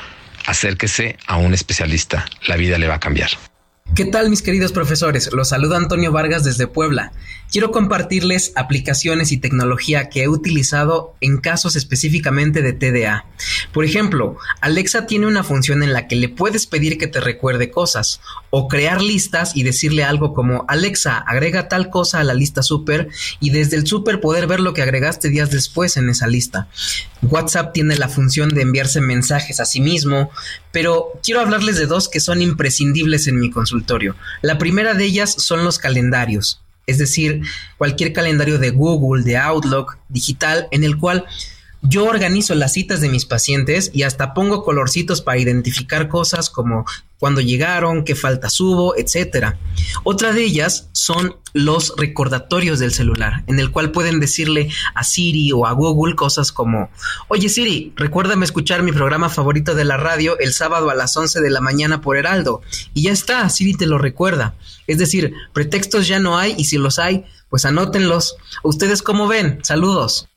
acérquese 0.45 1.17
a 1.27 1.37
un 1.37 1.53
especialista, 1.53 2.25
la 2.47 2.55
vida 2.55 2.77
le 2.77 2.87
va 2.87 2.95
a 2.95 2.99
cambiar. 2.99 3.48
¿Qué 3.95 4.05
tal 4.05 4.29
mis 4.29 4.41
queridos 4.41 4.71
profesores? 4.71 5.31
Los 5.33 5.49
saluda 5.49 5.75
Antonio 5.75 6.11
Vargas 6.11 6.43
desde 6.43 6.67
Puebla. 6.67 7.11
Quiero 7.51 7.71
compartirles 7.71 8.51
aplicaciones 8.55 9.31
y 9.31 9.37
tecnología 9.37 10.09
que 10.09 10.21
he 10.21 10.27
utilizado 10.27 11.15
en 11.19 11.37
casos 11.37 11.75
específicamente 11.75 12.61
de 12.61 12.73
TDA. 12.73 13.25
Por 13.73 13.85
ejemplo, 13.85 14.37
Alexa 14.61 15.07
tiene 15.07 15.25
una 15.25 15.43
función 15.43 15.81
en 15.81 15.91
la 15.91 16.07
que 16.07 16.15
le 16.15 16.29
puedes 16.29 16.67
pedir 16.67 16.99
que 16.99 17.07
te 17.07 17.19
recuerde 17.19 17.71
cosas 17.71 18.21
o 18.51 18.67
crear 18.67 19.01
listas 19.01 19.55
y 19.55 19.63
decirle 19.63 20.03
algo 20.03 20.35
como 20.35 20.65
Alexa, 20.67 21.17
agrega 21.17 21.67
tal 21.67 21.89
cosa 21.89 22.19
a 22.19 22.23
la 22.23 22.35
lista 22.35 22.61
super 22.61 23.09
y 23.39 23.49
desde 23.49 23.77
el 23.77 23.87
super 23.87 24.21
poder 24.21 24.45
ver 24.45 24.59
lo 24.59 24.75
que 24.75 24.83
agregaste 24.83 25.29
días 25.29 25.49
después 25.49 25.97
en 25.97 26.07
esa 26.09 26.27
lista. 26.27 26.67
WhatsApp 27.23 27.73
tiene 27.73 27.95
la 27.97 28.09
función 28.09 28.49
de 28.49 28.61
enviarse 28.61 29.01
mensajes 29.01 29.59
a 29.59 29.65
sí 29.65 29.81
mismo, 29.81 30.29
pero 30.71 31.19
quiero 31.23 31.41
hablarles 31.41 31.77
de 31.77 31.87
dos 31.87 32.09
que 32.09 32.19
son 32.19 32.43
imprescindibles 32.43 33.27
en 33.27 33.39
mi 33.39 33.49
consultorio. 33.49 34.15
La 34.43 34.59
primera 34.59 34.93
de 34.93 35.05
ellas 35.05 35.33
son 35.39 35.63
los 35.63 35.79
calendarios 35.79 36.61
es 36.89 36.97
decir, 36.97 37.41
cualquier 37.77 38.13
calendario 38.13 38.57
de 38.57 38.71
Google, 38.71 39.23
de 39.23 39.37
Outlook, 39.37 39.97
digital, 40.09 40.67
en 40.71 40.83
el 40.83 40.97
cual 40.97 41.25
yo 41.81 42.05
organizo 42.05 42.55
las 42.55 42.73
citas 42.73 43.01
de 43.01 43.09
mis 43.09 43.25
pacientes 43.25 43.91
y 43.93 44.03
hasta 44.03 44.33
pongo 44.33 44.63
colorcitos 44.63 45.21
para 45.21 45.39
identificar 45.39 46.09
cosas 46.09 46.49
como 46.49 46.85
cuándo 47.17 47.41
llegaron, 47.41 48.05
qué 48.05 48.15
faltas 48.15 48.59
hubo, 48.59 48.95
etc. 48.97 49.55
Otra 50.03 50.31
de 50.31 50.43
ellas 50.43 50.89
son 50.93 51.35
los 51.53 51.93
recordatorios 51.97 52.79
del 52.79 52.93
celular, 52.93 53.43
en 53.47 53.59
el 53.59 53.71
cual 53.71 53.91
pueden 53.91 54.19
decirle 54.19 54.69
a 54.95 55.03
Siri 55.03 55.51
o 55.51 55.65
a 55.65 55.73
Google 55.73 56.15
cosas 56.15 56.51
como, 56.51 56.89
oye 57.27 57.49
Siri, 57.49 57.93
recuérdame 57.95 58.45
escuchar 58.45 58.83
mi 58.83 58.91
programa 58.91 59.29
favorito 59.29 59.75
de 59.75 59.85
la 59.85 59.97
radio 59.97 60.37
el 60.39 60.53
sábado 60.53 60.89
a 60.89 60.95
las 60.95 61.15
11 61.15 61.41
de 61.41 61.49
la 61.49 61.61
mañana 61.61 62.01
por 62.01 62.17
Heraldo. 62.17 62.61
Y 62.93 63.03
ya 63.03 63.11
está, 63.11 63.47
Siri 63.49 63.73
te 63.73 63.85
lo 63.85 63.97
recuerda. 63.97 64.55
Es 64.87 64.97
decir, 64.97 65.33
pretextos 65.53 66.07
ya 66.07 66.19
no 66.19 66.37
hay 66.37 66.55
y 66.57 66.65
si 66.65 66.77
los 66.77 66.99
hay, 66.99 67.25
pues 67.49 67.65
anótenlos. 67.65 68.37
¿Ustedes 68.63 69.01
cómo 69.01 69.27
ven? 69.27 69.59
Saludos. 69.63 70.28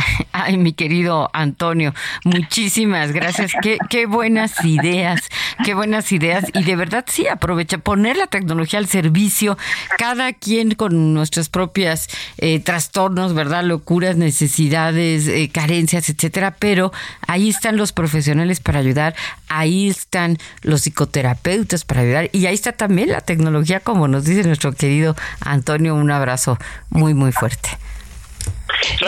Ay, 0.32 0.56
mi 0.56 0.72
querido 0.72 1.30
Antonio, 1.32 1.94
muchísimas 2.24 3.12
gracias. 3.12 3.52
Qué, 3.62 3.78
qué, 3.88 4.06
buenas 4.06 4.64
ideas, 4.64 5.20
qué 5.64 5.74
buenas 5.74 6.12
ideas. 6.12 6.44
Y 6.54 6.64
de 6.64 6.76
verdad 6.76 7.04
sí, 7.08 7.26
aprovecha 7.26 7.78
poner 7.78 8.16
la 8.16 8.26
tecnología 8.26 8.78
al 8.78 8.86
servicio, 8.86 9.58
cada 9.98 10.32
quien 10.32 10.74
con 10.74 11.14
nuestras 11.14 11.48
propias 11.48 12.08
eh, 12.38 12.60
trastornos, 12.60 13.34
¿verdad? 13.34 13.64
Locuras, 13.64 14.16
necesidades, 14.16 15.26
eh, 15.28 15.50
carencias, 15.52 16.08
etcétera. 16.08 16.56
Pero 16.58 16.92
ahí 17.26 17.48
están 17.48 17.76
los 17.76 17.92
profesionales 17.92 18.60
para 18.60 18.78
ayudar, 18.78 19.14
ahí 19.48 19.88
están 19.88 20.38
los 20.62 20.82
psicoterapeutas 20.82 21.84
para 21.84 22.02
ayudar 22.02 22.30
y 22.32 22.46
ahí 22.46 22.54
está 22.54 22.72
también 22.72 23.10
la 23.10 23.20
tecnología, 23.20 23.80
como 23.80 24.08
nos 24.08 24.24
dice 24.24 24.44
nuestro 24.44 24.72
querido 24.72 25.16
Antonio. 25.40 25.94
Un 25.94 26.10
abrazo 26.10 26.58
muy, 26.90 27.14
muy 27.14 27.32
fuerte. 27.32 27.70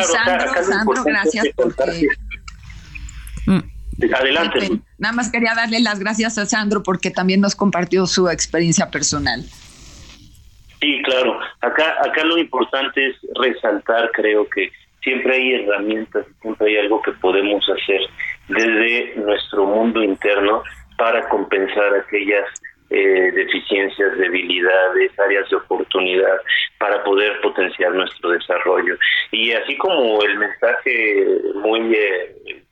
Sandro, 0.04 0.64
Sandro, 0.64 1.04
gracias 1.04 1.48
porque... 1.56 2.06
Mm. 3.46 3.60
Adelante. 4.14 4.80
Nada 4.98 5.14
más 5.14 5.30
quería 5.30 5.54
darle 5.54 5.80
las 5.80 6.00
gracias 6.00 6.38
a 6.38 6.46
Sandro 6.46 6.82
porque 6.82 7.10
también 7.10 7.40
nos 7.40 7.54
compartió 7.54 8.06
su 8.06 8.28
experiencia 8.28 8.90
personal. 8.90 9.42
Sí, 10.80 11.00
claro. 11.04 11.38
Acá, 11.60 11.94
acá 12.04 12.24
lo 12.24 12.38
importante 12.38 13.08
es 13.08 13.16
resaltar, 13.40 14.10
creo 14.12 14.48
que 14.48 14.72
siempre 15.02 15.36
hay 15.36 15.54
herramientas, 15.54 16.26
siempre 16.40 16.70
hay 16.70 16.78
algo 16.78 17.00
que 17.02 17.12
podemos 17.12 17.64
hacer 17.68 18.00
desde 18.48 19.14
nuestro 19.16 19.66
mundo 19.66 20.02
interno 20.02 20.62
para 20.96 21.28
compensar 21.28 21.94
aquellas 21.94 22.48
eh, 22.93 23.32
deficiencias, 23.32 24.18
debilidades, 24.18 25.18
áreas 25.18 25.49
de 25.49 25.57
oportunidad 25.57 26.40
para 26.78 27.03
poder 27.05 27.40
potenciar 27.40 27.93
nuestro 27.95 28.30
desarrollo. 28.30 28.97
Y 29.30 29.53
así 29.53 29.76
como 29.78 30.22
el 30.22 30.38
mensaje 30.38 31.26
muy 31.55 31.95
eh, 31.95 32.62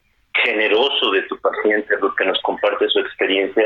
generoso 0.44 1.10
de 1.12 1.22
tu 1.22 1.38
paciente, 1.40 1.96
lo 2.00 2.14
que 2.14 2.24
nos 2.26 2.40
comparte 2.42 2.88
su 2.88 3.00
experiencia, 3.00 3.64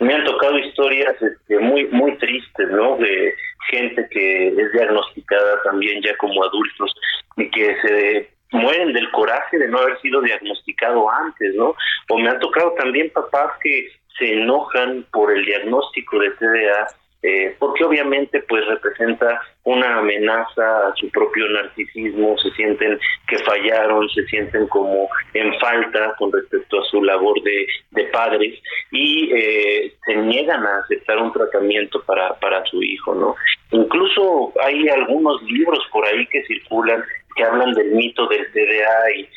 me 0.00 0.14
han 0.14 0.24
tocado 0.24 0.58
historias 0.58 1.14
este, 1.20 1.58
muy 1.58 1.84
muy 1.88 2.16
tristes, 2.16 2.70
¿no? 2.70 2.96
De 2.96 3.34
gente 3.70 4.06
que 4.10 4.48
es 4.48 4.72
diagnosticada 4.72 5.62
también 5.64 6.02
ya 6.02 6.16
como 6.16 6.42
adultos 6.42 6.94
y 7.36 7.50
que 7.50 7.76
se 7.82 8.30
mueren 8.52 8.92
del 8.92 9.10
coraje 9.10 9.58
de 9.58 9.68
no 9.68 9.78
haber 9.78 10.00
sido 10.00 10.20
diagnosticado 10.22 11.08
antes, 11.10 11.54
¿no? 11.54 11.74
O 12.08 12.18
me 12.18 12.28
han 12.28 12.40
tocado 12.40 12.72
también 12.72 13.10
papás 13.10 13.52
que 13.62 13.99
se 14.20 14.32
enojan 14.34 15.04
por 15.10 15.32
el 15.32 15.44
diagnóstico 15.44 16.20
de 16.20 16.30
TDA 16.30 16.86
eh, 17.22 17.54
porque 17.58 17.84
obviamente 17.84 18.42
pues 18.48 18.66
representa 18.66 19.42
una 19.64 19.98
amenaza 19.98 20.88
a 20.88 20.94
su 20.96 21.10
propio 21.10 21.46
narcisismo, 21.50 22.38
se 22.38 22.50
sienten 22.52 22.98
que 23.28 23.38
fallaron, 23.40 24.08
se 24.08 24.24
sienten 24.24 24.66
como 24.68 25.06
en 25.34 25.52
falta 25.58 26.14
con 26.18 26.32
respecto 26.32 26.80
a 26.80 26.84
su 26.84 27.02
labor 27.02 27.42
de, 27.42 27.66
de 27.90 28.04
padres 28.04 28.58
y 28.90 29.30
eh, 29.34 29.92
se 30.06 30.16
niegan 30.16 30.64
a 30.64 30.78
aceptar 30.78 31.18
un 31.18 31.30
tratamiento 31.30 32.02
para, 32.04 32.32
para 32.40 32.64
su 32.64 32.82
hijo, 32.82 33.14
¿no? 33.14 33.36
Incluso 33.70 34.54
hay 34.64 34.88
algunos 34.88 35.42
libros 35.42 35.86
por 35.92 36.06
ahí 36.06 36.26
que 36.26 36.42
circulan 36.44 37.04
que 37.40 37.46
hablan 37.46 37.72
del 37.72 37.92
mito 37.92 38.26
del 38.26 38.46
TDA 38.52 39.10
y 39.16 39.28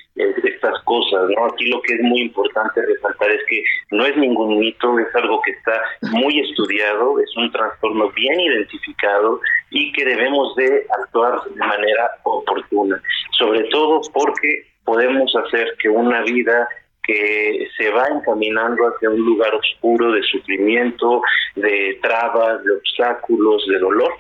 estas 0.43 0.77
cosas, 0.83 1.29
¿no? 1.35 1.45
Aquí 1.45 1.69
lo 1.69 1.81
que 1.81 1.93
es 1.93 2.01
muy 2.01 2.21
importante 2.21 2.81
resaltar 2.81 3.31
es 3.31 3.41
que 3.47 3.63
no 3.91 4.05
es 4.05 4.17
ningún 4.17 4.59
mito, 4.59 4.99
es 4.99 5.15
algo 5.15 5.41
que 5.41 5.51
está 5.51 5.81
muy 6.11 6.37
estudiado, 6.39 7.17
es 7.19 7.35
un 7.37 7.49
trastorno 7.51 8.11
bien 8.11 8.39
identificado 8.41 9.39
y 9.69 9.91
que 9.93 10.03
debemos 10.03 10.53
de 10.55 10.85
actuar 10.99 11.41
de 11.49 11.55
manera 11.55 12.11
oportuna, 12.23 13.01
sobre 13.39 13.63
todo 13.69 14.01
porque 14.13 14.65
podemos 14.83 15.33
hacer 15.35 15.73
que 15.79 15.87
una 15.87 16.21
vida 16.23 16.67
que 17.03 17.67
se 17.77 17.89
va 17.91 18.07
encaminando 18.07 18.83
hacia 18.87 19.09
un 19.09 19.21
lugar 19.21 19.55
oscuro 19.55 20.11
de 20.11 20.23
sufrimiento, 20.23 21.21
de 21.55 21.97
trabas, 22.01 22.63
de 22.63 22.71
obstáculos, 22.73 23.65
de 23.67 23.79
dolor, 23.79 24.13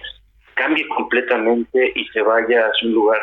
cambie 0.55 0.87
completamente 0.87 1.91
y 1.95 2.05
se 2.07 2.21
vaya 2.21 2.67
hacia 2.67 2.87
un 2.87 2.93
lugar 2.93 3.21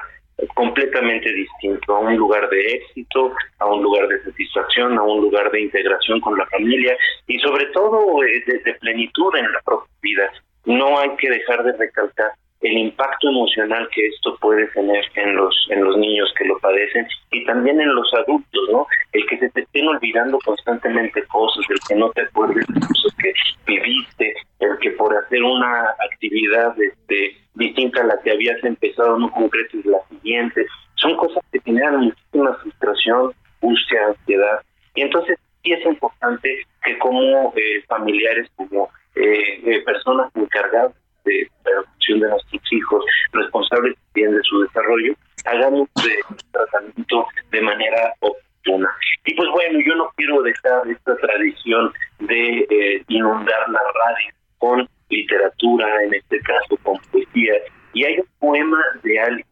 completamente 0.55 1.33
distinto, 1.33 1.95
a 1.95 2.01
un 2.01 2.17
lugar 2.17 2.49
de 2.49 2.75
éxito, 2.75 3.33
a 3.59 3.67
un 3.67 3.83
lugar 3.83 4.09
de 4.09 4.23
satisfacción, 4.23 4.99
a 4.99 5.03
un 5.03 5.21
lugar 5.21 5.51
de 5.51 5.61
integración 5.63 6.21
con 6.21 6.37
la 6.39 6.47
familia 6.47 6.97
y 7.27 7.39
sobre 7.39 7.67
todo 7.67 8.23
eh, 8.25 8.43
de, 8.47 8.75
plenitud 8.75 9.35
en 9.37 9.53
la 9.53 9.61
propia 9.65 9.91
vida. 10.03 10.31
No 10.65 10.99
hay 10.99 11.11
que 11.17 11.31
dejar 11.31 11.65
de 11.65 11.73
recalcar 11.73 12.33
el 12.61 12.77
impacto 12.77 13.29
emocional 13.29 13.89
que 13.95 14.07
esto 14.07 14.37
puede 14.41 14.67
tener 14.69 15.05
en 15.15 15.35
los 15.35 15.55
en 15.71 15.83
los 15.83 15.97
niños 15.97 16.33
que 16.37 16.45
lo 16.45 16.59
padecen 16.59 17.07
y 17.31 17.45
también 17.45 17.81
en 17.81 17.95
los 17.95 18.13
adultos, 18.15 18.69
¿no? 18.71 18.87
El 19.13 19.27
que 19.27 19.39
se 19.39 19.49
te 19.51 19.63
estén 19.63 19.89
olvidando 19.89 20.39
constantemente 20.45 21.25
cosas, 21.27 21.65
el 21.71 21.79
que 21.89 21.95
no 21.95 22.11
te 22.11 22.23
acuerdes 22.23 22.67
de 22.69 22.81
cosas 22.81 23.15
que 23.19 23.33
viviste, 23.67 24.35
el 24.59 24.79
que 24.79 24.91
por 24.93 25.17
hacer 25.17 25.43
una 25.43 25.89
actividad 26.13 26.75
este 26.81 27.37
distinta 27.55 28.03
a 28.03 28.07
la 28.07 28.21
que 28.23 28.33
habías 28.33 28.63
empezado 28.63 29.19
no 29.19 29.31
concretes 29.33 29.85
la 29.87 29.99
siguiente, 30.09 30.67
son 30.97 31.17
cosas 31.17 31.43
que 31.53 31.61
generan 31.61 32.01
muchísima 32.01 32.55
frustración, 32.55 33.33
angustia, 33.63 34.07
ansiedad 34.07 34.61
y 34.95 35.03
entonces 35.03 35.39
sí 35.63 35.73
es 35.73 35.85
importante 35.87 36.67
que 36.85 36.99
como 36.99 37.53
eh, 37.57 37.83
familiares, 37.89 38.51
como 38.57 38.91
eh, 39.15 39.61
eh, 39.65 39.83
personas 39.85 40.31
encargadas 40.35 40.93
de 41.25 41.49
la 41.65 41.71
educación 41.73 42.21
de 42.21 42.29
nuestros 42.29 42.73
hijos, 42.73 43.05
responsables 43.33 43.97
también 44.07 44.35
de 44.35 44.43
su 44.43 44.61
desarrollo, 44.63 45.15
hagamos 45.47 45.89
el 46.05 46.37
tratamiento 46.53 47.27
de 47.51 47.61
manera 47.63 48.15
oportuna. 48.21 48.91
Y 49.25 49.35
pues 49.35 49.49
bueno, 49.53 49.81
yo 49.85 49.95
no 49.97 50.11
quiero 50.17 50.43
dejar 50.43 50.89
esta 50.89 51.17
tradición 51.17 51.93
de 52.21 52.67
eh, 52.71 53.05
inundar 53.09 53.69
la 53.69 53.81
radio 53.81 54.35
con 54.59 54.89
literatura, 55.09 56.03
en 56.05 56.15
este 56.15 56.41
caso 56.41 56.77
con 56.83 56.99
poesía. 57.11 57.55
Y 57.93 58.05
hay 58.05 58.19
un 58.19 58.29
poema 58.39 58.83
de 59.03 59.21
alguien 59.21 59.47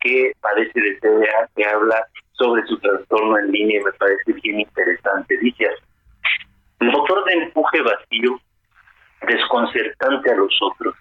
que 0.00 0.32
padece 0.40 0.80
de 0.80 0.96
TDA 0.96 1.48
que 1.54 1.64
habla 1.64 2.04
sobre 2.32 2.66
su 2.66 2.78
trastorno 2.78 3.38
en 3.38 3.52
línea 3.52 3.80
y 3.80 3.84
me 3.84 3.92
parece 3.92 4.32
bien 4.42 4.60
interesante. 4.60 5.38
Dice 5.38 5.68
motor 6.92 7.24
de 7.24 7.32
empuje 7.34 7.82
vacío, 7.82 8.40
desconcertante 9.26 10.30
a 10.30 10.34
los 10.34 10.58
otros, 10.62 10.94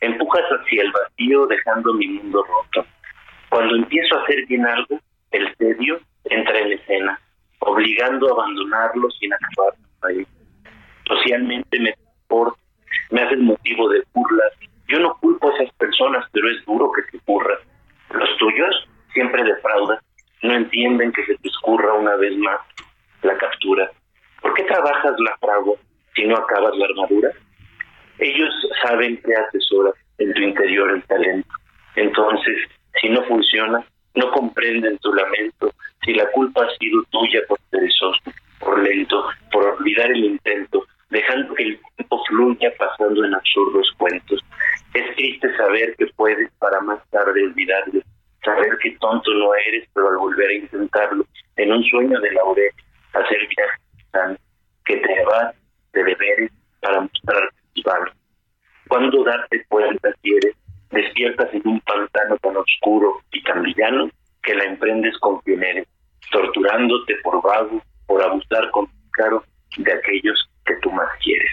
Empujas 0.00 0.44
hacia 0.44 0.82
el 0.82 0.92
vacío 0.92 1.46
dejando 1.46 1.92
mi 1.94 2.06
mundo 2.06 2.44
roto. 2.44 2.86
Cuando 3.48 3.76
empiezo 3.76 4.16
a 4.16 4.22
hacer 4.22 4.46
bien 4.46 4.66
algo, 4.66 5.00
el 5.32 5.56
tedio 5.56 6.00
entra 6.24 6.58
en 6.58 6.72
escena, 6.72 7.20
obligando 7.60 8.28
a 8.28 8.32
abandonarlo 8.32 9.10
sin 9.12 9.32
acabar. 9.32 9.74
Socialmente 11.06 11.80
me 11.80 11.94
importa, 12.22 12.60
me 13.10 13.22
hacen 13.22 13.44
motivo 13.44 13.88
de 13.88 14.02
burlas. 14.12 14.52
Yo 14.86 15.00
no 15.00 15.16
culpo 15.20 15.50
a 15.50 15.54
esas 15.54 15.74
personas, 15.74 16.24
pero 16.32 16.48
es 16.50 16.64
duro 16.64 16.90
que 16.92 17.10
se 17.10 17.16
ocurra. 17.18 17.58
Los 18.10 18.36
tuyos 18.38 18.88
siempre 19.12 19.42
defraudan, 19.42 19.98
no 20.42 20.54
entienden 20.54 21.12
que 21.12 21.24
se 21.24 21.34
te 21.36 21.48
escurra 21.48 21.94
una 21.94 22.14
vez 22.16 22.36
más 22.38 22.60
la 23.22 23.36
captura. 23.36 23.90
¿Por 24.40 24.54
qué 24.54 24.62
trabajas 24.64 25.14
la 25.18 25.36
fragua 25.38 25.74
si 26.14 26.24
no 26.24 26.36
acabas 26.36 26.76
la 26.76 26.86
armadura? 26.86 27.30
Ellos 28.18 28.52
saben 28.82 29.20
que 29.22 29.34
asesora 29.34 29.92
en 30.18 30.32
tu 30.34 30.40
interior 30.42 30.90
el 30.90 31.02
talento. 31.04 31.48
Entonces, 31.96 32.56
si 33.00 33.08
no 33.08 33.22
funciona, 33.24 33.84
no 34.14 34.30
comprenden 34.32 34.98
tu 34.98 35.12
lamento. 35.14 35.72
Si 36.04 36.14
la 36.14 36.28
culpa 36.30 36.64
ha 36.64 36.76
sido 36.78 37.02
tuya 37.10 37.40
por 37.48 37.58
perezoso, 37.70 38.18
por 38.58 38.82
lento, 38.82 39.24
por 39.52 39.64
olvidar 39.64 40.10
el 40.10 40.24
intento, 40.24 40.84
dejando 41.10 41.54
que 41.54 41.62
el 41.62 41.80
tiempo 41.96 42.22
fluya 42.28 42.72
pasando 42.78 43.24
en 43.24 43.34
absurdos 43.34 43.90
cuentos. 43.96 44.40
Es 44.94 45.14
triste 45.16 45.56
saber 45.56 45.94
que 45.96 46.06
puedes 46.16 46.50
para 46.58 46.80
más 46.80 46.98
tarde 47.10 47.44
olvidarlo, 47.44 48.00
saber 48.44 48.78
que 48.82 48.96
tonto 49.00 49.30
no 49.32 49.54
eres, 49.54 49.88
pero 49.94 50.08
al 50.08 50.16
volver 50.16 50.48
a 50.48 50.54
intentarlo, 50.54 51.24
en 51.56 51.72
un 51.72 51.84
sueño 51.84 52.20
de 52.20 52.32
laurel, 52.32 52.70
hacer 53.12 53.38
viajes 53.48 54.38
que 54.84 54.96
te 54.96 55.24
vas 55.24 55.54
de 55.92 56.02
deberes 56.02 56.50
para 56.80 57.00
mostrar 57.00 57.50
cuando 58.88 59.24
darte 59.24 59.64
cuenta 59.68 60.10
quieres, 60.22 60.54
despiertas 60.90 61.52
en 61.52 61.62
un 61.64 61.80
pantano 61.80 62.36
tan 62.38 62.56
oscuro 62.56 63.20
y 63.32 63.42
tan 63.42 63.62
villano 63.62 64.10
que 64.42 64.54
la 64.54 64.64
emprendes 64.64 65.16
con 65.18 65.40
quien 65.40 65.62
eres, 65.62 65.86
torturándote 66.30 67.16
por 67.22 67.42
vago, 67.42 67.82
por 68.06 68.22
abusar 68.22 68.70
con 68.70 68.88
caro 69.12 69.44
de 69.76 69.92
aquellos 69.92 70.48
que 70.64 70.74
tú 70.76 70.90
más 70.90 71.08
quieres. 71.22 71.50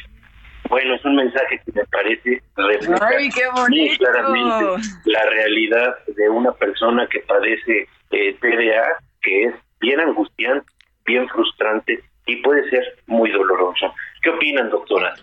Bueno, 0.69 0.95
es 0.95 1.05
un 1.05 1.15
mensaje 1.15 1.61
que 1.65 1.71
me 1.73 1.85
parece 1.85 2.41
reflejar 2.55 3.69
muy 3.69 3.97
claramente 3.97 4.87
la 5.05 5.23
realidad 5.29 5.95
de 6.07 6.29
una 6.29 6.51
persona 6.53 7.07
que 7.07 7.19
padece 7.19 7.87
eh, 8.11 8.37
TDA, 8.39 8.97
que 9.21 9.43
es 9.45 9.55
bien 9.79 9.99
angustiante, 9.99 10.65
bien 11.05 11.27
frustrante 11.29 11.99
y 12.25 12.37
puede 12.37 12.67
ser 12.69 12.83
muy 13.05 13.29
doloroso. 13.31 13.93
¿Qué 14.23 14.31
opinan, 14.31 14.69
doctora? 14.69 15.13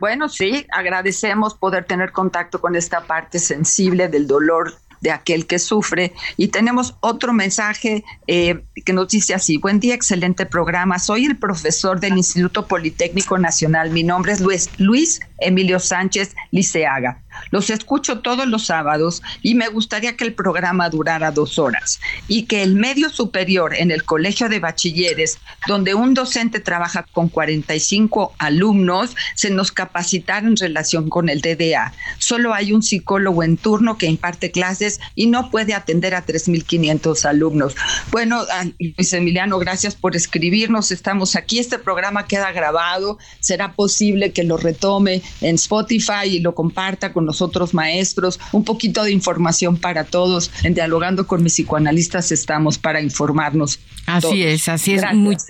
Bueno, 0.00 0.28
sí, 0.28 0.66
agradecemos 0.70 1.54
poder 1.54 1.84
tener 1.84 2.12
contacto 2.12 2.60
con 2.60 2.76
esta 2.76 3.02
parte 3.02 3.38
sensible 3.38 4.08
del 4.08 4.26
dolor 4.26 4.74
de 5.04 5.12
aquel 5.12 5.46
que 5.46 5.58
sufre. 5.58 6.14
Y 6.38 6.48
tenemos 6.48 6.96
otro 7.00 7.34
mensaje 7.34 8.04
eh, 8.26 8.64
que 8.84 8.92
nos 8.94 9.08
dice 9.08 9.34
así, 9.34 9.58
buen 9.58 9.78
día, 9.78 9.94
excelente 9.94 10.46
programa. 10.46 10.98
Soy 10.98 11.26
el 11.26 11.36
profesor 11.36 12.00
del 12.00 12.16
Instituto 12.16 12.66
Politécnico 12.66 13.36
Nacional. 13.36 13.90
Mi 13.90 14.02
nombre 14.02 14.32
es 14.32 14.40
Luis, 14.40 14.70
Luis 14.78 15.20
Emilio 15.38 15.78
Sánchez 15.78 16.34
Liceaga. 16.50 17.20
Los 17.50 17.70
escucho 17.70 18.20
todos 18.20 18.46
los 18.46 18.66
sábados 18.66 19.22
y 19.42 19.54
me 19.54 19.68
gustaría 19.68 20.16
que 20.16 20.24
el 20.24 20.34
programa 20.34 20.88
durara 20.88 21.30
dos 21.32 21.58
horas 21.58 22.00
y 22.28 22.44
que 22.44 22.62
el 22.62 22.76
medio 22.76 23.10
superior 23.10 23.74
en 23.74 23.90
el 23.90 24.04
Colegio 24.04 24.48
de 24.48 24.60
Bachilleres, 24.60 25.38
donde 25.66 25.94
un 25.94 26.14
docente 26.14 26.60
trabaja 26.60 27.04
con 27.12 27.28
45 27.28 28.34
alumnos, 28.38 29.16
se 29.34 29.50
nos 29.50 29.72
capacitara 29.72 30.46
en 30.46 30.56
relación 30.56 31.08
con 31.10 31.28
el 31.28 31.40
DDA. 31.40 31.92
Solo 32.18 32.54
hay 32.54 32.72
un 32.72 32.82
psicólogo 32.82 33.42
en 33.42 33.56
turno 33.56 33.98
que 33.98 34.06
imparte 34.06 34.50
clases 34.50 34.93
y 35.14 35.26
no 35.26 35.50
puede 35.50 35.74
atender 35.74 36.14
a 36.14 36.24
3.500 36.24 37.24
alumnos. 37.24 37.74
Bueno, 38.10 38.44
Luis 38.78 39.12
Emiliano, 39.12 39.58
gracias 39.58 39.94
por 39.94 40.16
escribirnos. 40.16 40.90
Estamos 40.90 41.36
aquí. 41.36 41.58
Este 41.58 41.78
programa 41.78 42.26
queda 42.26 42.52
grabado. 42.52 43.18
Será 43.40 43.72
posible 43.72 44.32
que 44.32 44.44
lo 44.44 44.56
retome 44.56 45.22
en 45.40 45.56
Spotify 45.56 46.26
y 46.26 46.40
lo 46.40 46.54
comparta 46.54 47.12
con 47.12 47.26
los 47.26 47.42
otros 47.42 47.74
maestros, 47.74 48.40
un 48.52 48.64
poquito 48.64 49.04
de 49.04 49.12
información 49.12 49.76
para 49.76 50.04
todos. 50.04 50.50
En 50.62 50.74
Dialogando 50.74 51.26
con 51.26 51.42
mis 51.42 51.54
psicoanalistas 51.54 52.32
estamos 52.32 52.78
para 52.78 53.00
informarnos. 53.00 53.78
Así 54.06 54.42
es, 54.42 54.68
así 54.68 54.94
es. 54.94 55.02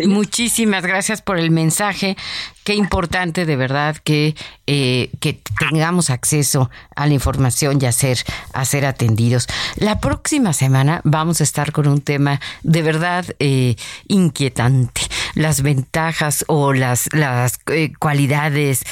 muchísimas 0.06 0.84
gracias 0.84 1.22
por 1.22 1.38
el 1.38 1.50
mensaje. 1.50 2.16
Qué 2.62 2.74
importante 2.74 3.44
de 3.44 3.56
verdad 3.56 3.96
que, 4.02 4.34
eh, 4.66 5.10
que 5.20 5.38
tengamos 5.58 6.08
acceso 6.08 6.70
a 6.96 7.06
la 7.06 7.14
información 7.14 7.78
y 7.80 7.86
a 7.86 7.92
ser, 7.92 8.18
a 8.52 8.64
ser 8.64 8.86
atendidos. 8.86 9.33
La 9.76 10.00
próxima 10.00 10.52
semana 10.52 11.00
vamos 11.04 11.40
a 11.40 11.44
estar 11.44 11.72
con 11.72 11.86
un 11.86 12.00
tema 12.00 12.40
de 12.62 12.82
verdad 12.82 13.24
eh, 13.38 13.76
inquietante. 14.08 15.02
Las 15.34 15.62
ventajas 15.62 16.44
o 16.48 16.72
las, 16.72 17.08
eh, 17.66 17.92
cualidades, 17.98 18.84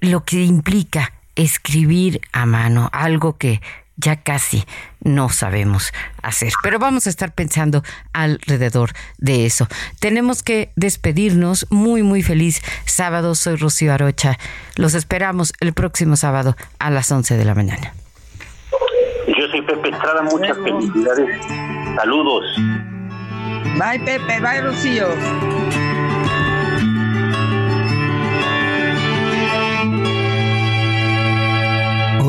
lo 0.00 0.24
que 0.24 0.44
implica 0.44 1.12
escribir 1.34 2.20
a 2.32 2.46
mano, 2.46 2.90
algo 2.92 3.36
que, 3.38 3.60
ya 3.96 4.16
casi 4.16 4.64
no 5.00 5.28
sabemos 5.28 5.92
hacer. 6.22 6.52
Pero 6.62 6.78
vamos 6.78 7.06
a 7.06 7.10
estar 7.10 7.32
pensando 7.32 7.82
alrededor 8.12 8.92
de 9.18 9.46
eso. 9.46 9.68
Tenemos 10.00 10.42
que 10.42 10.72
despedirnos. 10.76 11.66
Muy, 11.70 12.02
muy 12.02 12.22
feliz 12.22 12.62
sábado. 12.84 13.34
Soy 13.34 13.56
Rocío 13.56 13.92
Arocha. 13.92 14.38
Los 14.76 14.94
esperamos 14.94 15.52
el 15.60 15.72
próximo 15.72 16.16
sábado 16.16 16.56
a 16.78 16.90
las 16.90 17.10
11 17.10 17.36
de 17.36 17.44
la 17.44 17.54
mañana. 17.54 17.94
Pepe 19.74 19.88
Estrada. 19.88 20.22
Muchas 20.22 20.56
felicidades. 20.58 21.46
Saludos. 21.96 22.44
Bye, 23.78 23.98
Pepe. 24.04 24.40
Bye, 24.40 24.60
Rocío. 24.60 25.06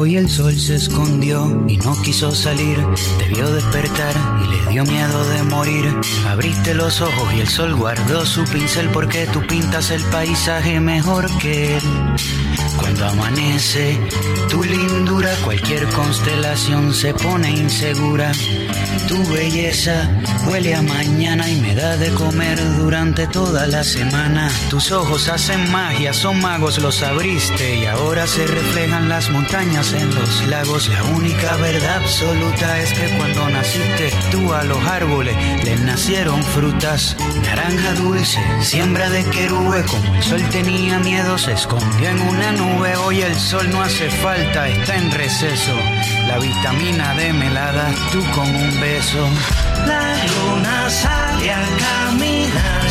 Hoy 0.04 0.18
el 0.18 0.30
sol 0.30 0.60
se 0.60 0.76
escondió 0.76 1.64
y 1.66 1.78
no 1.78 1.96
quiso 2.02 2.36
salir. 2.36 2.78
Debió 3.20 3.50
despertar 3.50 4.14
y 4.44 4.48
le 4.50 4.72
dio 4.74 4.84
miedo 4.84 5.30
de 5.30 5.44
morir. 5.44 5.96
Abriste 6.28 6.74
los 6.74 7.00
ojos 7.00 7.34
y 7.34 7.40
el 7.40 7.48
sol 7.48 7.74
guardó 7.74 8.26
su 8.26 8.44
pincel 8.44 8.90
porque 8.90 9.26
tú 9.28 9.40
pintas 9.48 9.92
el 9.92 10.04
paisaje 10.04 10.82
mejor 10.82 11.30
que 11.38 11.78
él. 11.78 11.84
Cuando 12.76 13.06
amanece, 13.06 13.98
tu 14.50 14.62
lindura, 14.62 15.34
cualquier 15.46 15.88
constelación 15.88 16.94
se 16.94 17.14
pone 17.14 17.52
insegura. 17.52 18.34
Tu 19.08 19.26
belleza 19.32 20.10
huele 20.48 20.76
a 20.76 20.82
mañana 20.82 21.50
y 21.50 21.56
me 21.62 21.76
da 21.76 21.98
de 21.98 22.10
comer 22.12 22.60
durante 22.78 23.28
toda 23.28 23.68
la 23.68 23.84
semana. 23.84 24.50
Tus 24.70 24.92
ojos 24.92 25.30
hacen 25.30 25.72
magia, 25.72 26.14
son 26.14 26.42
magos, 26.42 26.80
los 26.80 27.04
abriste 27.04 27.80
y 27.80 27.86
ahora 27.86 28.28
se 28.28 28.46
reflejan 28.46 29.10
las 29.10 29.30
montañas 29.30 29.93
en 29.96 30.14
los 30.16 30.48
lagos. 30.48 30.88
La 30.90 31.04
única 31.04 31.56
verdad 31.58 31.98
absoluta 31.98 32.80
es 32.80 32.94
que 32.94 33.18
cuando 33.18 33.50
naciste 33.50 34.12
tú 34.32 34.54
a 34.54 34.64
los 34.64 34.84
árboles 34.86 35.36
les 35.64 35.80
nacieron 35.82 36.44
frutas. 36.44 37.16
Naranja 37.44 37.94
dulce, 37.94 38.40
siembra 38.62 39.10
de 39.10 39.24
querube, 39.30 39.84
como 39.86 40.16
el 40.16 40.24
sol 40.24 40.44
tenía 40.50 41.00
miedo, 41.00 41.38
se 41.38 41.54
escondió 41.54 42.10
en 42.10 42.22
una 42.22 42.52
nube. 42.52 42.96
Hoy 42.98 43.22
el 43.22 43.36
sol 43.36 43.70
no 43.72 43.82
hace 43.82 44.10
falta, 44.10 44.68
está 44.68 44.96
en 44.96 45.12
receso. 45.12 45.76
La 46.28 46.40
vitamina 46.40 47.14
D 47.16 47.34
me 47.34 47.50
la 47.50 47.72
das 47.72 47.96
tú 48.12 48.24
con 48.32 48.48
un 48.48 48.80
beso. 48.80 49.28
La 49.86 50.16
luna 50.26 50.90
sale 50.90 51.52
a 51.52 51.64
caminar 51.84 52.90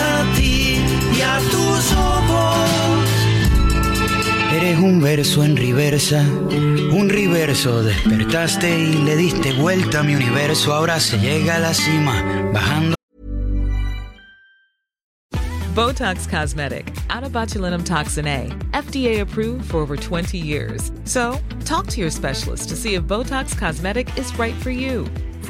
a 0.00 0.24
ti 0.34 0.78
y 1.16 1.20
a 1.20 1.38
tus 1.50 1.92
ojos. 1.92 2.70
Eres 4.52 4.78
un 4.78 5.00
verso 5.00 5.44
en 5.44 5.56
reversa, 5.56 6.20
un 6.20 7.08
reverso. 7.08 7.82
Despertaste 7.82 8.78
y 8.80 8.92
le 9.04 9.16
diste 9.16 9.52
vuelta 9.52 10.00
a 10.00 10.02
mi 10.02 10.14
universo. 10.14 10.74
Ahora 10.74 10.98
se 10.98 11.18
llega 11.18 11.56
a 11.56 11.58
la 11.60 11.74
cima, 11.74 12.50
bajando. 12.52 12.96
Botox 15.74 16.28
Cosmetic, 16.28 16.92
out 17.10 17.22
of 17.22 17.30
botulinum 17.30 17.84
toxin 17.84 18.26
A, 18.26 18.48
FDA 18.72 19.20
approved 19.20 19.70
for 19.70 19.78
over 19.78 19.96
20 19.96 20.36
years. 20.36 20.90
So, 21.04 21.38
talk 21.64 21.86
to 21.86 22.00
your 22.00 22.10
specialist 22.10 22.68
to 22.70 22.76
see 22.76 22.94
if 22.96 23.04
Botox 23.04 23.56
Cosmetic 23.56 24.08
is 24.18 24.36
right 24.36 24.54
for 24.56 24.70
you. 24.70 25.06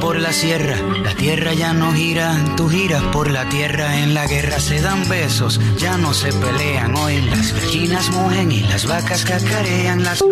Por 0.00 0.20
la 0.20 0.32
sierra, 0.32 0.76
la 1.02 1.14
tierra 1.14 1.52
ya 1.52 1.72
no 1.72 1.92
gira, 1.92 2.32
tú 2.56 2.68
giras 2.68 3.02
por 3.12 3.30
la 3.30 3.48
tierra, 3.48 3.98
en 3.98 4.14
la 4.14 4.26
guerra 4.26 4.60
se 4.60 4.80
dan 4.80 5.08
besos, 5.08 5.60
ya 5.78 5.98
no 5.98 6.14
se 6.14 6.32
pelean, 6.32 6.94
hoy 6.94 7.20
las 7.22 7.52
gallinas 7.52 8.10
mugen 8.10 8.52
y 8.52 8.60
las 8.60 8.86
vacas 8.86 9.24
cacarean, 9.24 10.04
las... 10.04 10.22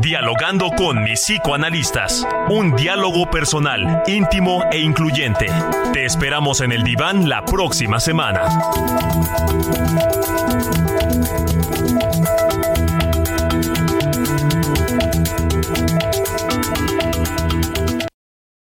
Dialogando 0.00 0.70
con 0.76 1.02
mis 1.02 1.20
psicoanalistas. 1.20 2.26
Un 2.50 2.74
diálogo 2.76 3.30
personal, 3.30 4.02
íntimo 4.06 4.62
e 4.70 4.78
incluyente. 4.78 5.46
Te 5.92 6.04
esperamos 6.04 6.60
en 6.60 6.72
el 6.72 6.82
diván 6.82 7.28
la 7.28 7.44
próxima 7.44 8.00
semana. 8.00 8.42